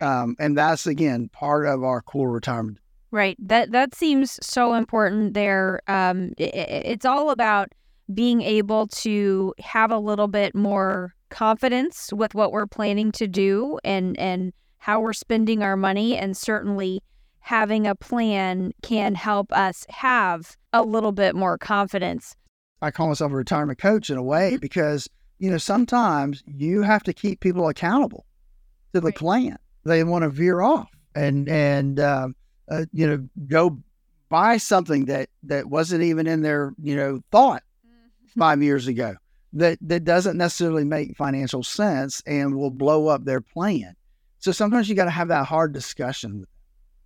Um, 0.00 0.34
and 0.38 0.56
that's 0.56 0.86
again 0.86 1.28
part 1.28 1.66
of 1.66 1.84
our 1.84 2.00
core 2.00 2.30
retirement. 2.30 2.78
Right. 3.10 3.36
That 3.40 3.72
that 3.72 3.94
seems 3.94 4.38
so 4.42 4.74
important. 4.74 5.34
There, 5.34 5.80
um, 5.88 6.32
it, 6.38 6.54
it's 6.54 7.04
all 7.04 7.30
about 7.30 7.72
being 8.12 8.40
able 8.40 8.86
to 8.88 9.54
have 9.60 9.90
a 9.90 9.98
little 9.98 10.28
bit 10.28 10.54
more 10.54 11.14
confidence 11.28 12.12
with 12.12 12.34
what 12.34 12.50
we're 12.50 12.66
planning 12.66 13.12
to 13.12 13.26
do 13.28 13.78
and 13.84 14.18
and 14.18 14.52
how 14.78 15.00
we're 15.00 15.12
spending 15.12 15.62
our 15.62 15.76
money, 15.76 16.16
and 16.16 16.36
certainly 16.36 17.02
having 17.40 17.86
a 17.86 17.94
plan 17.94 18.72
can 18.82 19.14
help 19.14 19.52
us 19.52 19.86
have 19.88 20.56
a 20.72 20.82
little 20.82 21.12
bit 21.12 21.34
more 21.34 21.58
confidence. 21.58 22.36
I 22.82 22.90
call 22.90 23.08
myself 23.08 23.32
a 23.32 23.36
retirement 23.36 23.78
coach 23.78 24.08
in 24.08 24.16
a 24.16 24.22
way 24.22 24.52
mm-hmm. 24.52 24.60
because 24.60 25.08
you 25.40 25.50
know 25.50 25.58
sometimes 25.58 26.44
you 26.46 26.82
have 26.82 27.02
to 27.02 27.12
keep 27.12 27.40
people 27.40 27.68
accountable 27.68 28.24
to 28.94 29.00
the 29.00 29.06
right. 29.06 29.16
plan 29.16 29.58
they 29.84 30.04
want 30.04 30.22
to 30.22 30.30
veer 30.30 30.60
off 30.60 30.90
and 31.14 31.48
and 31.48 31.98
uh, 31.98 32.28
uh, 32.70 32.84
you 32.92 33.06
know 33.06 33.28
go 33.48 33.76
buy 34.28 34.56
something 34.56 35.06
that 35.06 35.28
that 35.42 35.66
wasn't 35.66 36.02
even 36.02 36.26
in 36.26 36.42
their 36.42 36.72
you 36.80 36.94
know 36.94 37.20
thought 37.32 37.62
mm-hmm. 37.84 38.40
five 38.40 38.62
years 38.62 38.86
ago 38.86 39.16
that 39.52 39.78
that 39.80 40.04
doesn't 40.04 40.36
necessarily 40.36 40.84
make 40.84 41.16
financial 41.16 41.62
sense 41.62 42.22
and 42.26 42.56
will 42.56 42.70
blow 42.70 43.08
up 43.08 43.24
their 43.24 43.40
plan. 43.40 43.94
So 44.38 44.52
sometimes 44.52 44.88
you 44.88 44.94
got 44.94 45.04
to 45.04 45.10
have 45.10 45.28
that 45.28 45.44
hard 45.44 45.72
discussion 45.72 46.40
with 46.40 46.48
them 46.48 46.56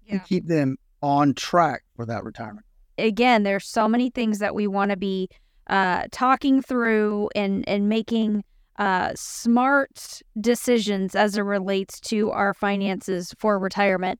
yeah. 0.06 0.12
and 0.12 0.24
keep 0.24 0.46
them 0.46 0.76
on 1.02 1.34
track 1.34 1.82
for 1.96 2.06
that 2.06 2.22
retirement. 2.22 2.66
Again, 2.96 3.42
there's 3.42 3.66
so 3.66 3.88
many 3.88 4.10
things 4.10 4.38
that 4.38 4.54
we 4.54 4.66
want 4.66 4.90
to 4.90 4.96
be 4.96 5.28
uh, 5.68 6.04
talking 6.10 6.62
through 6.62 7.30
and 7.34 7.66
and 7.68 7.88
making 7.88 8.44
uh, 8.78 9.12
smart 9.14 10.20
decisions 10.40 11.14
as 11.14 11.36
it 11.36 11.42
relates 11.42 12.00
to 12.00 12.30
our 12.30 12.52
finances 12.54 13.34
for 13.38 13.58
retirement. 13.58 14.18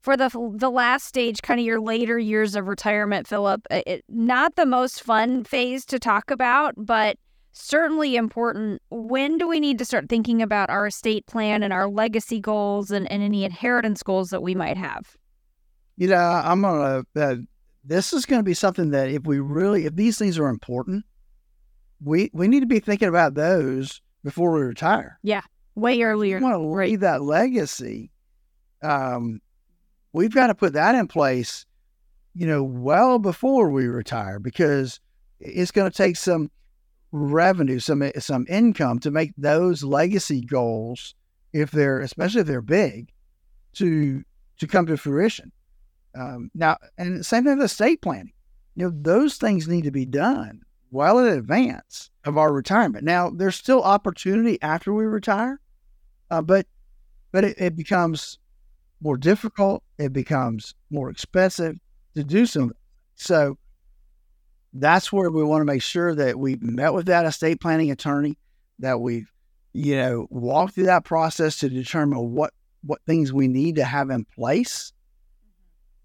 For 0.00 0.16
the 0.16 0.30
the 0.54 0.70
last 0.70 1.06
stage, 1.06 1.42
kind 1.42 1.58
of 1.58 1.66
your 1.66 1.80
later 1.80 2.18
years 2.18 2.54
of 2.54 2.68
retirement, 2.68 3.26
Phillip, 3.26 3.66
it, 3.70 4.04
not 4.08 4.56
the 4.56 4.66
most 4.66 5.02
fun 5.02 5.44
phase 5.44 5.84
to 5.86 5.98
talk 5.98 6.30
about, 6.30 6.74
but 6.76 7.16
certainly 7.52 8.16
important. 8.16 8.80
When 8.90 9.38
do 9.38 9.48
we 9.48 9.58
need 9.60 9.78
to 9.78 9.84
start 9.84 10.08
thinking 10.08 10.40
about 10.40 10.70
our 10.70 10.86
estate 10.86 11.26
plan 11.26 11.62
and 11.62 11.72
our 11.72 11.88
legacy 11.88 12.40
goals 12.40 12.90
and, 12.90 13.10
and 13.10 13.22
any 13.22 13.44
inheritance 13.44 14.02
goals 14.02 14.30
that 14.30 14.42
we 14.42 14.54
might 14.54 14.76
have? 14.76 15.16
You 15.96 16.08
know, 16.08 16.16
I'm 16.16 16.62
gonna. 16.62 17.04
Uh, 17.16 17.36
this 17.84 18.12
is 18.12 18.26
going 18.26 18.40
to 18.40 18.44
be 18.44 18.54
something 18.54 18.90
that 18.90 19.08
if 19.08 19.24
we 19.24 19.40
really, 19.40 19.86
if 19.86 19.94
these 19.94 20.18
things 20.18 20.38
are 20.38 20.48
important, 20.48 21.04
we 22.02 22.30
we 22.32 22.48
need 22.48 22.60
to 22.60 22.66
be 22.66 22.80
thinking 22.80 23.08
about 23.08 23.34
those 23.34 24.00
before 24.24 24.52
we 24.52 24.60
retire. 24.60 25.18
Yeah, 25.22 25.42
way 25.74 26.02
earlier. 26.02 26.38
We 26.38 26.44
want 26.44 26.54
to 26.54 26.66
leave 26.66 27.00
that 27.00 27.22
legacy. 27.22 28.10
Um, 28.82 29.40
we've 30.12 30.34
got 30.34 30.48
to 30.48 30.54
put 30.54 30.74
that 30.74 30.94
in 30.94 31.08
place, 31.08 31.66
you 32.34 32.46
know, 32.46 32.62
well 32.62 33.18
before 33.18 33.70
we 33.70 33.86
retire 33.86 34.38
because 34.38 35.00
it's 35.40 35.70
going 35.70 35.90
to 35.90 35.96
take 35.96 36.16
some 36.16 36.50
revenue, 37.12 37.78
some 37.78 38.10
some 38.18 38.46
income 38.48 38.98
to 39.00 39.10
make 39.10 39.32
those 39.36 39.82
legacy 39.82 40.40
goals, 40.40 41.14
if 41.52 41.70
they're 41.70 42.00
especially 42.00 42.42
if 42.42 42.46
they're 42.46 42.60
big, 42.60 43.10
to 43.74 44.22
to 44.58 44.66
come 44.66 44.86
to 44.86 44.96
fruition. 44.96 45.52
Um, 46.14 46.50
now, 46.54 46.76
and 46.96 47.24
same 47.24 47.44
thing 47.44 47.58
with 47.58 47.66
estate 47.66 48.02
planning. 48.02 48.32
You 48.74 48.86
know, 48.86 48.92
those 48.94 49.36
things 49.36 49.68
need 49.68 49.84
to 49.84 49.90
be 49.90 50.06
done 50.06 50.62
well 50.90 51.18
in 51.18 51.26
advance 51.26 52.10
of 52.24 52.38
our 52.38 52.52
retirement. 52.52 53.04
Now, 53.04 53.30
there's 53.30 53.56
still 53.56 53.82
opportunity 53.82 54.60
after 54.62 54.92
we 54.92 55.04
retire, 55.04 55.60
uh, 56.30 56.42
but 56.42 56.66
but 57.32 57.44
it, 57.44 57.56
it, 57.58 57.76
becomes 57.76 58.38
more 59.00 59.18
difficult. 59.18 59.82
It 59.98 60.12
becomes 60.12 60.74
more 60.90 61.10
expensive 61.10 61.76
to 62.14 62.24
do 62.24 62.46
something. 62.46 62.76
So 63.16 63.58
that's 64.72 65.12
where 65.12 65.30
we 65.30 65.44
want 65.44 65.60
to 65.60 65.66
make 65.66 65.82
sure 65.82 66.14
that 66.14 66.38
we've 66.38 66.62
met 66.62 66.94
with 66.94 67.06
that 67.06 67.26
estate 67.26 67.60
planning 67.60 67.90
attorney, 67.90 68.38
that 68.78 69.00
we've 69.00 69.30
you 69.72 69.96
know 69.96 70.26
walked 70.30 70.74
through 70.74 70.84
that 70.84 71.04
process 71.04 71.58
to 71.58 71.68
determine 71.68 72.32
what 72.32 72.52
what 72.82 73.00
things 73.06 73.32
we 73.32 73.48
need 73.48 73.76
to 73.76 73.84
have 73.84 74.08
in 74.10 74.24
place 74.24 74.92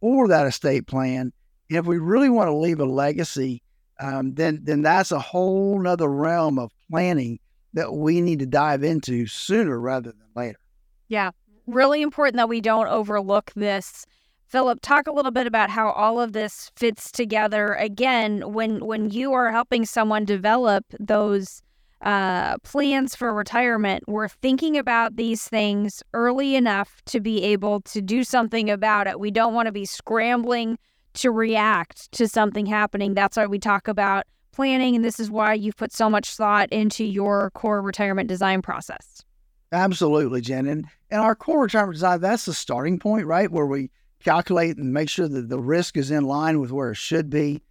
for 0.03 0.27
that 0.27 0.45
estate 0.45 0.85
plan. 0.85 1.31
If 1.69 1.85
we 1.85 1.97
really 1.97 2.29
want 2.29 2.49
to 2.49 2.55
leave 2.55 2.81
a 2.81 2.85
legacy 2.85 3.63
um, 3.99 4.33
then 4.33 4.59
then 4.63 4.81
that's 4.81 5.11
a 5.11 5.19
whole 5.19 5.79
nother 5.79 6.09
realm 6.09 6.59
of 6.59 6.71
planning 6.89 7.39
that 7.73 7.93
we 7.93 8.21
need 8.21 8.39
to 8.39 8.45
dive 8.45 8.83
into 8.83 9.25
sooner 9.27 9.79
rather 9.79 10.11
than 10.11 10.27
later. 10.35 10.59
Yeah, 11.07 11.31
really 11.67 12.01
important 12.01 12.37
that 12.37 12.49
we 12.49 12.61
don't 12.61 12.87
overlook 12.87 13.51
this. 13.55 14.05
Phillip, 14.47 14.79
talk 14.81 15.07
a 15.07 15.11
little 15.11 15.31
bit 15.31 15.47
about 15.47 15.71
how 15.71 15.89
all 15.91 16.19
of 16.19 16.33
this 16.33 16.71
fits 16.75 17.11
together. 17.11 17.73
Again, 17.73 18.53
when 18.53 18.85
when 18.85 19.09
you 19.09 19.33
are 19.33 19.51
helping 19.51 19.85
someone 19.85 20.25
develop 20.25 20.85
those 20.99 21.61
uh, 22.03 22.57
plans 22.59 23.15
for 23.15 23.33
retirement, 23.33 24.03
we're 24.07 24.27
thinking 24.27 24.77
about 24.77 25.15
these 25.15 25.47
things 25.47 26.03
early 26.13 26.55
enough 26.55 27.01
to 27.05 27.19
be 27.19 27.41
able 27.43 27.81
to 27.81 28.01
do 28.01 28.23
something 28.23 28.69
about 28.69 29.07
it. 29.07 29.19
We 29.19 29.31
don't 29.31 29.53
want 29.53 29.67
to 29.67 29.71
be 29.71 29.85
scrambling 29.85 30.77
to 31.15 31.31
react 31.31 32.11
to 32.13 32.27
something 32.27 32.65
happening. 32.65 33.13
That's 33.13 33.37
why 33.37 33.45
we 33.45 33.59
talk 33.59 33.87
about 33.87 34.25
planning, 34.51 34.95
and 34.95 35.03
this 35.03 35.19
is 35.19 35.31
why 35.31 35.53
you've 35.53 35.77
put 35.77 35.93
so 35.93 36.09
much 36.09 36.35
thought 36.35 36.69
into 36.71 37.03
your 37.03 37.51
core 37.51 37.81
retirement 37.81 38.27
design 38.27 38.61
process. 38.61 39.23
Absolutely, 39.71 40.41
Jen. 40.41 40.67
And, 40.67 40.85
and 41.09 41.21
our 41.21 41.35
core 41.35 41.63
retirement 41.63 41.95
design, 41.95 42.21
that's 42.21 42.45
the 42.45 42.53
starting 42.53 42.99
point, 42.99 43.25
right? 43.25 43.51
Where 43.51 43.65
we 43.65 43.89
calculate 44.23 44.77
and 44.77 44.93
make 44.93 45.09
sure 45.09 45.27
that 45.27 45.49
the 45.49 45.59
risk 45.59 45.97
is 45.97 46.11
in 46.11 46.25
line 46.25 46.59
with 46.59 46.71
where 46.71 46.91
it 46.91 46.97
should 46.97 47.29
be. 47.29 47.61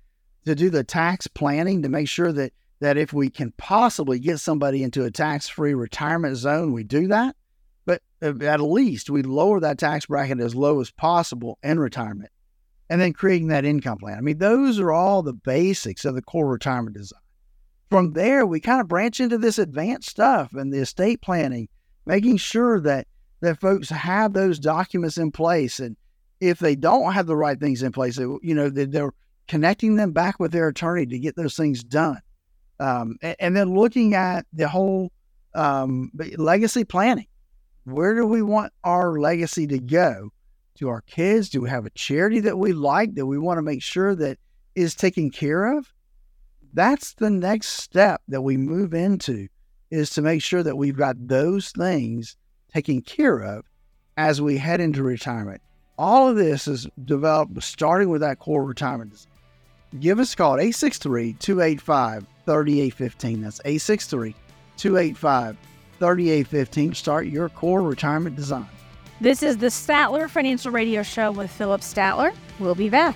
To 0.45 0.57
do 0.57 0.71
the 0.71 0.83
tax 0.83 1.29
planning 1.29 1.83
to 1.83 1.89
make 1.89 2.09
sure 2.09 2.33
that 2.33 2.53
that 2.83 2.97
if 2.97 3.13
we 3.13 3.31
can 3.31 3.53
possibly 3.53 4.19
get 4.19 4.41
somebody 4.41 4.83
into 4.83 5.05
a 5.05 5.11
tax-free 5.11 5.73
retirement 5.73 6.37
zone, 6.37 6.73
we 6.73 6.83
do 6.83 7.07
that. 7.07 7.37
But 7.87 8.03
uh, 8.21 8.45
at 8.45 8.61
least 8.61 9.09
we 9.09 9.23
lower 9.23 9.61
that 9.61 9.79
tax 9.79 10.07
bracket 10.07 10.41
as 10.41 10.57
low 10.57 10.81
as 10.81 10.91
possible 10.91 11.61
in 11.63 11.79
retirement 11.79 12.31
and 12.91 13.01
then 13.01 13.13
creating 13.13 13.49
that 13.49 13.65
income 13.65 13.99
plan. 13.99 14.19
I 14.19 14.21
mean, 14.21 14.39
those 14.39 14.81
are 14.81 14.91
all 14.91 15.23
the 15.23 15.33
basics 15.33 16.05
of 16.05 16.17
the 16.17 16.23
core 16.23 16.51
retirement 16.51 16.97
design. 16.97 17.21
From 17.89 18.15
there, 18.15 18.45
we 18.45 18.59
kind 18.59 18.81
of 18.81 18.89
branch 18.89 19.21
into 19.21 19.39
this 19.39 19.61
advanced 19.61 20.11
stuff 20.11 20.53
and 20.53 20.73
the 20.73 20.81
estate 20.81 21.23
planning, 21.23 21.69
making 22.05 22.39
sure 22.39 22.81
that 22.81 23.07
that 23.43 23.61
folks 23.61 23.91
have 23.91 24.33
those 24.33 24.59
documents 24.59 25.19
in 25.19 25.31
place. 25.31 25.79
And 25.79 25.97
if 26.41 26.59
they 26.59 26.75
don't 26.75 27.13
have 27.13 27.27
the 27.27 27.37
right 27.37 27.61
things 27.61 27.85
in 27.85 27.93
place, 27.93 28.19
you 28.19 28.41
know, 28.43 28.69
they're 28.71 29.13
connecting 29.47 29.95
them 29.95 30.11
back 30.11 30.41
with 30.41 30.51
their 30.51 30.67
attorney 30.67 31.07
to 31.07 31.19
get 31.21 31.37
those 31.37 31.57
things 31.57 31.85
done. 31.85 32.19
Um, 32.83 33.17
and, 33.23 33.37
and, 33.39 33.57
then 33.57 33.75
looking 33.75 34.15
at 34.15 34.45
the 34.53 34.69
whole 34.69 35.13
um, 35.55 36.11
legacy 36.37 36.85
planning. 36.85 37.27
Where 37.85 38.15
do 38.15 38.27
we 38.27 38.43
want 38.43 38.73
our 38.83 39.19
legacy 39.19 39.67
to 39.69 39.79
go? 39.79 40.31
to 40.77 40.89
our 40.89 41.01
kids? 41.03 41.49
Do 41.49 41.63
we 41.63 41.71
have 41.71 41.87
a 41.87 41.91
charity 41.91 42.41
that 42.41 42.59
we 42.59 42.73
like 42.73 43.15
that 43.15 43.27
we 43.27 43.39
want 43.39 43.59
to 43.59 43.63
make 43.63 43.83
sure 43.83 44.15
that 44.15 44.39
is 44.75 44.95
taken 44.95 45.31
care 45.31 45.77
of? 45.77 45.93
That's 46.75 47.15
the 47.15 47.31
next 47.31 47.69
step 47.69 48.23
that 48.29 48.43
we 48.43 48.57
move 48.57 48.95
into 48.95 49.49
is 49.91 50.11
to 50.11 50.23
make 50.23 50.43
sure 50.43 50.63
that 50.63 50.77
we've 50.77 50.97
got 50.97 51.17
those 51.29 51.71
things 51.71 52.37
taken 52.73 53.03
care 53.03 53.39
of 53.39 53.67
as 54.17 54.41
we 54.41 54.57
head 54.57 54.81
into 54.81 55.03
retirement. 55.03 55.61
All 55.99 56.29
of 56.29 56.37
this 56.37 56.67
is 56.67 56.89
developed 57.05 57.63
starting 57.63 58.09
with 58.09 58.23
that 58.23 58.39
core 58.39 58.65
retirement. 58.65 59.27
Give 60.01 60.19
us 60.19 60.33
a 60.33 60.37
call 60.37 60.55
at 60.55 60.61
863 60.61 61.35
285 61.35 62.27
3815. 62.47 63.41
That's 63.41 63.61
863 63.65 64.35
285 64.77 65.57
3815. 65.99 66.95
Start 66.95 67.27
your 67.27 67.49
core 67.49 67.83
retirement 67.83 68.37
design. 68.37 68.69
This 69.21 69.43
is 69.43 69.57
the 69.57 69.69
Statler 69.69 70.29
Financial 70.29 70.73
Radio 70.73 71.03
Show 71.03 71.31
with 71.31 71.51
Phillip 71.51 71.81
Statler. 71.81 72.35
We'll 72.59 72.75
be 72.75 72.89
back. 72.89 73.15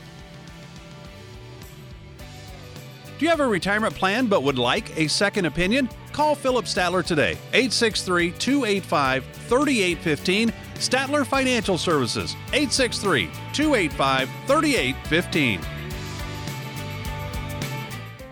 Do 3.19 3.25
you 3.25 3.31
have 3.31 3.41
a 3.41 3.47
retirement 3.47 3.95
plan 3.95 4.27
but 4.27 4.43
would 4.43 4.59
like 4.59 4.97
a 4.99 5.09
second 5.09 5.47
opinion? 5.47 5.89
Call 6.13 6.35
Phillip 6.35 6.67
Statler 6.67 7.05
today, 7.05 7.33
863 7.53 8.33
285 8.33 9.25
3815. 9.25 10.53
Statler 10.75 11.27
Financial 11.27 11.79
Services, 11.79 12.37
863 12.53 13.31
285 13.53 14.29
3815. 14.47 15.76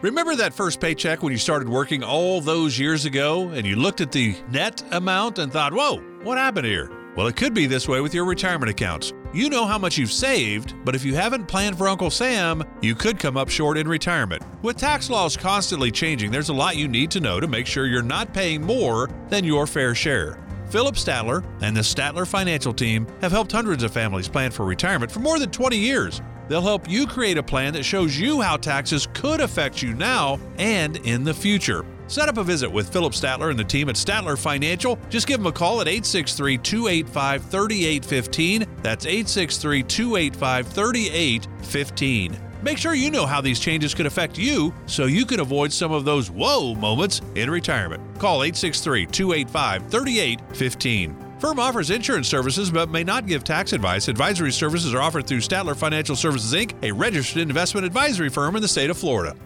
Remember 0.05 0.37
that 0.37 0.53
first 0.53 0.83
paycheck 0.83 1.23
when 1.23 1.33
you 1.33 1.39
started 1.39 1.67
working 1.67 2.03
all 2.03 2.43
those 2.43 2.79
years 2.79 3.07
ago 3.07 3.49
and 3.49 3.67
you 3.67 3.75
looked 3.75 4.03
at 4.03 4.13
the 4.13 4.37
net 4.51 4.83
amount 4.93 5.39
and 5.39 5.51
thought, 5.51 5.73
whoa, 5.73 5.97
what 6.23 6.37
happened 6.37 6.67
here? 6.67 6.91
Well, 7.17 7.27
it 7.27 7.37
could 7.37 7.55
be 7.55 7.65
this 7.65 7.89
way 7.89 8.03
with 8.03 8.13
your 8.13 8.27
retirement 8.27 8.69
accounts. 8.69 9.15
You 9.33 9.49
know 9.49 9.65
how 9.65 9.79
much 9.79 9.97
you've 9.97 10.13
saved, 10.13 10.75
but 10.85 10.95
if 10.95 11.07
you 11.07 11.15
haven't 11.15 11.49
planned 11.49 11.79
for 11.79 11.89
Uncle 11.89 12.11
Sam, 12.11 12.63
you 12.83 12.95
could 12.95 13.19
come 13.19 13.39
up 13.39 13.49
short 13.49 13.79
in 13.79 13.89
retirement. 13.89 14.43
With 14.61 14.77
tax 14.77 15.09
laws 15.09 15.39
constantly 15.39 15.91
changing, 15.91 16.31
there's 16.31 16.51
a 16.51 16.55
lot 16.55 16.77
you 16.77 16.87
need 16.87 17.11
to 17.13 17.21
know 17.21 17.41
to 17.41 17.49
make 17.49 17.67
sure 17.67 17.87
you're 17.87 18.03
not 18.03 18.35
paying 18.35 18.61
more 18.61 19.09
than 19.31 19.43
your 19.43 19.67
fair 19.67 19.95
share. 19.95 20.39
Phillip 20.69 20.97
Statler 20.97 21.43
and 21.63 21.75
the 21.75 21.81
Statler 21.81 22.27
Financial 22.27 22.75
Team 22.75 23.07
have 23.23 23.33
helped 23.33 23.53
hundreds 23.53 23.83
of 23.83 23.91
families 23.91 24.29
plan 24.29 24.51
for 24.51 24.67
retirement 24.67 25.11
for 25.11 25.21
more 25.21 25.39
than 25.39 25.51
20 25.51 25.79
years. 25.79 26.21
They'll 26.49 26.63
help 26.63 26.89
you 26.89 27.07
create 27.07 27.39
a 27.39 27.43
plan 27.43 27.73
that 27.75 27.85
shows 27.85 28.19
you 28.19 28.41
how 28.41 28.57
taxes 28.57 29.09
could 29.15 29.41
affect 29.41 29.83
you 29.83 29.95
now 29.95 30.39
and 30.59 30.97
in 30.99 31.25
the 31.25 31.35
future. 31.35 31.85
Set 32.07 32.29
up 32.29 32.37
a 32.37 32.45
visit 32.45 32.71
with 32.71 32.93
Phillip 32.93 33.15
Statler 33.15 33.51
and 33.51 33.59
the 33.59 33.65
team 33.65 33.89
at 33.89 33.95
Statler 33.95 34.39
Financial. 34.39 34.99
Just 35.09 35.27
give 35.27 35.39
them 35.39 35.47
a 35.47 35.53
call 35.53 35.81
at 35.81 35.89
863 35.89 36.59
285 36.59 37.45
3815. 37.45 38.67
That's 38.83 39.07
863 39.07 39.83
285 39.85 40.69
3815. 40.69 42.41
Make 42.63 42.79
sure 42.79 42.95
you 42.95 43.11
know 43.11 43.27
how 43.27 43.41
these 43.41 43.61
changes 43.61 43.95
could 43.95 44.07
affect 44.07 44.39
you 44.39 44.73
so 44.87 45.05
you 45.05 45.27
can 45.27 45.41
avoid 45.41 45.73
some 45.73 45.93
of 45.93 46.05
those 46.05 46.31
whoa 46.31 46.75
moments 46.75 47.21
in 47.35 47.51
retirement. 47.51 48.03
Call 48.19 48.43
863 48.43 49.07
285 49.07 49.91
3815. 49.91 51.24
Firm 51.45 51.61
offers 51.61 51.91
insurance 51.91 52.27
services 52.27 52.71
but 52.71 52.89
may 52.89 53.05
not 53.05 53.27
give 53.27 53.45
tax 53.45 53.75
advice. 53.75 54.09
Advisory 54.09 54.51
services 54.51 54.95
are 54.95 55.03
offered 55.03 55.27
through 55.27 55.41
Statler 55.41 55.77
Financial 55.77 56.17
Services 56.17 56.55
Inc., 56.55 56.73
a 56.83 56.91
registered 56.91 57.43
investment 57.43 57.87
advisory 57.87 58.31
firm 58.31 58.57
in 58.57 58.63
the 58.63 58.67
state 58.67 58.89
of 58.89 58.97
Florida. 58.97 59.37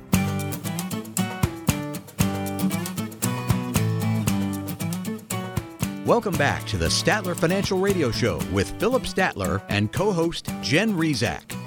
Welcome 6.07 6.37
back 6.37 6.65
to 6.69 6.77
the 6.77 6.87
Statler 6.87 7.35
Financial 7.35 7.81
Radio 7.81 8.13
Show 8.13 8.41
with 8.53 8.71
Phillip 8.79 9.03
Statler 9.03 9.61
and 9.69 9.93
co 9.93 10.13
host 10.13 10.53
Jen 10.63 10.97
Rizak. 10.97 11.58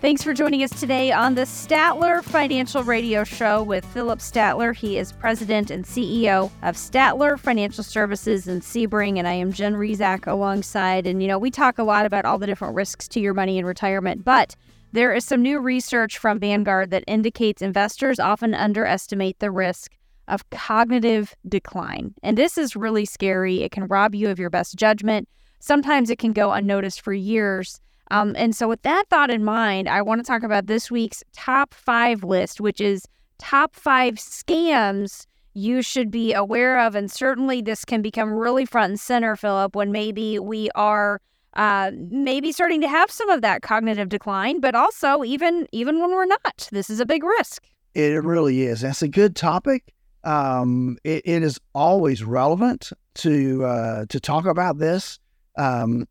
Thanks 0.00 0.22
for 0.22 0.32
joining 0.32 0.62
us 0.62 0.70
today 0.78 1.10
on 1.10 1.34
the 1.34 1.42
Statler 1.42 2.22
Financial 2.22 2.84
Radio 2.84 3.24
Show 3.24 3.64
with 3.64 3.84
Phillip 3.86 4.20
Statler. 4.20 4.72
He 4.72 4.96
is 4.96 5.10
president 5.10 5.72
and 5.72 5.84
CEO 5.84 6.52
of 6.62 6.76
Statler 6.76 7.36
Financial 7.36 7.82
Services 7.82 8.46
in 8.46 8.60
Sebring, 8.60 9.18
and 9.18 9.26
I 9.26 9.32
am 9.32 9.52
Jen 9.52 9.74
Rizak 9.74 10.28
alongside. 10.28 11.04
And, 11.04 11.20
you 11.20 11.26
know, 11.26 11.36
we 11.36 11.50
talk 11.50 11.78
a 11.78 11.82
lot 11.82 12.06
about 12.06 12.24
all 12.24 12.38
the 12.38 12.46
different 12.46 12.76
risks 12.76 13.08
to 13.08 13.18
your 13.18 13.34
money 13.34 13.58
in 13.58 13.66
retirement, 13.66 14.24
but 14.24 14.54
there 14.92 15.12
is 15.12 15.24
some 15.24 15.42
new 15.42 15.58
research 15.58 16.16
from 16.16 16.38
Vanguard 16.38 16.92
that 16.92 17.02
indicates 17.08 17.60
investors 17.60 18.20
often 18.20 18.54
underestimate 18.54 19.40
the 19.40 19.50
risk 19.50 19.96
of 20.28 20.48
cognitive 20.50 21.34
decline. 21.48 22.14
And 22.22 22.38
this 22.38 22.56
is 22.56 22.76
really 22.76 23.04
scary. 23.04 23.64
It 23.64 23.72
can 23.72 23.88
rob 23.88 24.14
you 24.14 24.28
of 24.28 24.38
your 24.38 24.48
best 24.48 24.76
judgment. 24.76 25.28
Sometimes 25.58 26.08
it 26.08 26.20
can 26.20 26.32
go 26.32 26.52
unnoticed 26.52 27.00
for 27.00 27.12
years. 27.12 27.80
Um, 28.10 28.34
and 28.36 28.54
so, 28.54 28.68
with 28.68 28.82
that 28.82 29.04
thought 29.10 29.30
in 29.30 29.44
mind, 29.44 29.88
I 29.88 30.02
want 30.02 30.20
to 30.20 30.26
talk 30.26 30.42
about 30.42 30.66
this 30.66 30.90
week's 30.90 31.22
top 31.32 31.74
five 31.74 32.24
list, 32.24 32.60
which 32.60 32.80
is 32.80 33.06
top 33.38 33.74
five 33.74 34.14
scams 34.14 35.26
you 35.54 35.82
should 35.82 36.10
be 36.10 36.32
aware 36.32 36.80
of. 36.80 36.94
And 36.94 37.10
certainly, 37.10 37.60
this 37.60 37.84
can 37.84 38.02
become 38.02 38.32
really 38.32 38.64
front 38.64 38.90
and 38.90 39.00
center, 39.00 39.36
Phillip, 39.36 39.76
when 39.76 39.92
maybe 39.92 40.38
we 40.38 40.70
are 40.74 41.20
uh, 41.54 41.90
maybe 42.10 42.52
starting 42.52 42.80
to 42.80 42.88
have 42.88 43.10
some 43.10 43.28
of 43.30 43.42
that 43.42 43.62
cognitive 43.62 44.08
decline, 44.08 44.60
but 44.60 44.74
also 44.74 45.24
even 45.24 45.66
even 45.72 46.00
when 46.00 46.10
we're 46.10 46.26
not. 46.26 46.68
This 46.70 46.88
is 46.88 47.00
a 47.00 47.06
big 47.06 47.24
risk. 47.24 47.64
It 47.94 48.22
really 48.22 48.62
is. 48.62 48.82
That's 48.82 49.02
a 49.02 49.08
good 49.08 49.34
topic. 49.34 49.92
Um, 50.24 50.98
it, 51.04 51.22
it 51.24 51.42
is 51.42 51.58
always 51.74 52.22
relevant 52.22 52.90
to 53.16 53.64
uh, 53.64 54.06
to 54.08 54.20
talk 54.20 54.46
about 54.46 54.78
this. 54.78 55.18
Um, 55.56 56.06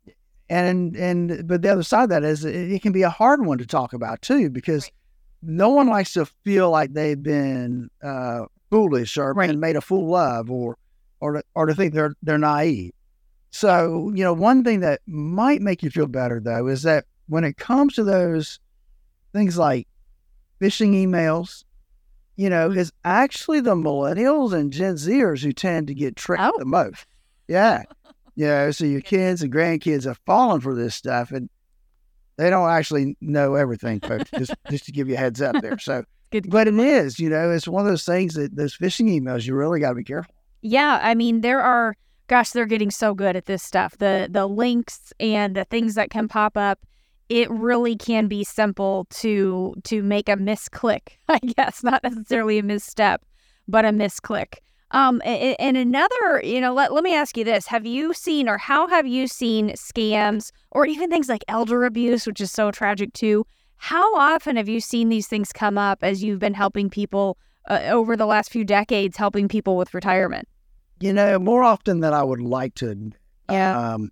and 0.50 0.96
and 0.96 1.46
but 1.46 1.62
the 1.62 1.68
other 1.68 1.82
side 1.82 2.04
of 2.04 2.08
that 2.10 2.24
is 2.24 2.44
it, 2.44 2.72
it 2.72 2.82
can 2.82 2.92
be 2.92 3.02
a 3.02 3.10
hard 3.10 3.44
one 3.44 3.58
to 3.58 3.66
talk 3.66 3.92
about 3.92 4.22
too 4.22 4.48
because 4.50 4.84
right. 4.84 4.92
no 5.42 5.68
one 5.68 5.88
likes 5.88 6.12
to 6.14 6.26
feel 6.44 6.70
like 6.70 6.92
they've 6.92 7.22
been 7.22 7.90
uh, 8.02 8.44
foolish 8.70 9.16
or 9.16 9.32
right. 9.34 9.48
been 9.48 9.60
made 9.60 9.76
a 9.76 9.80
fool 9.80 10.14
of 10.14 10.50
or 10.50 10.76
or 11.20 11.34
to, 11.34 11.42
or 11.54 11.66
to 11.66 11.74
think 11.74 11.94
they're 11.94 12.14
they're 12.22 12.38
naive. 12.38 12.92
So 13.50 14.10
you 14.14 14.24
know 14.24 14.32
one 14.32 14.64
thing 14.64 14.80
that 14.80 15.00
might 15.06 15.60
make 15.60 15.82
you 15.82 15.90
feel 15.90 16.06
better 16.06 16.40
though 16.40 16.66
is 16.66 16.82
that 16.82 17.04
when 17.28 17.44
it 17.44 17.56
comes 17.56 17.94
to 17.94 18.04
those 18.04 18.58
things 19.32 19.58
like 19.58 19.86
phishing 20.60 20.92
emails, 20.92 21.64
you 22.36 22.48
know, 22.48 22.70
is 22.70 22.92
actually 23.04 23.60
the 23.60 23.74
millennials 23.74 24.52
and 24.52 24.72
Gen 24.72 24.94
Zers 24.94 25.42
who 25.42 25.52
tend 25.52 25.88
to 25.88 25.94
get 25.94 26.16
tricked 26.16 26.42
oh. 26.42 26.52
the 26.58 26.64
most. 26.64 27.06
Yeah. 27.48 27.84
You 28.38 28.46
know, 28.46 28.70
so 28.70 28.84
your 28.84 29.00
kids 29.00 29.42
and 29.42 29.52
grandkids 29.52 30.04
have 30.04 30.20
fallen 30.24 30.60
for 30.60 30.72
this 30.72 30.94
stuff 30.94 31.32
and 31.32 31.50
they 32.36 32.50
don't 32.50 32.70
actually 32.70 33.16
know 33.20 33.56
everything, 33.56 33.98
folks, 33.98 34.30
just, 34.30 34.54
just 34.70 34.84
to 34.84 34.92
give 34.92 35.08
you 35.08 35.16
a 35.16 35.18
heads 35.18 35.42
up 35.42 35.56
there. 35.60 35.76
So, 35.80 36.04
but 36.48 36.68
it 36.68 36.74
is, 36.74 37.18
you 37.18 37.30
know, 37.30 37.50
it's 37.50 37.66
one 37.66 37.84
of 37.84 37.90
those 37.90 38.04
things 38.04 38.34
that 38.34 38.54
those 38.54 38.78
phishing 38.78 39.10
emails, 39.10 39.44
you 39.44 39.56
really 39.56 39.80
got 39.80 39.88
to 39.88 39.94
be 39.96 40.04
careful. 40.04 40.32
Yeah. 40.62 41.00
I 41.02 41.16
mean, 41.16 41.40
there 41.40 41.60
are, 41.60 41.96
gosh, 42.28 42.50
they're 42.50 42.64
getting 42.64 42.92
so 42.92 43.12
good 43.12 43.34
at 43.34 43.46
this 43.46 43.64
stuff. 43.64 43.98
The, 43.98 44.28
the 44.30 44.46
links 44.46 45.12
and 45.18 45.56
the 45.56 45.64
things 45.64 45.96
that 45.96 46.10
can 46.10 46.28
pop 46.28 46.56
up, 46.56 46.78
it 47.28 47.50
really 47.50 47.96
can 47.96 48.28
be 48.28 48.44
simple 48.44 49.08
to, 49.14 49.74
to 49.82 50.00
make 50.04 50.28
a 50.28 50.36
misclick, 50.36 51.08
I 51.28 51.40
guess, 51.40 51.82
not 51.82 52.04
necessarily 52.04 52.60
a 52.60 52.62
misstep, 52.62 53.24
but 53.66 53.84
a 53.84 53.88
misclick. 53.88 54.58
Um, 54.90 55.20
and, 55.24 55.76
another, 55.76 56.40
you 56.42 56.60
know, 56.60 56.72
let, 56.72 56.94
let 56.94 57.04
me 57.04 57.14
ask 57.14 57.36
you 57.36 57.44
this. 57.44 57.66
Have 57.66 57.84
you 57.84 58.14
seen 58.14 58.48
or 58.48 58.56
how 58.56 58.86
have 58.88 59.06
you 59.06 59.26
seen 59.26 59.70
scams 59.70 60.50
or 60.70 60.86
even 60.86 61.10
things 61.10 61.28
like 61.28 61.44
elder 61.46 61.84
abuse, 61.84 62.26
which 62.26 62.40
is 62.40 62.50
so 62.50 62.70
tragic 62.70 63.12
too? 63.12 63.44
How 63.76 64.16
often 64.16 64.56
have 64.56 64.68
you 64.68 64.80
seen 64.80 65.08
these 65.08 65.26
things 65.26 65.52
come 65.52 65.76
up 65.76 65.98
as 66.02 66.24
you've 66.24 66.38
been 66.38 66.54
helping 66.54 66.88
people 66.88 67.36
uh, 67.68 67.80
over 67.90 68.16
the 68.16 68.26
last 68.26 68.50
few 68.50 68.64
decades, 68.64 69.16
helping 69.16 69.46
people 69.46 69.76
with 69.76 69.92
retirement? 69.92 70.48
You 71.00 71.12
know, 71.12 71.38
more 71.38 71.62
often 71.62 72.00
than 72.00 72.14
I 72.14 72.24
would 72.24 72.40
like 72.40 72.74
to. 72.76 73.12
Yeah. 73.50 73.78
Um, 73.78 74.10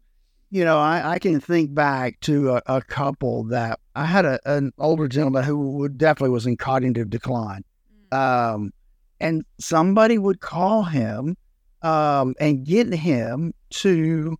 you 0.50 0.64
know, 0.64 0.78
I, 0.78 1.12
I 1.14 1.18
can 1.18 1.40
think 1.40 1.74
back 1.74 2.20
to 2.20 2.56
a, 2.56 2.62
a 2.66 2.82
couple 2.82 3.44
that 3.44 3.80
I 3.96 4.04
had 4.04 4.24
a, 4.24 4.38
an 4.44 4.72
older 4.78 5.08
gentleman 5.08 5.42
who 5.42 5.78
would, 5.78 5.98
definitely 5.98 6.30
was 6.30 6.46
in 6.46 6.56
cognitive 6.56 7.10
decline. 7.10 7.64
Mm. 8.12 8.16
Um, 8.54 8.72
and 9.20 9.44
somebody 9.58 10.18
would 10.18 10.40
call 10.40 10.82
him 10.82 11.36
um, 11.82 12.34
and 12.40 12.64
get 12.64 12.92
him 12.92 13.54
to 13.70 14.36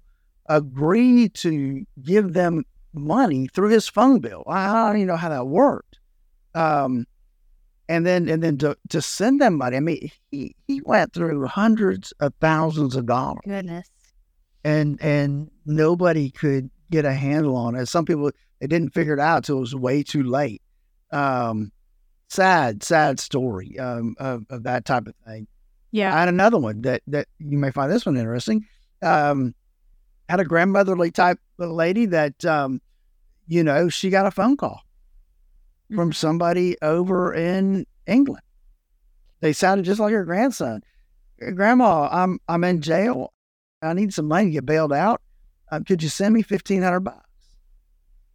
agree 0.47 1.29
to 1.31 1.85
give 2.03 2.33
them 2.33 2.65
money 2.93 3.49
through 3.55 3.69
his 3.69 3.89
phone 3.89 4.21
bill. 4.21 4.45
I 4.47 4.87
don't 4.87 4.97
even 4.97 5.09
know 5.09 5.17
how 5.17 5.29
that 5.29 5.47
worked. 5.47 5.99
Um, 6.55 7.07
and 7.89 8.05
then 8.05 8.29
and 8.29 8.43
then 8.43 8.59
to, 8.59 8.77
to 8.89 9.01
send 9.01 9.41
them 9.41 9.59
money. 9.59 9.77
I 9.77 9.81
mean, 9.81 10.11
he, 10.31 10.57
he 10.67 10.81
went 10.85 11.13
through 11.13 11.47
hundreds 11.47 12.13
of 12.21 12.33
thousands 12.41 12.97
of 12.97 13.07
dollars. 13.07 13.43
Goodness. 13.45 13.89
And 14.65 15.01
and 15.01 15.51
nobody 15.65 16.31
could 16.31 16.71
get 16.91 17.05
a 17.05 17.13
handle 17.13 17.57
on 17.57 17.77
it. 17.77 17.87
Some 17.87 18.05
people 18.05 18.31
they 18.61 18.67
didn't 18.67 18.95
figure 18.95 19.15
it 19.15 19.21
out 19.21 19.37
until 19.37 19.59
it 19.59 19.61
was 19.61 19.75
way 19.75 20.03
too 20.03 20.25
late. 20.25 20.63
Um, 21.13 21.71
sad, 22.29 22.83
sad 22.83 23.21
story 23.21 23.79
um, 23.79 24.15
of, 24.19 24.45
of 24.51 24.63
that 24.65 24.85
type 24.85 25.07
of 25.07 25.15
thing. 25.27 25.47
Yeah. 25.93 26.15
I 26.15 26.21
had 26.21 26.29
another 26.29 26.59
one 26.59 26.83
that, 26.83 27.03
that 27.07 27.29
you 27.39 27.59
may 27.59 27.71
find 27.71 27.91
this 27.91 28.05
one 28.05 28.17
interesting. 28.17 28.67
Um, 29.03 29.55
had 30.29 30.41
a 30.41 30.45
grandmotherly 30.45 31.11
type 31.11 31.39
lady 31.59 32.07
that, 32.07 32.45
um, 32.45 32.81
you 33.47 33.63
know, 33.63 33.89
she 33.89 34.11
got 34.11 34.27
a 34.27 34.31
phone 34.31 34.57
call 34.57 34.83
mm-hmm. 35.85 35.97
from 35.97 36.13
somebody 36.13 36.77
over 36.83 37.33
in 37.33 37.87
England. 38.07 38.43
They 39.41 39.53
sounded 39.53 39.85
just 39.85 40.01
like 40.01 40.13
her 40.13 40.25
grandson. 40.25 40.83
Grandma, 41.55 42.09
I'm 42.11 42.41
I'm 42.49 42.65
in 42.65 42.81
jail. 42.81 43.33
I 43.83 43.93
need 43.93 44.15
some 44.15 44.27
money 44.27 44.47
to 44.47 44.51
get 44.53 44.67
bailed 44.67 44.93
out. 44.93 45.21
Um, 45.71 45.85
could 45.85 46.03
you 46.03 46.09
send 46.09 46.35
me 46.35 46.41
fifteen 46.41 46.83
hundred 46.83 47.01
bucks? 47.01 47.21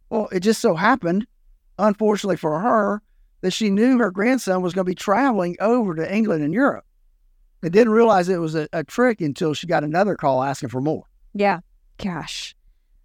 Well, 0.08 0.28
it 0.30 0.40
just 0.40 0.60
so 0.60 0.76
happened, 0.76 1.26
unfortunately 1.78 2.36
for 2.36 2.60
her, 2.60 3.02
that 3.42 3.52
she 3.52 3.70
knew 3.70 3.98
her 3.98 4.10
grandson 4.10 4.62
was 4.62 4.72
going 4.72 4.84
to 4.84 4.90
be 4.90 4.94
traveling 4.94 5.56
over 5.60 5.94
to 5.94 6.14
England 6.14 6.42
and 6.42 6.54
Europe. 6.54 6.84
I 7.62 7.68
didn't 7.68 7.92
realize 7.92 8.28
it 8.28 8.40
was 8.40 8.54
a, 8.54 8.68
a 8.72 8.82
trick 8.82 9.20
until 9.20 9.54
she 9.54 9.66
got 9.66 9.84
another 9.84 10.16
call 10.16 10.42
asking 10.42 10.70
for 10.70 10.80
more. 10.80 11.04
Yeah. 11.34 11.60
Gosh. 11.98 12.56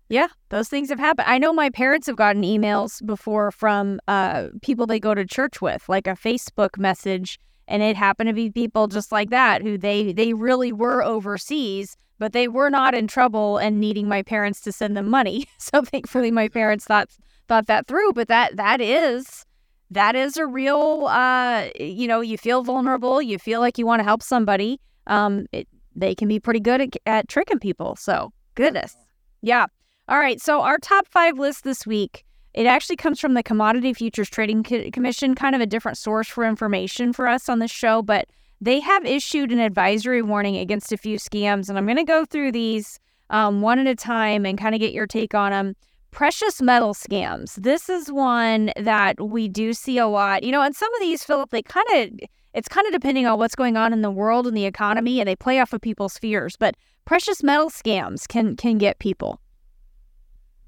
Yeah, 0.10 0.28
those 0.50 0.70
things 0.70 0.90
have 0.90 1.00
happened. 1.00 1.28
I 1.28 1.38
know 1.38 1.52
my 1.52 1.70
parents 1.70 2.08
have 2.08 2.16
gotten 2.16 2.44
emails 2.44 3.06
before 3.06 3.52
from 3.52 4.00
uh, 4.08 4.48
people 4.62 4.88
they 4.88 5.02
go 5.02 5.14
to 5.14 5.26
church 5.26 5.62
with, 5.62 5.88
like 5.90 6.08
a 6.08 6.12
Facebook 6.12 6.78
message, 6.78 7.40
and 7.68 7.84
it 7.84 7.98
happened 7.98 8.30
to 8.30 8.34
be 8.34 8.50
people 8.50 8.88
just 8.88 9.12
like 9.12 9.32
that 9.32 9.62
who 9.62 9.78
they 9.78 10.14
they 10.14 10.34
really 10.34 10.72
were 10.72 11.04
overseas, 11.04 11.98
but 12.20 12.32
they 12.32 12.48
were 12.48 12.70
not 12.70 12.96
in 12.96 13.08
trouble 13.08 13.58
and 13.58 13.82
needing 13.82 14.08
my 14.08 14.24
parents 14.24 14.62
to 14.62 14.72
send 14.72 14.96
them 14.96 15.10
money. 15.10 15.46
So 15.58 15.82
thankfully, 15.82 16.32
my 16.32 16.48
parents 16.48 16.86
thought 16.86 17.10
thought 17.50 17.68
that 17.68 17.88
through. 17.88 18.14
But 18.14 18.30
that 18.30 18.56
that 18.56 18.80
is 18.80 19.46
that 19.92 20.16
is 20.16 20.38
a 20.38 20.46
real, 20.46 21.08
uh, 21.08 21.68
you 21.80 22.08
know, 22.08 22.22
you 22.22 22.38
feel 22.38 22.64
vulnerable, 22.64 23.22
you 23.22 23.40
feel 23.40 23.60
like 23.60 23.78
you 23.78 23.86
want 23.86 24.00
to 24.00 24.04
help 24.04 24.22
somebody. 24.22 24.80
Um, 25.08 25.46
it, 25.52 25.68
they 25.96 26.14
can 26.14 26.28
be 26.28 26.40
pretty 26.40 26.60
good 26.60 26.82
at, 26.82 26.90
at 27.06 27.28
tricking 27.28 27.60
people. 27.60 27.96
So, 27.96 28.32
goodness. 28.56 28.96
Yeah. 29.42 29.68
All 30.08 30.20
right. 30.20 30.42
So, 30.42 30.62
our 30.62 30.78
top 30.78 31.08
five 31.08 31.40
list 31.40 31.64
this 31.64 31.88
week, 31.88 32.24
it 32.54 32.66
actually 32.66 32.98
comes 32.98 33.20
from 33.20 33.34
the 33.34 33.44
Commodity 33.44 33.94
Futures 33.94 34.30
Trading 34.30 34.64
Commission, 34.64 35.36
kind 35.36 35.56
of 35.56 35.62
a 35.62 35.66
different 35.66 35.98
source 35.98 36.28
for 36.28 36.44
information 36.44 37.14
for 37.14 37.28
us 37.28 37.50
on 37.50 37.60
this 37.60 37.72
show, 37.72 38.02
but 38.02 38.28
they 38.60 38.80
have 38.80 39.06
issued 39.06 39.52
an 39.52 39.60
advisory 39.60 40.22
warning 40.22 40.58
against 40.58 40.92
a 40.92 40.98
few 40.98 41.18
scams. 41.18 41.70
And 41.70 41.78
I'm 41.78 41.86
going 41.86 41.98
to 41.98 42.04
go 42.04 42.26
through 42.26 42.52
these 42.52 43.00
um, 43.30 43.62
one 43.62 43.80
at 43.80 43.88
a 43.88 43.96
time 43.96 44.46
and 44.46 44.58
kind 44.58 44.74
of 44.74 44.82
get 44.82 44.94
your 44.94 45.08
take 45.08 45.36
on 45.36 45.52
them. 45.52 45.76
Precious 46.18 46.64
metal 46.64 46.96
scams. 46.96 47.54
This 47.62 47.90
is 47.90 48.12
one 48.12 48.72
that 48.76 49.22
we 49.22 49.48
do 49.48 49.72
see 49.72 50.00
a 50.00 50.08
lot. 50.08 50.42
You 50.42 50.52
know, 50.52 50.64
and 50.64 50.76
some 50.76 50.92
of 50.96 51.00
these, 51.00 51.24
Phillip, 51.24 51.52
they 51.52 51.62
kind 51.62 51.86
of, 51.94 52.28
it's 52.56 52.68
kind 52.68 52.88
of 52.88 52.92
depending 52.92 53.28
on 53.28 53.38
what's 53.38 53.54
going 53.54 53.78
on 53.78 53.94
in 53.94 54.02
the 54.02 54.10
world 54.10 54.48
and 54.48 54.58
the 54.58 54.66
economy, 54.66 55.20
and 55.20 55.28
they 55.28 55.36
play 55.36 55.60
off 55.60 55.74
of 55.74 55.82
people's 55.82 56.18
fears. 56.18 56.58
But 56.58 56.74
precious 57.06 57.44
metal 57.44 57.70
scams 57.70 58.28
can 58.28 58.56
can 58.56 58.80
get 58.80 58.98
people. 58.98 59.40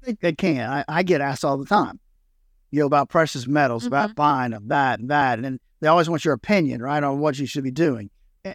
They, 0.02 0.16
they 0.22 0.32
can. 0.34 0.70
I, 0.70 0.84
I, 0.86 1.02
get 1.02 1.20
asked 1.20 1.44
all 1.44 1.58
the 1.58 1.66
time, 1.66 1.98
you 2.70 2.78
know, 2.78 2.86
about 2.86 3.08
precious 3.08 3.48
metals, 3.48 3.82
mm-hmm. 3.82 3.88
about 3.88 4.14
buying 4.14 4.52
of 4.52 4.68
that 4.68 5.00
and 5.00 5.10
that, 5.10 5.40
and 5.40 5.58
they 5.80 5.88
always 5.88 6.08
want 6.08 6.24
your 6.24 6.34
opinion, 6.34 6.80
right, 6.80 7.02
on 7.02 7.18
what 7.18 7.40
you 7.40 7.46
should 7.46 7.64
be 7.64 7.72
doing. 7.72 8.08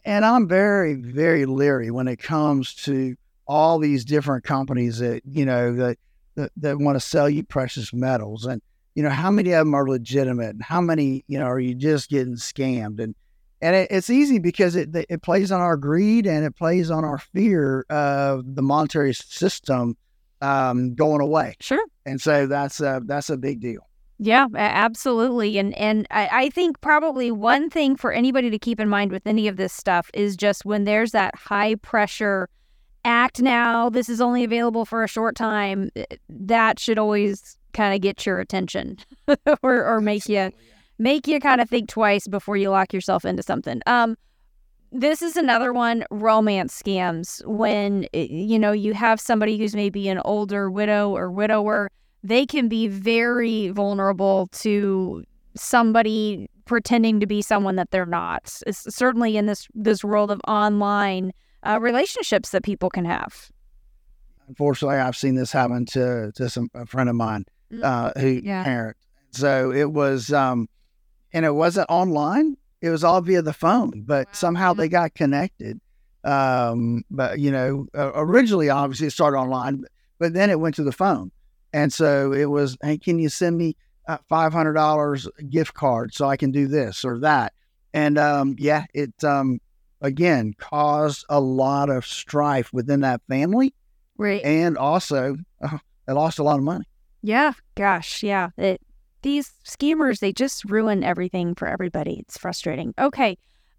And 0.05 0.23
I'm 0.23 0.47
very, 0.47 0.93
very 0.93 1.45
leery 1.45 1.91
when 1.91 2.07
it 2.07 2.19
comes 2.19 2.73
to 2.85 3.17
all 3.47 3.79
these 3.79 4.05
different 4.05 4.45
companies 4.45 4.99
that 4.99 5.23
you 5.25 5.45
know 5.45 5.75
that 5.75 5.97
that, 6.35 6.51
that 6.57 6.77
want 6.77 6.95
to 6.95 6.99
sell 6.99 7.29
you 7.29 7.43
precious 7.43 7.93
metals 7.93 8.45
and 8.45 8.61
you 8.93 9.03
know 9.03 9.09
how 9.09 9.29
many 9.29 9.51
of 9.51 9.65
them 9.65 9.73
are 9.73 9.87
legitimate 9.87 10.51
and 10.51 10.63
how 10.63 10.81
many 10.81 11.23
you 11.27 11.37
know 11.37 11.45
are 11.45 11.59
you 11.59 11.75
just 11.75 12.09
getting 12.09 12.35
scammed 12.35 12.99
and 12.99 13.15
and 13.61 13.75
it, 13.75 13.87
it's 13.89 14.09
easy 14.09 14.39
because 14.39 14.75
it 14.75 14.89
it 15.09 15.21
plays 15.21 15.51
on 15.51 15.61
our 15.61 15.77
greed 15.77 16.27
and 16.27 16.45
it 16.45 16.55
plays 16.55 16.91
on 16.91 17.03
our 17.03 17.17
fear 17.17 17.85
of 17.89 18.55
the 18.55 18.61
monetary 18.61 19.13
system 19.13 19.97
um, 20.41 20.93
going 20.95 21.21
away. 21.21 21.55
Sure. 21.59 21.83
And 22.05 22.21
so 22.21 22.47
that's 22.47 22.79
a 22.79 23.01
that's 23.05 23.29
a 23.29 23.37
big 23.37 23.61
deal. 23.61 23.87
Yeah, 24.17 24.47
absolutely. 24.55 25.57
And 25.57 25.73
and 25.77 26.07
I, 26.11 26.29
I 26.31 26.49
think 26.49 26.79
probably 26.81 27.31
one 27.31 27.69
thing 27.69 27.95
for 27.95 28.11
anybody 28.11 28.49
to 28.49 28.59
keep 28.59 28.79
in 28.79 28.87
mind 28.87 29.11
with 29.11 29.25
any 29.25 29.47
of 29.47 29.57
this 29.57 29.73
stuff 29.73 30.09
is 30.13 30.37
just 30.37 30.65
when 30.65 30.85
there's 30.85 31.11
that 31.11 31.35
high 31.35 31.75
pressure 31.75 32.49
act 33.05 33.41
now, 33.41 33.89
this 33.89 34.09
is 34.09 34.19
only 34.19 34.43
available 34.43 34.85
for 34.85 35.03
a 35.03 35.07
short 35.07 35.35
time, 35.35 35.89
eh, 35.95 36.05
that 36.29 36.79
should 36.79 36.97
always 36.97 37.57
kind 37.73 37.93
of 37.93 38.01
get 38.01 38.25
your 38.25 38.39
attention 38.39 38.97
or, 39.63 39.85
or 39.85 40.01
make 40.01 40.27
you 40.27 40.51
make 40.97 41.27
you 41.27 41.39
kind 41.39 41.59
of 41.59 41.69
think 41.69 41.89
twice 41.89 42.25
before 42.27 42.55
you 42.55 42.69
lock 42.69 42.93
yourself 42.93 43.25
into 43.25 43.43
something. 43.43 43.81
Um, 43.85 44.17
this 44.93 45.21
is 45.21 45.35
another 45.35 45.73
one 45.73 46.05
romance 46.09 46.81
scams. 46.81 47.45
When 47.45 48.05
eh, 48.13 48.27
you 48.29 48.59
know 48.59 48.71
you 48.71 48.93
have 48.93 49.19
somebody 49.19 49.57
who's 49.57 49.75
maybe 49.75 50.09
an 50.09 50.19
older 50.25 50.69
widow 50.71 51.15
or 51.15 51.31
widower 51.31 51.89
they 52.25 52.43
can 52.43 52.67
be 52.67 52.87
very 52.87 53.69
vulnerable 53.69 54.47
to 54.51 55.23
somebody 55.55 56.49
pretending 56.65 57.19
to 57.19 57.27
be 57.27 57.39
someone 57.39 57.75
that 57.75 57.91
they're 57.91 58.07
not. 58.07 58.51
It's 58.65 58.95
certainly 58.95 59.37
in 59.37 59.45
this 59.45 59.67
this 59.75 60.03
world 60.03 60.31
of 60.31 60.41
online 60.47 61.31
uh, 61.65 61.79
relationships 61.81 62.51
that 62.51 62.63
people 62.63 62.89
can 62.89 63.05
have. 63.05 63.49
Unfortunately, 64.47 64.97
I've 64.97 65.17
seen 65.17 65.35
this 65.35 65.51
happen 65.51 65.85
to 65.87 66.31
to 66.35 66.49
some 66.49 66.69
a 66.73 66.85
friend 66.85 67.09
of 67.09 67.15
mine 67.15 67.45
mm. 67.71 67.83
uh, 67.83 68.19
who 68.19 68.41
yeah. 68.43 68.63
parent. 68.63 68.97
So 69.31 69.71
it 69.71 69.91
was, 69.91 70.31
um, 70.31 70.69
and 71.33 71.45
it 71.45 71.53
wasn't 71.53 71.89
online. 71.89 72.55
It 72.81 72.89
was 72.89 73.03
all 73.03 73.19
via 73.21 73.41
the 73.41 73.53
phone, 73.53 74.03
but 74.05 74.27
wow. 74.27 74.33
somehow 74.33 74.73
they 74.73 74.87
got 74.87 75.13
connected. 75.15 75.81
Um, 76.23 77.03
but 77.09 77.39
you 77.39 77.51
know, 77.51 77.87
uh, 77.97 78.11
originally, 78.15 78.69
obviously, 78.69 79.07
it 79.07 79.11
started 79.11 79.37
online, 79.37 79.85
but 80.19 80.33
then 80.33 80.49
it 80.49 80.59
went 80.59 80.75
to 80.75 80.83
the 80.83 80.91
phone, 80.91 81.31
and 81.73 81.91
so 81.91 82.31
it 82.31 82.45
was, 82.45 82.77
hey, 82.81 82.97
can 82.97 83.19
you 83.19 83.29
send 83.29 83.57
me 83.57 83.75
five 84.29 84.53
hundred 84.53 84.73
dollars 84.73 85.27
gift 85.49 85.73
card 85.73 86.13
so 86.13 86.27
I 86.27 86.37
can 86.37 86.51
do 86.51 86.67
this 86.67 87.03
or 87.03 87.19
that? 87.19 87.53
And 87.93 88.17
um, 88.17 88.55
yeah, 88.59 88.85
it 88.93 89.23
um, 89.23 89.59
again 90.01 90.53
caused 90.57 91.25
a 91.29 91.39
lot 91.39 91.89
of 91.89 92.05
strife 92.05 92.71
within 92.73 93.01
that 93.01 93.21
family. 93.27 93.73
Right. 94.17 94.43
And 94.43 94.77
also, 94.77 95.37
uh, 95.61 95.77
they 96.05 96.13
lost 96.13 96.39
a 96.39 96.43
lot 96.43 96.57
of 96.57 96.63
money. 96.63 96.85
Yeah. 97.21 97.53
Gosh. 97.75 98.23
Yeah. 98.23 98.49
It, 98.57 98.81
these 99.23 99.53
schemers, 99.63 100.19
they 100.19 100.31
just 100.31 100.63
ruin 100.65 101.03
everything 101.03 101.55
for 101.55 101.67
everybody. 101.67 102.19
It's 102.19 102.37
frustrating. 102.37 102.93
Okay. 102.99 103.37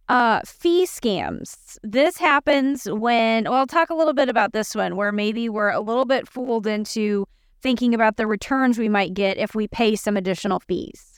Uh, 0.08 0.40
fee 0.44 0.86
scams. 0.86 1.78
This 1.82 2.16
happens 2.16 2.84
when, 2.90 3.44
well, 3.44 3.54
I'll 3.54 3.66
talk 3.66 3.90
a 3.90 3.94
little 3.94 4.12
bit 4.12 4.28
about 4.28 4.52
this 4.52 4.74
one 4.74 4.96
where 4.96 5.12
maybe 5.12 5.48
we're 5.48 5.70
a 5.70 5.80
little 5.80 6.04
bit 6.04 6.28
fooled 6.28 6.66
into 6.66 7.26
thinking 7.62 7.94
about 7.94 8.16
the 8.16 8.26
returns 8.26 8.78
we 8.78 8.88
might 8.88 9.14
get 9.14 9.36
if 9.36 9.54
we 9.54 9.66
pay 9.66 9.96
some 9.96 10.16
additional 10.16 10.60
fees. 10.60 11.15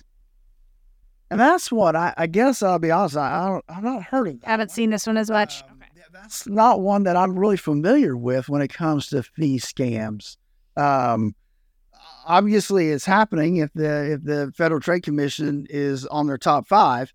And 1.31 1.39
that's 1.39 1.71
what 1.71 1.95
I, 1.95 2.15
I 2.17 2.27
guess 2.27 2.63
I'll 2.63 2.79
be 2.79 2.91
honest, 2.91 3.17
I, 3.17 3.61
I 3.69 3.75
have 3.75 3.85
not 3.85 4.03
heard 4.03 4.29
of 4.29 4.41
that. 4.41 4.47
Haven't 4.47 4.71
seen 4.71 4.91
this 4.91 5.07
one 5.07 5.17
as 5.17 5.31
much. 5.31 5.63
Um, 5.63 5.79
okay. 5.83 6.03
That's 6.13 6.47
not 6.47 6.81
one 6.81 7.03
that 7.03 7.17
I'm 7.17 7.39
really 7.39 7.59
familiar 7.59 8.17
with 8.17 8.49
when 8.49 8.63
it 8.63 8.73
comes 8.73 9.09
to 9.09 9.23
fee 9.23 9.59
scams. 9.59 10.37
Um, 10.77 11.35
obviously, 12.27 12.91
it's 12.91 13.05
happening 13.05 13.57
if 13.57 13.71
the 13.75 14.13
if 14.13 14.25
the 14.25 14.53
Federal 14.57 14.81
Trade 14.81 15.03
Commission 15.03 15.67
is 15.69 16.07
on 16.07 16.27
their 16.27 16.39
top 16.39 16.67
five. 16.67 17.13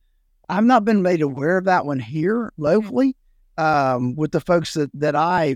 I've 0.49 0.65
not 0.65 0.85
been 0.85 1.01
made 1.01 1.21
aware 1.21 1.57
of 1.57 1.65
that 1.65 1.85
one 1.85 1.99
here 1.99 2.51
locally 2.57 3.15
um, 3.57 4.15
with 4.15 4.31
the 4.31 4.41
folks 4.41 4.73
that, 4.73 4.91
that 4.93 5.15
I 5.15 5.55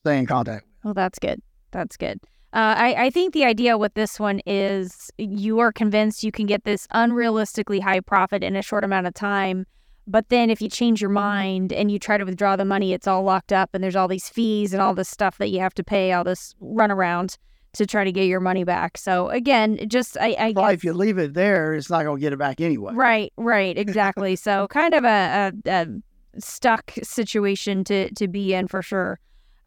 stay 0.00 0.18
in 0.18 0.26
contact 0.26 0.64
with. 0.64 0.84
Well, 0.84 0.94
that's 0.94 1.18
good. 1.18 1.40
That's 1.72 1.96
good. 1.96 2.18
Uh, 2.52 2.74
I, 2.78 3.06
I 3.06 3.10
think 3.10 3.34
the 3.34 3.44
idea 3.44 3.76
with 3.76 3.94
this 3.94 4.18
one 4.18 4.40
is 4.46 5.10
you 5.18 5.58
are 5.58 5.72
convinced 5.72 6.22
you 6.22 6.32
can 6.32 6.46
get 6.46 6.64
this 6.64 6.86
unrealistically 6.88 7.82
high 7.82 8.00
profit 8.00 8.42
in 8.42 8.56
a 8.56 8.62
short 8.62 8.84
amount 8.84 9.06
of 9.06 9.14
time. 9.14 9.66
But 10.06 10.28
then 10.28 10.50
if 10.50 10.62
you 10.62 10.68
change 10.68 11.00
your 11.00 11.10
mind 11.10 11.72
and 11.72 11.90
you 11.90 11.98
try 11.98 12.16
to 12.16 12.24
withdraw 12.24 12.54
the 12.54 12.64
money, 12.64 12.92
it's 12.92 13.08
all 13.08 13.24
locked 13.24 13.52
up 13.52 13.70
and 13.74 13.82
there's 13.82 13.96
all 13.96 14.08
these 14.08 14.28
fees 14.28 14.72
and 14.72 14.80
all 14.80 14.94
this 14.94 15.08
stuff 15.08 15.38
that 15.38 15.48
you 15.48 15.58
have 15.58 15.74
to 15.74 15.84
pay, 15.84 16.12
all 16.12 16.22
this 16.22 16.54
runaround 16.62 17.36
to 17.72 17.86
try 17.86 18.04
to 18.04 18.12
get 18.12 18.26
your 18.26 18.40
money 18.40 18.64
back. 18.64 18.96
So 18.96 19.28
again, 19.28 19.78
just 19.88 20.16
I, 20.18 20.36
I 20.38 20.52
well, 20.54 20.66
guess, 20.66 20.74
if 20.74 20.84
you 20.84 20.92
leave 20.92 21.18
it 21.18 21.34
there, 21.34 21.74
it's 21.74 21.90
not 21.90 22.04
going 22.04 22.16
to 22.16 22.20
get 22.20 22.32
it 22.32 22.38
back 22.38 22.60
anyway. 22.60 22.92
Right, 22.94 23.32
right, 23.36 23.76
exactly. 23.76 24.36
so 24.36 24.66
kind 24.68 24.94
of 24.94 25.04
a, 25.04 25.52
a, 25.66 25.70
a 25.70 25.86
stuck 26.40 26.92
situation 27.02 27.84
to 27.84 28.10
to 28.14 28.28
be 28.28 28.54
in 28.54 28.68
for 28.68 28.82
sure. 28.82 29.18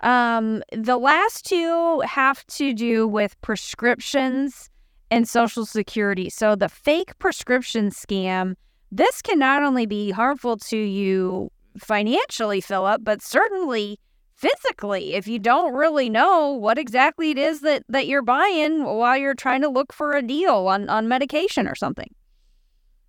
Um, 0.01 0.63
the 0.71 0.97
last 0.97 1.45
two 1.45 2.01
have 2.05 2.45
to 2.47 2.73
do 2.73 3.07
with 3.07 3.39
prescriptions 3.41 4.69
and 5.11 5.27
Social 5.27 5.65
Security. 5.65 6.29
So 6.29 6.55
the 6.55 6.69
fake 6.69 7.17
prescription 7.19 7.89
scam, 7.89 8.55
this 8.91 9.21
can 9.21 9.39
not 9.39 9.61
only 9.61 9.85
be 9.85 10.11
harmful 10.11 10.55
to 10.57 10.77
you 10.77 11.51
financially, 11.77 12.61
Phillip, 12.61 13.03
but 13.03 13.21
certainly 13.21 13.99
physically 14.35 15.15
if 15.15 15.27
you 15.27 15.37
don't 15.37 15.73
really 15.73 16.09
know 16.09 16.53
what 16.53 16.77
exactly 16.77 17.31
it 17.31 17.37
is 17.37 17.59
that, 17.61 17.83
that 17.89 18.07
you're 18.07 18.21
buying 18.21 18.85
while 18.85 19.17
you're 19.17 19.35
trying 19.35 19.61
to 19.61 19.69
look 19.69 19.91
for 19.91 20.13
a 20.13 20.21
deal 20.21 20.67
on, 20.67 20.87
on 20.87 21.09
medication 21.09 21.67
or 21.67 21.75
something. 21.75 22.13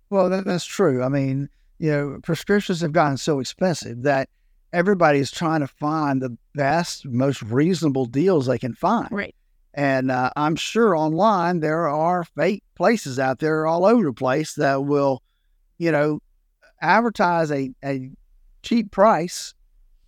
Well, 0.09 0.29
that, 0.29 0.43
that's 0.43 0.65
true. 0.65 1.03
I 1.03 1.07
mean, 1.07 1.47
you 1.79 1.91
know, 1.91 2.19
prescriptions 2.21 2.81
have 2.81 2.91
gotten 2.91 3.17
so 3.17 3.39
expensive 3.39 4.03
that– 4.03 4.27
everybody's 4.73 5.31
trying 5.31 5.61
to 5.61 5.67
find 5.67 6.21
the 6.21 6.37
best, 6.53 7.05
most 7.05 7.41
reasonable 7.41 8.05
deals 8.05 8.45
they 8.45 8.57
can 8.57 8.73
find. 8.73 9.09
Right. 9.11 9.35
And 9.73 10.11
uh, 10.11 10.31
I'm 10.35 10.55
sure 10.55 10.95
online 10.95 11.59
there 11.61 11.87
are 11.87 12.23
fake 12.23 12.63
places 12.75 13.19
out 13.19 13.39
there 13.39 13.65
all 13.65 13.85
over 13.85 14.03
the 14.03 14.13
place 14.13 14.55
that 14.55 14.83
will, 14.83 15.23
you 15.77 15.91
know, 15.91 16.19
advertise 16.81 17.51
a, 17.51 17.71
a 17.83 18.09
cheap 18.63 18.91
price 18.91 19.53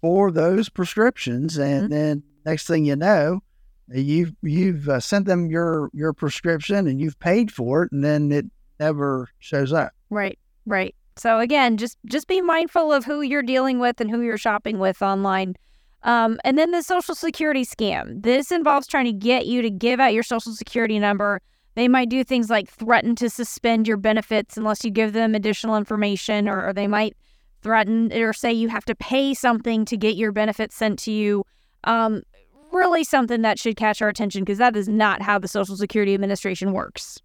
for 0.02 0.32
those 0.32 0.68
prescriptions, 0.68 1.58
and 1.58 1.84
mm-hmm. 1.84 1.94
then 1.94 2.24
next 2.46 2.68
thing 2.68 2.84
you 2.84 2.98
know, 2.98 3.42
you've 3.88 4.34
you've 4.42 4.90
uh, 4.90 5.00
sent 5.00 5.26
them 5.26 5.50
your 5.50 5.90
your 5.94 6.12
prescription 6.12 6.88
and 6.88 7.00
you've 7.00 7.20
paid 7.20 7.52
for 7.52 7.84
it, 7.84 7.92
and 7.94 8.04
then 8.04 8.32
it 8.32 8.46
never 8.80 9.30
shows 9.40 9.72
up. 9.72 9.94
Right. 10.10 10.38
Right. 10.66 10.94
So 11.16 11.40
again, 11.40 11.78
just 11.78 11.98
just 12.06 12.28
be 12.28 12.42
mindful 12.42 12.92
of 12.92 13.06
who 13.06 13.22
you're 13.22 13.44
dealing 13.44 13.80
with 13.80 14.02
and 14.02 14.10
who 14.10 14.22
you're 14.22 14.38
shopping 14.38 14.80
with 14.80 15.02
online. 15.02 15.56
Um, 16.04 16.40
and 16.44 16.58
then 16.58 16.72
the 16.72 16.82
social 16.82 17.16
security 17.16 17.66
scam. 17.66 18.24
This 18.24 18.52
involves 18.52 18.88
trying 18.88 19.06
to 19.06 19.14
get 19.14 19.46
you 19.46 19.62
to 19.62 19.70
give 19.70 20.00
out 20.00 20.14
your 20.14 20.24
social 20.24 20.52
security 20.52 21.00
number. 21.00 21.42
They 21.76 21.88
might 21.88 22.10
do 22.10 22.24
things 22.24 22.50
like 22.50 22.70
threaten 22.70 23.16
to 23.16 23.30
suspend 23.30 23.88
your 23.88 23.98
benefits 23.98 24.58
unless 24.58 24.84
you 24.84 24.92
give 24.92 25.14
them 25.14 25.34
additional 25.34 25.78
information, 25.78 26.50
or, 26.50 26.68
or 26.68 26.74
they 26.74 26.88
might 26.88 27.16
threaten 27.62 28.12
or 28.14 28.34
say 28.34 28.52
you 28.52 28.68
have 28.68 28.86
to 28.86 28.96
pay 28.96 29.34
something 29.34 29.86
to 29.86 29.98
get 29.98 30.16
your 30.16 30.32
benefits 30.32 30.76
sent 30.76 31.00
to 31.00 31.12
you. 31.12 31.46
Um, 31.86 32.24
really 32.72 33.04
something 33.04 33.42
that 33.42 33.58
should 33.60 33.78
catch 33.78 34.02
our 34.02 34.10
attention 34.10 34.44
because 34.44 34.58
that 34.58 34.76
is 34.76 34.90
not 34.90 35.22
how 35.22 35.40
the 35.40 35.48
Social 35.48 35.78
Security 35.78 36.14
Administration 36.14 36.74
works. 36.74 37.20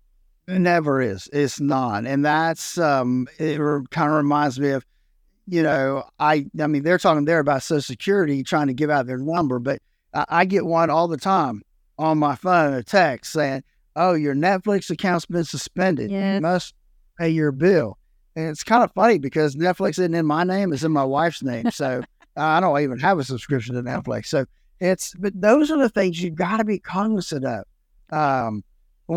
It 0.48 0.60
never 0.60 1.02
is. 1.02 1.28
It's 1.30 1.60
not, 1.60 2.06
and 2.06 2.24
that's 2.24 2.78
um, 2.78 3.28
it 3.38 3.58
kind 3.90 4.10
of 4.10 4.16
reminds 4.16 4.58
me 4.58 4.70
of, 4.70 4.84
you 5.46 5.62
know, 5.62 6.04
I 6.18 6.46
I 6.58 6.66
mean 6.66 6.82
they're 6.82 6.96
talking 6.96 7.26
there 7.26 7.40
about 7.40 7.62
Social 7.62 7.82
Security 7.82 8.42
trying 8.42 8.68
to 8.68 8.74
give 8.74 8.88
out 8.88 9.06
their 9.06 9.18
number, 9.18 9.58
but 9.58 9.80
I, 10.14 10.24
I 10.28 10.44
get 10.46 10.64
one 10.64 10.88
all 10.88 11.06
the 11.06 11.18
time 11.18 11.60
on 11.98 12.16
my 12.16 12.34
phone, 12.34 12.72
a 12.72 12.82
text 12.82 13.32
saying, 13.32 13.62
"Oh, 13.94 14.14
your 14.14 14.34
Netflix 14.34 14.88
account's 14.88 15.26
been 15.26 15.44
suspended. 15.44 16.10
Yes. 16.10 16.36
You 16.36 16.40
must 16.40 16.74
pay 17.18 17.28
your 17.28 17.52
bill." 17.52 17.98
And 18.34 18.48
it's 18.48 18.64
kind 18.64 18.82
of 18.82 18.90
funny 18.92 19.18
because 19.18 19.54
Netflix 19.54 19.90
isn't 19.90 20.14
in 20.14 20.24
my 20.24 20.44
name; 20.44 20.72
it's 20.72 20.82
in 20.82 20.92
my 20.92 21.04
wife's 21.04 21.42
name. 21.42 21.70
So 21.72 22.00
I 22.36 22.60
don't 22.60 22.80
even 22.80 22.98
have 23.00 23.18
a 23.18 23.24
subscription 23.24 23.74
to 23.74 23.82
Netflix. 23.82 24.26
So 24.26 24.46
it's, 24.80 25.12
but 25.18 25.38
those 25.38 25.70
are 25.70 25.78
the 25.78 25.90
things 25.90 26.22
you've 26.22 26.36
got 26.36 26.56
to 26.56 26.64
be 26.64 26.78
cognizant 26.78 27.44
of. 27.44 27.64
Um, 28.10 28.64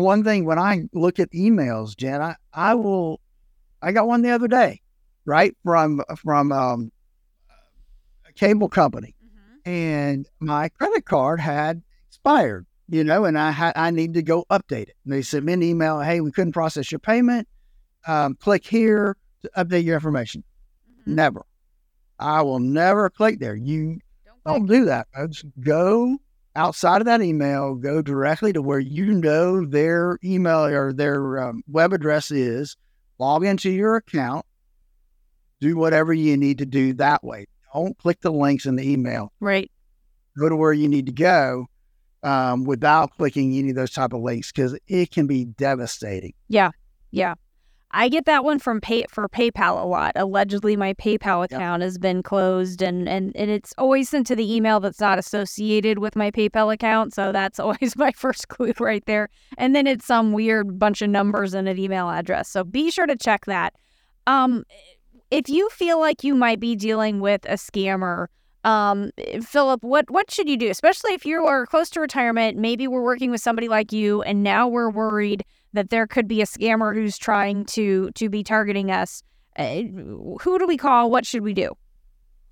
one 0.00 0.24
thing 0.24 0.44
when 0.46 0.58
I 0.58 0.84
look 0.92 1.20
at 1.20 1.30
emails, 1.32 1.96
Jen, 1.96 2.22
I, 2.22 2.36
I 2.52 2.74
will, 2.74 3.20
I 3.82 3.92
got 3.92 4.06
one 4.06 4.22
the 4.22 4.30
other 4.30 4.48
day, 4.48 4.80
right 5.26 5.54
from 5.62 6.02
from 6.16 6.50
um, 6.50 6.92
a 8.26 8.32
cable 8.32 8.68
company, 8.68 9.14
and 9.64 10.26
my 10.40 10.70
credit 10.70 11.04
card 11.04 11.40
had 11.40 11.82
expired, 12.08 12.66
you 12.88 13.04
know, 13.04 13.26
and 13.26 13.38
I 13.38 13.50
had 13.50 13.74
I 13.76 13.90
need 13.90 14.14
to 14.14 14.22
go 14.22 14.46
update 14.50 14.88
it. 14.88 14.96
And 15.04 15.12
they 15.12 15.22
sent 15.22 15.44
me 15.44 15.52
an 15.52 15.62
email, 15.62 16.00
hey, 16.00 16.20
we 16.20 16.32
couldn't 16.32 16.52
process 16.52 16.90
your 16.90 16.98
payment. 16.98 17.46
Um, 18.06 18.34
click 18.34 18.66
here 18.66 19.16
to 19.42 19.50
update 19.56 19.84
your 19.84 19.94
information. 19.94 20.42
Never. 21.04 21.44
I 22.18 22.42
will 22.42 22.60
never 22.60 23.10
click 23.10 23.40
there. 23.40 23.54
You 23.54 23.98
don't 24.46 24.66
do 24.66 24.86
that, 24.86 25.08
folks. 25.14 25.44
Go 25.60 26.18
outside 26.54 27.00
of 27.00 27.06
that 27.06 27.22
email, 27.22 27.74
go 27.74 28.02
directly 28.02 28.52
to 28.52 28.62
where 28.62 28.78
you 28.78 29.14
know 29.14 29.64
their 29.64 30.18
email 30.24 30.64
or 30.64 30.92
their 30.92 31.38
um, 31.40 31.62
web 31.66 31.92
address 31.92 32.30
is, 32.30 32.76
log 33.18 33.44
into 33.44 33.70
your 33.70 33.96
account, 33.96 34.44
do 35.60 35.76
whatever 35.76 36.12
you 36.12 36.36
need 36.36 36.58
to 36.58 36.66
do 36.66 36.92
that 36.94 37.22
way. 37.24 37.46
Don't 37.72 37.96
click 37.98 38.20
the 38.20 38.32
links 38.32 38.66
in 38.66 38.76
the 38.76 38.90
email. 38.90 39.32
Right. 39.40 39.70
Go 40.38 40.48
to 40.48 40.56
where 40.56 40.72
you 40.72 40.88
need 40.88 41.06
to 41.06 41.12
go 41.12 41.66
um, 42.22 42.64
without 42.64 43.12
clicking 43.12 43.56
any 43.56 43.70
of 43.70 43.76
those 43.76 43.92
type 43.92 44.12
of 44.12 44.20
links 44.20 44.52
because 44.52 44.78
it 44.86 45.10
can 45.10 45.26
be 45.26 45.44
devastating. 45.44 46.34
Yeah. 46.48 46.70
Yeah. 47.10 47.34
I 47.94 48.08
get 48.08 48.24
that 48.24 48.44
one 48.44 48.58
from 48.58 48.80
pay 48.80 49.04
for 49.10 49.28
PayPal 49.28 49.82
a 49.82 49.86
lot. 49.86 50.12
Allegedly, 50.16 50.76
my 50.76 50.94
PayPal 50.94 51.44
account 51.44 51.82
has 51.82 51.98
been 51.98 52.22
closed, 52.22 52.80
and, 52.80 53.08
and 53.08 53.36
and 53.36 53.50
it's 53.50 53.74
always 53.76 54.08
sent 54.08 54.26
to 54.28 54.36
the 54.36 54.54
email 54.54 54.80
that's 54.80 55.00
not 55.00 55.18
associated 55.18 55.98
with 55.98 56.16
my 56.16 56.30
PayPal 56.30 56.72
account. 56.72 57.12
So 57.12 57.32
that's 57.32 57.60
always 57.60 57.96
my 57.96 58.12
first 58.12 58.48
clue 58.48 58.72
right 58.80 59.04
there. 59.06 59.28
And 59.58 59.76
then 59.76 59.86
it's 59.86 60.06
some 60.06 60.32
weird 60.32 60.78
bunch 60.78 61.02
of 61.02 61.10
numbers 61.10 61.52
and 61.52 61.68
an 61.68 61.78
email 61.78 62.08
address. 62.08 62.48
So 62.48 62.64
be 62.64 62.90
sure 62.90 63.06
to 63.06 63.16
check 63.16 63.44
that. 63.44 63.74
Um, 64.26 64.64
if 65.30 65.48
you 65.48 65.68
feel 65.70 66.00
like 66.00 66.24
you 66.24 66.34
might 66.34 66.60
be 66.60 66.76
dealing 66.76 67.20
with 67.20 67.44
a 67.44 67.54
scammer, 67.54 68.26
um, 68.64 69.10
Phillip, 69.42 69.82
what 69.82 70.10
what 70.10 70.30
should 70.30 70.48
you 70.48 70.56
do? 70.56 70.70
Especially 70.70 71.12
if 71.12 71.26
you 71.26 71.44
are 71.44 71.66
close 71.66 71.90
to 71.90 72.00
retirement, 72.00 72.56
maybe 72.56 72.88
we're 72.88 73.02
working 73.02 73.30
with 73.30 73.40
somebody 73.42 73.68
like 73.68 73.92
you, 73.92 74.22
and 74.22 74.42
now 74.42 74.66
we're 74.66 74.90
worried 74.90 75.44
that 75.72 75.90
there 75.90 76.06
could 76.06 76.28
be 76.28 76.42
a 76.42 76.46
scammer 76.46 76.94
who's 76.94 77.18
trying 77.18 77.64
to 77.66 78.10
to 78.12 78.28
be 78.28 78.42
targeting 78.42 78.90
us. 78.90 79.22
Uh, 79.56 79.82
who 80.40 80.58
do 80.58 80.66
we 80.66 80.76
call? 80.76 81.10
What 81.10 81.26
should 81.26 81.42
we 81.42 81.54
do? 81.54 81.72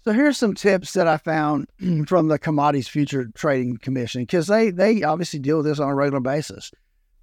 So 0.03 0.13
here's 0.13 0.39
some 0.39 0.55
tips 0.55 0.95
that 0.95 1.07
I 1.07 1.19
found 1.19 1.69
from 2.07 2.29
the 2.29 2.39
Commodities 2.39 2.89
Future 2.89 3.31
Trading 3.35 3.77
Commission 3.77 4.23
because 4.23 4.47
they 4.47 4.71
they 4.71 5.03
obviously 5.03 5.39
deal 5.39 5.59
with 5.59 5.67
this 5.67 5.79
on 5.81 5.89
a 5.89 5.95
regular 5.95 6.21
basis. 6.21 6.71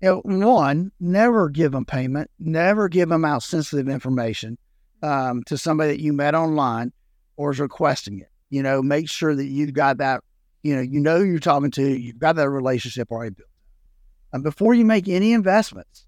You 0.01 0.21
know, 0.23 0.45
one, 0.45 0.91
never 0.99 1.49
give 1.49 1.71
them 1.71 1.85
payment, 1.85 2.29
never 2.37 2.87
give 2.87 3.09
them 3.09 3.25
out 3.25 3.41
sensitive 3.41 3.89
information 3.89 4.59
um, 5.01 5.43
to 5.45 5.57
somebody 5.57 5.93
that 5.93 6.01
you 6.01 6.13
met 6.13 6.35
online 6.35 6.93
or 7.35 7.51
is 7.51 7.59
requesting 7.59 8.19
it. 8.19 8.29
You 8.49 8.61
know, 8.61 8.83
make 8.83 9.09
sure 9.09 9.35
that 9.35 9.45
you've 9.45 9.73
got 9.73 9.97
that. 9.97 10.23
You 10.61 10.75
know, 10.75 10.81
you 10.81 10.99
know 10.99 11.19
who 11.19 11.25
you're 11.25 11.39
talking 11.39 11.71
to. 11.71 11.83
You've 11.83 12.19
got 12.19 12.35
that 12.35 12.49
relationship 12.49 13.11
already 13.11 13.35
built. 13.35 13.46
And 14.33 14.43
before 14.43 14.73
you 14.73 14.85
make 14.85 15.07
any 15.07 15.33
investments, 15.33 16.05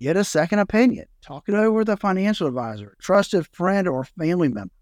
get 0.00 0.16
a 0.16 0.24
second 0.24 0.58
opinion. 0.58 1.06
Talk 1.20 1.48
it 1.48 1.54
over 1.54 1.78
with 1.78 1.88
a 1.88 1.96
financial 1.96 2.46
advisor, 2.46 2.96
trusted 3.00 3.46
friend 3.52 3.86
or 3.86 4.04
family 4.04 4.48
member. 4.48 4.74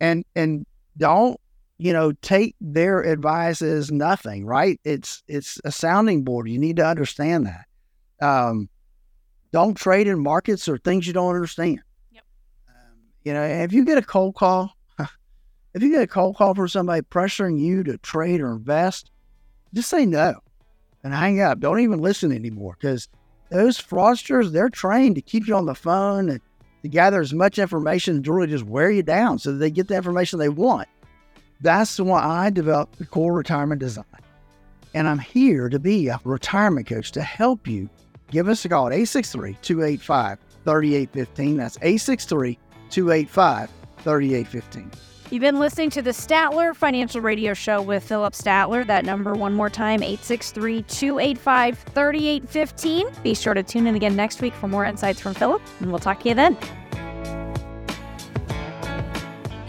And 0.00 0.24
and 0.34 0.66
don't, 0.96 1.38
you 1.78 1.92
know, 1.92 2.12
take 2.22 2.54
their 2.60 3.02
advice 3.02 3.60
as 3.60 3.90
nothing, 3.90 4.46
right? 4.46 4.80
It's 4.84 5.22
it's 5.28 5.60
a 5.64 5.72
sounding 5.72 6.24
board. 6.24 6.48
You 6.48 6.58
need 6.58 6.76
to 6.76 6.86
understand 6.86 7.46
that. 7.46 7.66
Um, 8.26 8.68
don't 9.52 9.74
trade 9.74 10.06
in 10.06 10.20
markets 10.20 10.68
or 10.68 10.78
things 10.78 11.06
you 11.06 11.12
don't 11.12 11.34
understand. 11.34 11.80
Yep. 12.12 12.24
Um, 12.68 12.98
you 13.24 13.34
know, 13.34 13.42
if 13.42 13.72
you 13.72 13.84
get 13.84 13.98
a 13.98 14.02
cold 14.02 14.36
call, 14.36 14.72
if 15.74 15.82
you 15.82 15.90
get 15.90 16.02
a 16.02 16.06
cold 16.06 16.36
call 16.36 16.54
from 16.54 16.68
somebody 16.68 17.02
pressuring 17.02 17.58
you 17.60 17.82
to 17.82 17.98
trade 17.98 18.40
or 18.40 18.52
invest, 18.52 19.10
just 19.74 19.90
say 19.90 20.06
no 20.06 20.40
and 21.02 21.14
hang 21.14 21.40
up. 21.40 21.60
Don't 21.60 21.80
even 21.80 22.00
listen 22.00 22.32
anymore 22.32 22.76
because 22.78 23.08
those 23.50 23.78
fraudsters, 23.78 24.52
they're 24.52 24.68
trained 24.68 25.16
to 25.16 25.22
keep 25.22 25.46
you 25.46 25.56
on 25.56 25.66
the 25.66 25.74
phone 25.74 26.28
and 26.28 26.40
to 26.82 26.88
gather 26.88 27.20
as 27.20 27.32
much 27.32 27.58
information 27.58 28.22
to 28.22 28.32
really 28.32 28.48
just 28.48 28.64
wear 28.64 28.90
you 28.90 29.02
down 29.02 29.38
so 29.38 29.52
that 29.52 29.58
they 29.58 29.70
get 29.70 29.88
the 29.88 29.96
information 29.96 30.38
they 30.38 30.48
want. 30.48 30.88
That's 31.60 31.98
why 31.98 32.22
I 32.22 32.50
developed 32.50 32.98
the 32.98 33.04
core 33.04 33.34
retirement 33.34 33.80
design. 33.80 34.04
And 34.94 35.06
I'm 35.06 35.18
here 35.18 35.68
to 35.68 35.78
be 35.78 36.08
a 36.08 36.20
retirement 36.24 36.86
coach 36.86 37.12
to 37.12 37.22
help 37.22 37.66
you. 37.66 37.88
Give 38.30 38.48
us 38.48 38.64
a 38.64 38.68
call 38.68 38.86
at 38.86 38.92
863 38.92 39.56
285 39.62 40.38
3815. 40.64 41.56
That's 41.56 41.76
863 41.76 42.58
285 42.90 43.70
3815. 43.98 45.09
You've 45.30 45.42
been 45.42 45.60
listening 45.60 45.90
to 45.90 46.02
the 46.02 46.10
Statler 46.10 46.74
Financial 46.74 47.20
Radio 47.20 47.54
Show 47.54 47.82
with 47.82 48.02
Phillip 48.02 48.32
Statler. 48.32 48.84
That 48.84 49.04
number, 49.04 49.32
one 49.34 49.54
more 49.54 49.70
time, 49.70 50.02
863 50.02 50.82
285 50.82 51.78
3815. 51.78 53.06
Be 53.22 53.34
sure 53.34 53.54
to 53.54 53.62
tune 53.62 53.86
in 53.86 53.94
again 53.94 54.16
next 54.16 54.42
week 54.42 54.52
for 54.54 54.66
more 54.66 54.84
insights 54.84 55.20
from 55.20 55.34
Phillip, 55.34 55.62
and 55.78 55.90
we'll 55.90 56.00
talk 56.00 56.20
to 56.22 56.28
you 56.28 56.34
then. 56.34 56.56